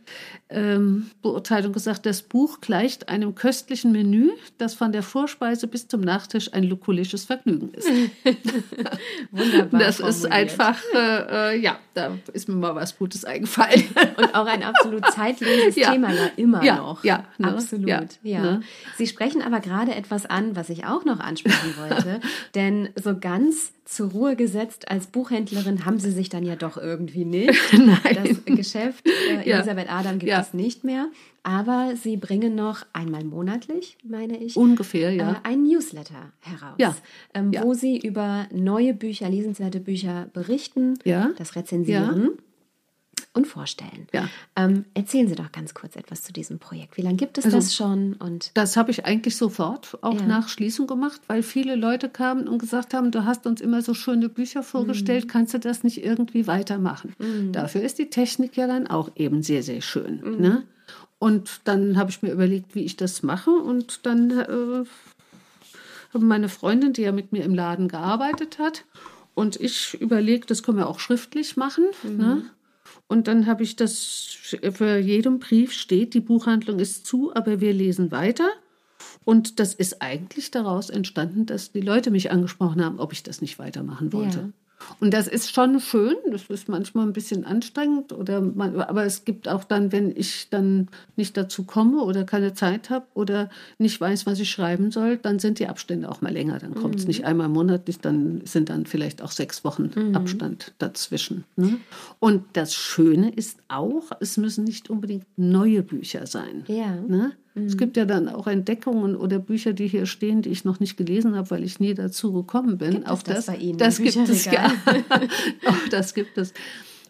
ähm, 0.53 1.11
Beurteilung 1.23 1.73
gesagt, 1.73 2.07
das 2.07 2.23
Buch 2.23 2.61
gleicht 2.61 3.09
einem 3.09 3.35
köstlichen 3.35 3.93
Menü, 3.93 4.31
das 4.59 4.75
von 4.75 4.93
der 4.93 5.03
Vorspeise 5.03 5.67
bis 5.67 5.89
zum 5.89 6.01
Nachtisch 6.03 6.53
ein 6.53 6.65
lukulisches 6.65 7.25
Vergnügen 7.25 7.73
ist. 7.73 7.89
Wunderbar. 9.31 9.81
Das 9.81 9.97
formuliert. 9.97 10.25
ist 10.25 10.33
einfach, 10.33 10.79
äh, 10.95 11.55
äh, 11.55 11.59
ja, 11.59 11.79
da 11.95 12.19
ist 12.33 12.49
mir 12.49 12.55
mal 12.55 12.75
was 12.75 12.97
Gutes 12.99 13.25
eingefallen. 13.25 13.85
Und 14.17 14.35
auch 14.35 14.47
ein 14.47 14.63
absolut 14.63 15.07
zeitloses 15.13 15.77
ja. 15.77 15.93
Thema 15.93 16.13
ja 16.13 16.31
immer 16.37 16.63
ja, 16.63 16.77
noch. 16.77 17.05
Ja, 17.05 17.25
ne? 17.39 17.49
absolut. 17.49 17.89
Ja, 17.89 18.05
ja. 18.23 18.43
Ne? 18.43 18.61
Sie 18.97 19.07
sprechen 19.07 19.43
aber 19.43 19.61
gerade 19.61 19.95
etwas 19.95 20.27
an, 20.27 20.55
was 20.57 20.69
ich 20.69 20.85
auch 20.85 21.05
noch 21.05 21.21
ansprechen 21.21 21.75
wollte, 21.79 22.21
denn 22.55 22.91
so 23.03 23.19
ganz 23.19 23.73
zur 23.85 24.11
Ruhe 24.11 24.37
gesetzt 24.37 24.91
als 24.91 25.07
Buchhändlerin 25.07 25.85
haben 25.85 25.99
Sie 25.99 26.11
sich 26.11 26.29
dann 26.29 26.45
ja 26.45 26.57
doch 26.57 26.77
irgendwie 26.77 27.25
nicht. 27.33 27.59
Nein. 27.73 28.19
Das 28.45 28.57
Geschäft 28.57 29.05
äh, 29.07 29.51
Elisabeth 29.51 29.91
Adam 29.91 30.19
gibt 30.19 30.33
es 30.33 30.55
nicht 30.55 30.85
mehr. 30.85 31.09
Aber 31.43 31.95
Sie 31.97 32.17
bringen 32.17 32.55
noch 32.55 32.87
einmal 32.93 33.25
monatlich, 33.25 33.97
meine 34.05 34.37
ich. 34.39 34.57
Ungefähr, 34.57 35.13
ja. 35.13 35.33
Äh, 35.33 35.49
ein 35.49 35.65
Newsletter 35.65 36.33
heraus, 36.41 36.77
ja. 36.79 36.95
Ähm, 37.35 37.53
ja. 37.53 37.65
wo 37.65 37.75
Sie 37.75 37.99
über 37.99 38.47
neue 38.53 38.95
Bücher, 38.95 39.29
lesenswerte 39.29 39.81
Bücher 39.81 40.29
berichten, 40.33 40.99
ja. 41.05 41.31
das 41.39 41.57
rezensieren. 41.57 42.31
Und 43.35 43.47
vorstellen. 43.47 44.09
Ja. 44.13 44.29
Ähm, 44.57 44.85
erzählen 44.93 45.27
Sie 45.27 45.35
doch 45.35 45.51
ganz 45.53 45.73
kurz 45.73 45.97
etwas 45.97 46.23
zu 46.23 46.35
diesem 46.35 46.59
Projekt. 46.59 46.99
Wie 46.99 47.03
lange 47.03 47.17
gibt 47.17 47.39
es 47.39 47.47
also, 47.47 47.57
das 47.57 47.75
schon? 47.75 48.13
Und 48.15 48.51
das 48.53 48.77
habe 48.77 48.91
ich 48.91 49.07
eigentlich 49.07 49.39
sofort 49.39 49.97
auch 50.03 50.21
ja. 50.21 50.27
nach 50.27 50.51
Schließung 50.51 50.87
gemacht, 50.87 51.19
weil 51.29 51.43
viele 51.43 51.75
Leute 51.75 52.11
kamen 52.11 52.47
und 52.47 52.59
gesagt 52.59 52.93
haben, 52.93 53.11
du 53.11 53.25
hast 53.25 53.47
uns 53.47 53.63
immer 53.63 53.81
so 53.81 53.95
schöne 53.95 54.29
Bücher 54.29 54.63
vorgestellt, 54.63 55.25
mhm. 55.25 55.29
kannst 55.29 55.55
du 55.55 55.59
das 55.59 55.83
nicht 55.83 56.05
irgendwie 56.05 56.47
weitermachen? 56.47 57.15
Mhm. 57.19 57.53
Dafür 57.53 57.81
ist 57.81 57.99
die 57.99 58.11
Technik 58.11 58.55
ja 58.59 58.67
dann 58.67 58.87
auch 58.87 59.11
eben 59.17 59.43
sehr, 59.43 59.63
sehr 59.63 59.81
schön. 59.81 60.21
Mhm. 60.23 60.41
Ne? 60.41 60.63
Und 61.19 61.61
dann 61.65 61.97
habe 61.97 62.11
ich 62.11 62.21
mir 62.21 62.33
überlegt, 62.33 62.75
wie 62.75 62.85
ich 62.85 62.97
das 62.97 63.23
mache 63.23 63.51
und 63.51 64.05
dann 64.05 64.31
äh, 64.31 64.85
habe 66.13 66.25
meine 66.25 66.51
Freundin, 66.51 66.93
die 66.93 67.03
ja 67.03 67.13
mit 67.13 67.33
mir 67.33 67.45
im 67.45 67.55
Laden 67.55 67.89
gearbeitet 67.89 68.59
hat, 68.59 68.85
und 69.35 69.57
ich 69.59 69.99
überlegt, 70.01 70.51
das 70.51 70.63
können 70.63 70.79
wir 70.79 70.89
auch 70.89 71.01
schriftlich 71.01 71.57
machen. 71.57 71.87
Ne? 72.05 72.45
Und 73.13 73.29
dann 73.29 73.45
habe 73.45 73.63
ich 73.63 73.77
das, 73.77 74.39
für 74.73 74.97
jedem 74.97 75.39
Brief 75.39 75.75
steht, 75.75 76.15
die 76.15 76.21
Buchhandlung 76.21 76.79
ist 76.79 77.05
zu, 77.05 77.31
aber 77.35 77.61
wir 77.61 77.75
lesen 77.75 78.11
weiter. 78.11 78.49
Und 79.27 79.61
das 79.61 79.75
ist 79.75 80.01
eigentlich 80.01 80.51
daraus 80.51 80.89
entstanden, 80.89 81.45
dass 81.45 81.73
die 81.73 81.83
Leute 81.83 82.11
mich 82.11 82.31
angesprochen 82.31 82.83
haben, 82.83 82.99
ob 82.99 83.13
ich 83.13 83.23
das 83.23 83.43
nicht 83.43 83.59
weitermachen 83.59 84.15
wollte. 84.15 84.39
Ja. 84.39 84.49
Und 85.01 85.13
das 85.13 85.27
ist 85.27 85.53
schon 85.53 85.81
schön, 85.81 86.17
das 86.31 86.45
ist 86.49 86.69
manchmal 86.69 87.07
ein 87.07 87.13
bisschen 87.13 87.45
anstrengend, 87.45 88.13
oder 88.13 88.41
man, 88.41 88.81
aber 88.81 89.05
es 89.05 89.25
gibt 89.25 89.49
auch 89.49 89.65
dann, 89.65 89.93
wenn 89.93 90.15
ich 90.15 90.49
dann 90.51 90.89
nicht 91.17 91.37
dazu 91.37 91.65
komme 91.65 92.03
oder 92.03 92.25
keine 92.25 92.55
Zeit 92.55 92.91
habe 92.91 93.07
oder 93.15 93.51
nicht 93.79 94.01
weiß, 94.01 94.27
was 94.27 94.39
ich 94.41 94.51
schreiben 94.51 94.91
soll, 94.91 95.17
dann 95.17 95.39
sind 95.39 95.59
die 95.59 95.69
Abstände 95.69 96.09
auch 96.09 96.21
mal 96.21 96.33
länger. 96.33 96.59
Dann 96.59 96.75
kommt 96.75 96.97
es 96.97 97.03
mhm. 97.03 97.09
nicht 97.09 97.25
einmal 97.25 97.49
monatlich, 97.49 97.99
dann 97.99 98.43
sind 98.45 98.69
dann 98.69 98.87
vielleicht 98.87 99.23
auch 99.23 99.31
sechs 99.31 99.65
Wochen 99.65 99.91
mhm. 99.95 100.15
Abstand 100.15 100.73
dazwischen. 100.79 101.45
Ne? 101.57 101.79
Und 102.19 102.45
das 102.53 102.75
Schöne 102.75 103.31
ist 103.31 103.59
auch, 103.69 104.11
es 104.21 104.37
müssen 104.37 104.65
nicht 104.65 104.91
unbedingt 104.91 105.27
neue 105.37 105.83
Bücher 105.83 106.27
sein. 106.27 106.65
Ja. 106.69 106.95
Ne? 106.95 107.33
Mhm. 107.55 107.67
Es 107.67 107.77
gibt 107.77 107.97
ja 107.97 108.05
dann 108.05 108.29
auch 108.29 108.47
Entdeckungen 108.47 109.17
oder 109.17 109.39
Bücher, 109.39 109.73
die 109.73 109.89
hier 109.89 110.07
stehen, 110.07 110.43
die 110.43 110.51
ich 110.51 110.65
noch 110.65 110.81
nicht 110.81 110.97
gelesen 110.97 111.37
habe, 111.37 111.51
weil 111.51 111.65
ich 111.65 111.81
nie 111.81 111.95
dazu 111.95 112.33
gekommen 112.33 112.79
bin. 112.79 112.91
Gibt 112.93 113.09
auch 113.09 113.23
das, 113.23 113.47
das 113.47 113.47
bei 113.47 113.57
Ihnen? 113.57 113.79
Das 113.79 113.99
gibt 113.99 114.17
es 114.29 114.45
ja. 114.47 114.73
auch 115.67 115.89
das 115.91 116.15
gibt 116.15 116.39
es. 116.39 116.55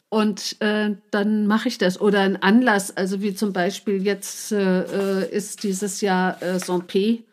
Und 0.09 0.61
äh, 0.61 0.95
dann 1.11 1.47
mache 1.47 1.68
ich 1.68 1.78
das. 1.78 2.01
Oder 2.01 2.20
ein 2.20 2.43
Anlass, 2.43 2.95
also 2.97 3.22
wie 3.22 3.34
zum 3.34 3.53
Beispiel 3.53 4.03
jetzt 4.03 4.53
äh, 4.53 5.30
ist 5.30 5.62
dieses 5.62 6.03
Jahr 6.03 6.43
äh, 6.43 6.59
Saint-P 6.59 7.24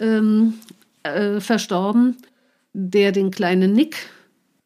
ähm, 0.00 0.54
äh, 1.02 1.40
verstorben, 1.40 2.16
der 2.72 3.12
den 3.12 3.30
kleinen 3.30 3.74
Nick 3.74 4.08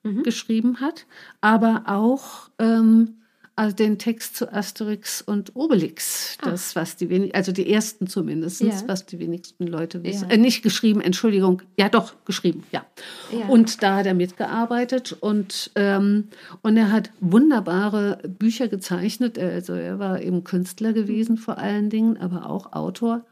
mhm. 0.04 0.22
geschrieben 0.22 0.80
hat, 0.80 1.06
aber 1.40 1.84
auch 1.86 2.50
ähm, 2.58 3.15
also 3.56 3.74
den 3.74 3.98
Text 3.98 4.36
zu 4.36 4.52
Asterix 4.52 5.22
und 5.22 5.56
Obelix. 5.56 6.36
Das, 6.42 6.76
was 6.76 6.96
die 6.96 7.08
wenig, 7.08 7.34
also 7.34 7.52
die 7.52 7.72
ersten 7.72 8.06
zumindest, 8.06 8.60
ja. 8.60 8.74
was 8.86 9.06
die 9.06 9.18
wenigsten 9.18 9.66
Leute 9.66 10.04
wissen. 10.04 10.28
Ja. 10.28 10.34
Äh, 10.34 10.38
nicht 10.38 10.62
geschrieben, 10.62 11.00
Entschuldigung. 11.00 11.62
Ja, 11.78 11.88
doch, 11.88 12.14
geschrieben, 12.26 12.64
ja. 12.70 12.84
ja. 13.32 13.46
Und 13.46 13.82
da 13.82 13.96
hat 13.96 14.06
er 14.06 14.12
mitgearbeitet 14.12 15.16
und, 15.18 15.70
ähm, 15.74 16.28
und 16.60 16.76
er 16.76 16.92
hat 16.92 17.10
wunderbare 17.20 18.18
Bücher 18.28 18.68
gezeichnet. 18.68 19.38
Also 19.38 19.72
er 19.72 19.98
war 19.98 20.20
eben 20.20 20.44
Künstler 20.44 20.92
gewesen 20.92 21.38
vor 21.38 21.56
allen 21.56 21.88
Dingen, 21.88 22.18
aber 22.18 22.50
auch 22.50 22.74
Autor 22.74 23.24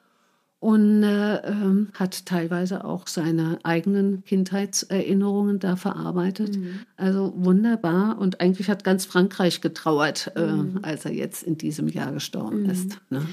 und 0.64 1.02
äh, 1.02 1.46
ähm, 1.46 1.88
hat 1.92 2.24
teilweise 2.24 2.86
auch 2.86 3.06
seine 3.06 3.58
eigenen 3.64 4.24
Kindheitserinnerungen 4.24 5.58
da 5.58 5.76
verarbeitet. 5.76 6.56
Mhm. 6.56 6.80
Also 6.96 7.34
wunderbar 7.36 8.16
und 8.18 8.40
eigentlich 8.40 8.70
hat 8.70 8.82
ganz 8.82 9.04
Frankreich 9.04 9.60
getrauert, 9.60 10.32
äh, 10.36 10.46
mhm. 10.46 10.78
als 10.80 11.04
er 11.04 11.12
jetzt 11.12 11.42
in 11.42 11.58
diesem 11.58 11.88
Jahr 11.88 12.12
gestorben 12.12 12.62
mhm. 12.62 12.70
ist. 12.70 12.98
Ne? 13.10 13.26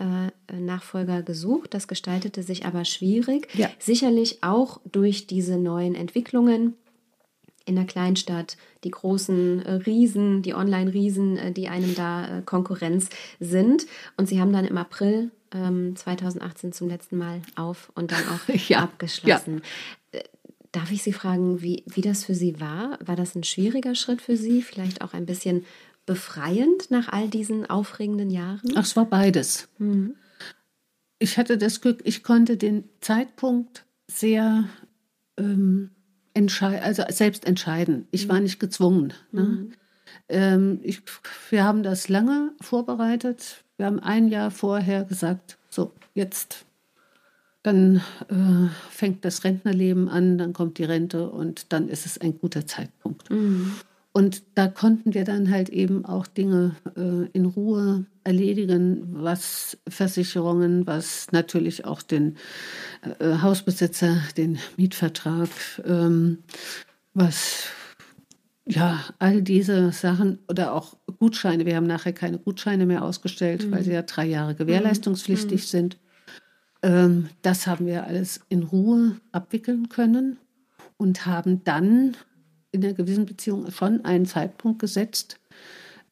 äh, 0.50 0.54
Nachfolger 0.60 1.22
gesucht. 1.22 1.74
Das 1.74 1.88
gestaltete 1.88 2.42
sich 2.42 2.64
aber 2.66 2.84
schwierig. 2.84 3.48
Sicherlich 3.78 4.42
auch 4.42 4.80
durch 4.90 5.26
diese 5.26 5.56
neuen 5.58 5.94
Entwicklungen 5.94 6.74
in 7.66 7.76
der 7.76 7.86
Kleinstadt, 7.86 8.56
die 8.84 8.90
großen 8.90 9.64
äh, 9.64 9.72
Riesen, 9.72 10.42
die 10.42 10.54
Online-Riesen, 10.54 11.36
äh, 11.38 11.52
die 11.52 11.68
einem 11.68 11.94
da 11.94 12.38
äh, 12.38 12.42
Konkurrenz 12.42 13.08
sind. 13.40 13.86
Und 14.16 14.28
sie 14.28 14.40
haben 14.40 14.52
dann 14.52 14.66
im 14.66 14.76
April 14.76 15.30
ähm, 15.52 15.96
2018 15.96 16.72
zum 16.72 16.88
letzten 16.88 17.16
Mal 17.16 17.40
auf 17.56 17.90
und 17.94 18.12
dann 18.12 18.22
auch 18.28 18.54
Ja, 18.68 18.80
abgeschlossen. 18.80 19.62
Äh, 20.12 20.20
Darf 20.72 20.90
ich 20.90 21.04
Sie 21.04 21.12
fragen, 21.12 21.62
wie, 21.62 21.84
wie 21.86 22.00
das 22.00 22.24
für 22.24 22.34
Sie 22.34 22.60
war? 22.60 22.98
War 23.04 23.14
das 23.14 23.36
ein 23.36 23.44
schwieriger 23.44 23.94
Schritt 23.94 24.20
für 24.20 24.36
Sie? 24.36 24.60
Vielleicht 24.60 25.02
auch 25.02 25.14
ein 25.14 25.24
bisschen 25.24 25.64
befreiend 26.04 26.90
nach 26.90 27.08
all 27.08 27.28
diesen 27.28 27.64
aufregenden 27.64 28.28
Jahren? 28.28 28.72
ach, 28.74 28.82
es 28.82 28.96
war 28.96 29.04
beides. 29.04 29.68
Ich 31.20 31.38
hatte 31.38 31.58
das 31.58 31.80
Glück, 31.80 32.00
ich 32.02 32.24
konnte 32.24 32.56
den 32.56 32.88
Zeitpunkt 33.00 33.84
sehr 34.08 34.68
ähm, 35.38 35.93
entschei 36.34 36.82
also 36.82 37.04
selbst 37.08 37.46
entscheiden. 37.46 38.06
Ich 38.10 38.28
war 38.28 38.40
nicht 38.40 38.60
gezwungen. 38.60 39.14
Ne? 39.32 39.68
Ähm, 40.28 40.80
ich, 40.82 41.02
wir 41.50 41.64
haben 41.64 41.82
das 41.82 42.08
lange 42.08 42.52
vorbereitet. 42.60 43.64
Wir 43.76 43.86
haben 43.86 44.00
ein 44.00 44.28
Jahr 44.28 44.50
vorher 44.50 45.04
gesagt, 45.04 45.58
so 45.68 45.92
jetzt, 46.14 46.66
dann 47.62 48.02
äh, 48.28 48.68
fängt 48.90 49.24
das 49.24 49.44
Rentnerleben 49.44 50.08
an, 50.08 50.38
dann 50.38 50.52
kommt 50.52 50.78
die 50.78 50.84
Rente 50.84 51.30
und 51.30 51.72
dann 51.72 51.88
ist 51.88 52.06
es 52.06 52.18
ein 52.18 52.38
guter 52.38 52.66
Zeitpunkt. 52.66 53.30
Und 54.16 54.44
da 54.54 54.68
konnten 54.68 55.12
wir 55.12 55.24
dann 55.24 55.50
halt 55.50 55.70
eben 55.70 56.04
auch 56.04 56.28
Dinge 56.28 56.76
äh, 56.96 57.26
in 57.32 57.46
Ruhe 57.46 58.06
erledigen, 58.22 59.08
was 59.10 59.76
Versicherungen, 59.88 60.86
was 60.86 61.32
natürlich 61.32 61.84
auch 61.84 62.00
den 62.00 62.36
äh, 63.18 63.38
Hausbesitzer, 63.42 64.22
den 64.36 64.58
Mietvertrag, 64.76 65.48
ähm, 65.84 66.38
was 67.12 67.64
ja, 68.66 69.02
all 69.18 69.42
diese 69.42 69.90
Sachen 69.90 70.38
oder 70.48 70.74
auch 70.74 70.96
Gutscheine. 71.18 71.66
Wir 71.66 71.74
haben 71.74 71.88
nachher 71.88 72.12
keine 72.12 72.38
Gutscheine 72.38 72.86
mehr 72.86 73.02
ausgestellt, 73.02 73.68
weil 73.72 73.82
sie 73.82 73.92
ja 73.92 74.02
drei 74.02 74.26
Jahre 74.26 74.54
gewährleistungspflichtig 74.54 75.66
sind. 75.66 75.98
Ähm, 76.82 77.30
das 77.42 77.66
haben 77.66 77.86
wir 77.86 78.04
alles 78.04 78.42
in 78.48 78.62
Ruhe 78.62 79.16
abwickeln 79.32 79.88
können 79.88 80.38
und 80.98 81.26
haben 81.26 81.64
dann 81.64 82.16
in 82.74 82.84
einer 82.84 82.94
gewissen 82.94 83.24
Beziehung 83.26 83.70
schon 83.70 84.04
einen 84.04 84.26
Zeitpunkt 84.26 84.80
gesetzt 84.80 85.38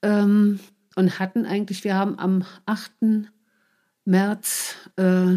ähm, 0.03 0.61
und 0.97 1.19
hatten 1.19 1.45
eigentlich, 1.45 1.85
wir 1.85 1.97
haben 1.97 2.19
am 2.19 2.45
8. 2.67 2.93
März 4.05 4.77
äh, 4.97 5.37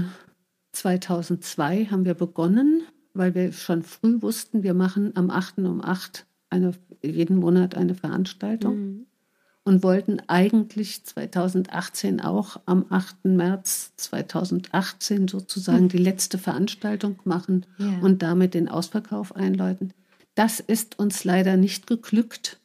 2002 0.72 1.86
haben 1.86 2.06
wir 2.06 2.14
begonnen, 2.14 2.84
weil 3.14 3.34
wir 3.34 3.52
schon 3.54 3.84
früh 3.84 4.22
wussten, 4.22 4.64
wir 4.64 4.74
machen 4.74 5.12
am 5.16 5.30
8. 5.30 5.60
um 5.60 5.82
8 5.84 6.26
eine, 6.50 6.74
jeden 7.02 7.38
Monat 7.38 7.76
eine 7.76 7.96
Veranstaltung 7.96 9.06
und 9.64 9.82
wollten 9.84 10.20
eigentlich 10.28 11.04
2018 11.06 12.22
auch 12.22 12.58
am 12.66 12.86
8. 12.90 13.26
März 13.26 13.94
2018 13.98 15.28
sozusagen 15.28 15.90
die 15.90 15.98
letzte 15.98 16.38
Veranstaltung 16.38 17.20
machen 17.24 17.66
Ja. 17.78 18.00
und 18.02 18.22
damit 18.22 18.54
den 18.54 18.68
Ausverkauf 18.70 19.36
einläuten. 19.36 19.94
Das 20.36 20.60
ist 20.60 21.00
uns 21.00 21.24
leider 21.24 21.58
nicht 21.58 21.88
geglückt, 21.88 22.60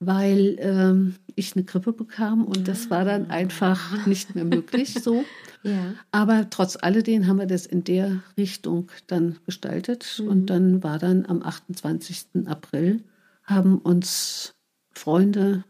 weil 0.00 0.56
ähm, 0.58 1.14
ich 1.36 1.54
eine 1.54 1.64
Grippe 1.64 1.92
bekam 1.92 2.44
und 2.44 2.68
das 2.68 2.90
war 2.90 3.04
dann 3.04 3.30
einfach 3.30 4.06
nicht 4.06 4.34
mehr 4.34 4.44
möglich 4.44 4.94
so. 4.94 5.24
Ja. 5.66 5.94
Aber 6.12 6.50
trotz 6.50 6.76
alledem 6.76 7.26
haben 7.26 7.38
wir 7.38 7.46
das 7.46 7.64
in 7.64 7.84
der 7.84 8.22
Richtung 8.36 8.90
dann 9.06 9.38
gestaltet. 9.46 10.20
Und 10.20 10.50
dann 10.50 10.82
war 10.82 10.98
dann 10.98 11.24
am 11.24 11.42
28. 11.42 12.44
April, 12.44 13.02
haben 13.44 13.78
uns 13.78 14.54
Freunde, 14.90 15.64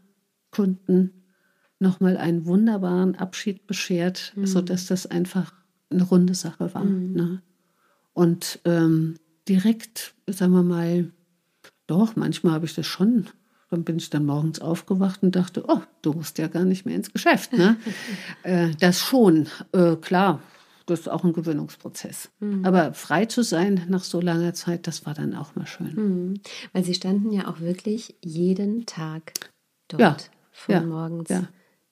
Kunden 0.51 1.25
nochmal 1.79 2.17
einen 2.17 2.45
wunderbaren 2.45 3.15
Abschied 3.15 3.69
beschert, 3.69 4.33
sodass 4.43 4.87
das 4.87 5.07
einfach 5.07 5.53
eine 5.91 6.03
runde 6.03 6.35
Sache 6.35 6.75
war. 6.75 6.85
Ne? 6.85 7.41
Und 8.15 8.59
ähm, 8.65 9.15
direkt, 9.49 10.15
sagen 10.27 10.55
wir 10.55 10.63
mal, 10.65 11.13
doch, 11.87 12.17
manchmal 12.17 12.55
habe 12.55 12.67
ich 12.67 12.75
das 12.75 12.87
schon. 12.87 13.27
Dann 13.71 13.85
bin 13.85 13.97
ich 13.97 14.11
dann 14.11 14.25
morgens 14.25 14.61
aufgewacht 14.61 15.23
und 15.23 15.35
dachte, 15.35 15.65
oh, 15.67 15.81
du 16.03 16.13
musst 16.13 16.39
ja 16.39 16.47
gar 16.49 16.65
nicht 16.65 16.87
mehr 16.87 16.95
ins 16.95 17.13
Geschäft. 17.13 17.53
Ne? 17.53 17.77
äh, 18.45 18.71
das 18.79 19.01
schon, 19.01 19.49
äh, 19.73 19.97
klar, 19.97 20.41
das 20.87 21.01
ist 21.01 21.09
auch 21.09 21.25
ein 21.25 21.33
Gewöhnungsprozess. 21.33 22.31
Aber 22.63 22.93
frei 22.93 23.25
zu 23.25 23.43
sein 23.43 23.87
nach 23.89 24.05
so 24.05 24.21
langer 24.21 24.53
Zeit, 24.53 24.87
das 24.87 25.07
war 25.07 25.15
dann 25.15 25.35
auch 25.35 25.57
mal 25.57 25.67
schön. 25.67 25.95
Mhm. 25.95 26.41
Weil 26.73 26.85
Sie 26.85 26.95
standen 26.95 27.33
ja 27.33 27.49
auch 27.49 27.61
wirklich 27.61 28.17
jeden 28.23 28.85
Tag 28.85 29.33
dort. 29.89 30.01
Ja, 30.01 30.17
Von 30.53 30.75
ja, 30.75 30.81
morgens 30.83 31.31
ja, 31.31 31.49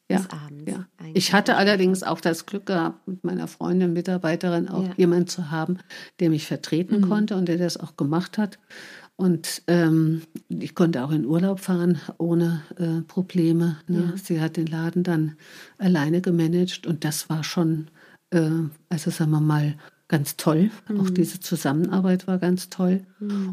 bis 0.08 0.24
ja, 0.30 0.38
abends. 0.44 0.70
Ja. 0.70 0.86
Ich 1.14 1.32
hatte 1.32 1.56
allerdings 1.56 2.02
auch 2.02 2.20
das 2.20 2.44
Glück 2.44 2.66
gehabt, 2.66 3.08
mit 3.08 3.24
meiner 3.24 3.48
Freundin, 3.48 3.94
Mitarbeiterin 3.94 4.68
auch 4.68 4.82
Ja. 4.82 4.88
Mhm. 4.90 4.94
jemanden 4.98 5.26
zu 5.28 5.50
haben, 5.50 5.78
der 6.20 6.28
mich 6.28 6.46
vertreten 6.46 7.00
konnte 7.08 7.34
und 7.34 7.46
der 7.48 7.56
das 7.56 7.78
auch 7.78 7.96
gemacht 7.96 8.36
hat. 8.36 8.58
Und 9.22 9.62
ähm, 9.68 10.22
ich 10.48 10.74
konnte 10.74 11.04
auch 11.04 11.12
in 11.12 11.24
Urlaub 11.26 11.60
fahren 11.60 12.00
ohne 12.18 12.62
äh, 12.76 13.02
Probleme. 13.02 13.76
Ne? 13.86 14.14
Sie 14.16 14.40
hat 14.40 14.56
den 14.56 14.66
Laden 14.66 15.04
dann 15.04 15.36
alleine 15.78 16.20
gemanagt 16.20 16.88
und 16.88 17.04
das 17.04 17.30
war 17.30 17.44
schon, 17.44 17.86
äh, 18.30 18.50
also 18.88 19.10
sagen 19.12 19.30
wir 19.30 19.40
mal, 19.40 19.76
ganz 20.08 20.36
toll. 20.36 20.72
Auch 20.88 21.10
Mhm. 21.10 21.14
diese 21.14 21.38
Zusammenarbeit 21.38 22.26
war 22.26 22.38
ganz 22.38 22.68
toll. 22.68 23.06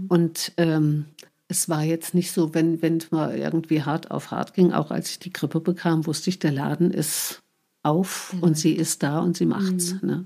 Und 0.07 0.53
ähm, 0.57 1.05
es 1.47 1.69
war 1.69 1.83
jetzt 1.83 2.15
nicht 2.15 2.31
so, 2.31 2.55
wenn 2.55 2.81
wenn 2.81 2.97
es 2.97 3.11
mal 3.11 3.37
irgendwie 3.37 3.83
hart 3.83 4.09
auf 4.09 4.31
hart 4.31 4.55
ging, 4.55 4.71
auch 4.73 4.89
als 4.89 5.11
ich 5.11 5.19
die 5.19 5.31
Grippe 5.31 5.59
bekam, 5.59 6.07
wusste 6.07 6.31
ich, 6.31 6.39
der 6.39 6.51
Laden 6.51 6.89
ist 6.89 7.43
auf 7.83 8.35
und 8.41 8.57
sie 8.57 8.73
ist 8.73 9.03
da 9.03 9.19
und 9.19 9.37
sie 9.37 9.45
macht's. 9.45 10.01
Ne? 10.01 10.25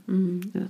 Ja. 0.53 0.69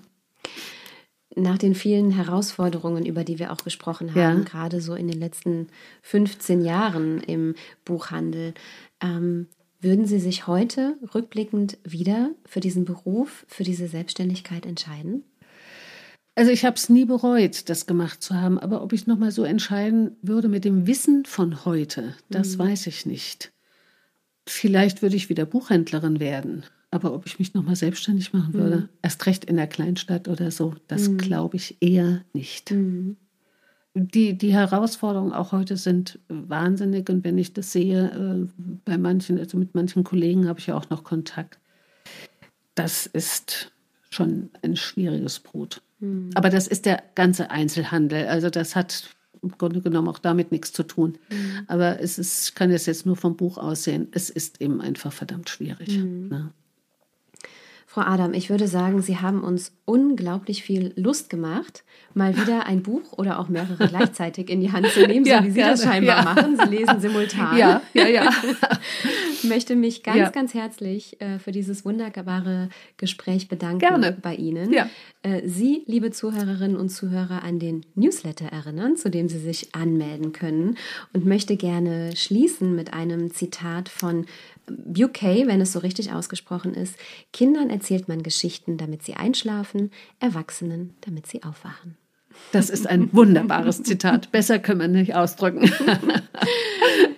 Nach 1.35 1.57
den 1.57 1.73
vielen 1.75 2.11
Herausforderungen, 2.11 3.05
über 3.05 3.23
die 3.23 3.39
wir 3.39 3.51
auch 3.51 3.63
gesprochen 3.63 4.09
haben, 4.13 4.39
Ja. 4.39 4.43
gerade 4.43 4.81
so 4.81 4.93
in 4.95 5.07
den 5.07 5.19
letzten 5.19 5.67
15 6.03 6.63
Jahren 6.63 7.19
im 7.21 7.55
Buchhandel, 7.85 8.53
ähm, 9.01 9.47
würden 9.81 10.05
Sie 10.05 10.19
sich 10.19 10.47
heute 10.47 10.95
rückblickend 11.13 11.77
wieder 11.83 12.31
für 12.45 12.59
diesen 12.59 12.85
Beruf, 12.85 13.45
für 13.49 13.63
diese 13.63 13.87
Selbstständigkeit 13.87 14.65
entscheiden? 14.65 15.23
Also 16.35 16.51
ich 16.51 16.65
habe 16.65 16.77
es 16.77 16.89
nie 16.89 17.05
bereut, 17.05 17.69
das 17.69 17.85
gemacht 17.85 18.23
zu 18.23 18.35
haben, 18.35 18.57
aber 18.57 18.81
ob 18.81 18.93
ich 18.93 19.05
noch 19.07 19.17
mal 19.19 19.31
so 19.31 19.43
entscheiden 19.43 20.15
würde 20.21 20.47
mit 20.47 20.65
dem 20.65 20.87
Wissen 20.87 21.25
von 21.25 21.65
heute, 21.65 22.15
das 22.29 22.57
weiß 22.57 22.87
ich 22.87 23.05
nicht. 23.05 23.51
Vielleicht 24.47 25.01
würde 25.01 25.15
ich 25.15 25.29
wieder 25.29 25.45
Buchhändlerin 25.45 26.19
werden, 26.19 26.63
aber 26.93 27.13
ob 27.13 27.25
ich 27.25 27.39
mich 27.39 27.53
noch 27.53 27.63
mal 27.63 27.75
selbstständig 27.75 28.33
machen 28.33 28.53
würde, 28.53 28.89
erst 29.01 29.25
recht 29.25 29.45
in 29.45 29.57
der 29.57 29.67
Kleinstadt 29.67 30.27
oder 30.27 30.51
so, 30.51 30.75
das 30.87 31.17
glaube 31.17 31.57
ich 31.57 31.77
eher 31.81 32.21
nicht. 32.33 32.73
Die, 33.95 34.37
die 34.37 34.53
Herausforderungen 34.53 35.33
auch 35.33 35.51
heute 35.51 35.77
sind 35.77 36.19
wahnsinnig 36.27 37.09
und 37.09 37.23
wenn 37.23 37.37
ich 37.37 37.53
das 37.53 37.71
sehe, 37.71 38.11
äh, 38.11 38.47
bei 38.85 38.97
manchen, 38.97 39.37
also 39.37 39.57
mit 39.57 39.75
manchen 39.75 40.03
Kollegen 40.03 40.47
habe 40.47 40.59
ich 40.59 40.67
ja 40.67 40.75
auch 40.75 40.89
noch 40.89 41.03
Kontakt, 41.03 41.59
das 42.75 43.05
ist 43.05 43.71
schon 44.09 44.49
ein 44.61 44.75
schwieriges 44.75 45.39
Brot. 45.39 45.81
Mhm. 45.99 46.29
Aber 46.33 46.49
das 46.49 46.67
ist 46.67 46.85
der 46.85 47.03
ganze 47.15 47.51
Einzelhandel. 47.51 48.27
Also 48.27 48.49
das 48.49 48.75
hat 48.75 49.09
im 49.43 49.49
Grunde 49.49 49.81
genommen 49.81 50.07
auch 50.07 50.19
damit 50.19 50.51
nichts 50.51 50.71
zu 50.71 50.83
tun. 50.83 51.17
Mhm. 51.29 51.63
Aber 51.67 51.99
es 51.99 52.17
ist, 52.17 52.49
ich 52.49 52.55
kann 52.55 52.71
das 52.71 52.85
jetzt 52.85 53.05
nur 53.05 53.15
vom 53.15 53.35
Buch 53.35 53.57
aussehen, 53.57 54.07
es 54.11 54.29
ist 54.29 54.61
eben 54.61 54.81
einfach 54.81 55.11
verdammt 55.11 55.49
schwierig. 55.49 55.97
Mhm. 55.97 56.27
Ne? 56.29 56.51
Frau 57.93 58.01
Adam, 58.01 58.33
ich 58.33 58.49
würde 58.49 58.67
sagen, 58.67 59.03
Sie 59.03 59.19
haben 59.19 59.43
uns 59.43 59.71
unglaublich 59.85 60.63
viel 60.63 60.93
Lust 60.95 61.29
gemacht, 61.29 61.83
mal 62.15 62.35
wieder 62.35 62.65
ein 62.65 62.81
Buch 62.81 63.13
oder 63.19 63.37
auch 63.37 63.49
mehrere 63.49 63.87
gleichzeitig 63.87 64.49
in 64.49 64.61
die 64.61 64.71
Hand 64.71 64.87
zu 64.87 65.05
nehmen, 65.05 65.25
ja, 65.27 65.37
so 65.37 65.43
wie 65.43 65.49
Sie 65.51 65.55
gerne. 65.57 65.71
das 65.73 65.83
scheinbar 65.83 66.17
ja. 66.17 66.23
machen. 66.23 66.57
Sie 66.57 66.75
lesen 66.75 66.99
simultan. 66.99 67.55
Ja, 67.55 67.83
ja, 67.93 68.07
ja. 68.07 68.31
Ich 69.31 69.43
möchte 69.47 69.75
mich 69.75 70.01
ganz, 70.01 70.17
ja. 70.17 70.29
ganz 70.31 70.55
herzlich 70.55 71.21
äh, 71.21 71.37
für 71.37 71.51
dieses 71.51 71.85
wunderbare 71.85 72.69
Gespräch 72.97 73.47
bedanken 73.47 73.77
gerne. 73.77 74.17
bei 74.19 74.33
Ihnen. 74.33 74.73
Ja. 74.73 74.89
Äh, 75.21 75.47
Sie, 75.47 75.83
liebe 75.85 76.09
Zuhörerinnen 76.09 76.77
und 76.77 76.89
Zuhörer, 76.89 77.43
an 77.43 77.59
den 77.59 77.85
Newsletter 77.93 78.45
erinnern, 78.45 78.97
zu 78.97 79.11
dem 79.11 79.29
Sie 79.29 79.37
sich 79.37 79.75
anmelden 79.75 80.31
können 80.33 80.77
und 81.13 81.27
möchte 81.27 81.57
gerne 81.57 82.15
schließen 82.15 82.75
mit 82.75 82.91
einem 82.91 83.31
Zitat 83.35 83.87
von 83.87 84.25
UK, 84.69 85.45
wenn 85.45 85.61
es 85.61 85.73
so 85.73 85.79
richtig 85.79 86.11
ausgesprochen 86.13 86.73
ist, 86.73 86.95
Kindern 87.31 87.69
erzählt 87.69 88.07
man 88.07 88.23
Geschichten, 88.23 88.77
damit 88.77 89.03
sie 89.03 89.15
einschlafen, 89.15 89.91
Erwachsenen, 90.19 90.95
damit 91.01 91.27
sie 91.27 91.43
aufwachen. 91.43 91.97
Das 92.51 92.69
ist 92.69 92.87
ein 92.87 93.13
wunderbares 93.13 93.83
Zitat. 93.83 94.31
Besser 94.31 94.59
können 94.59 94.79
wir 94.79 94.87
nicht 94.87 95.15
ausdrücken. 95.15 95.71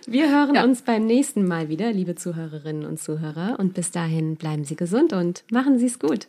Wir 0.07 0.29
hören 0.29 0.55
ja. 0.55 0.63
uns 0.63 0.83
beim 0.83 1.05
nächsten 1.05 1.47
Mal 1.47 1.67
wieder, 1.67 1.91
liebe 1.91 2.15
Zuhörerinnen 2.15 2.85
und 2.85 2.99
Zuhörer. 2.99 3.55
Und 3.59 3.73
bis 3.73 3.89
dahin 3.89 4.35
bleiben 4.35 4.63
Sie 4.63 4.75
gesund 4.75 5.13
und 5.13 5.43
machen 5.51 5.79
Sie 5.79 5.87
es 5.87 5.97
gut. 5.99 6.27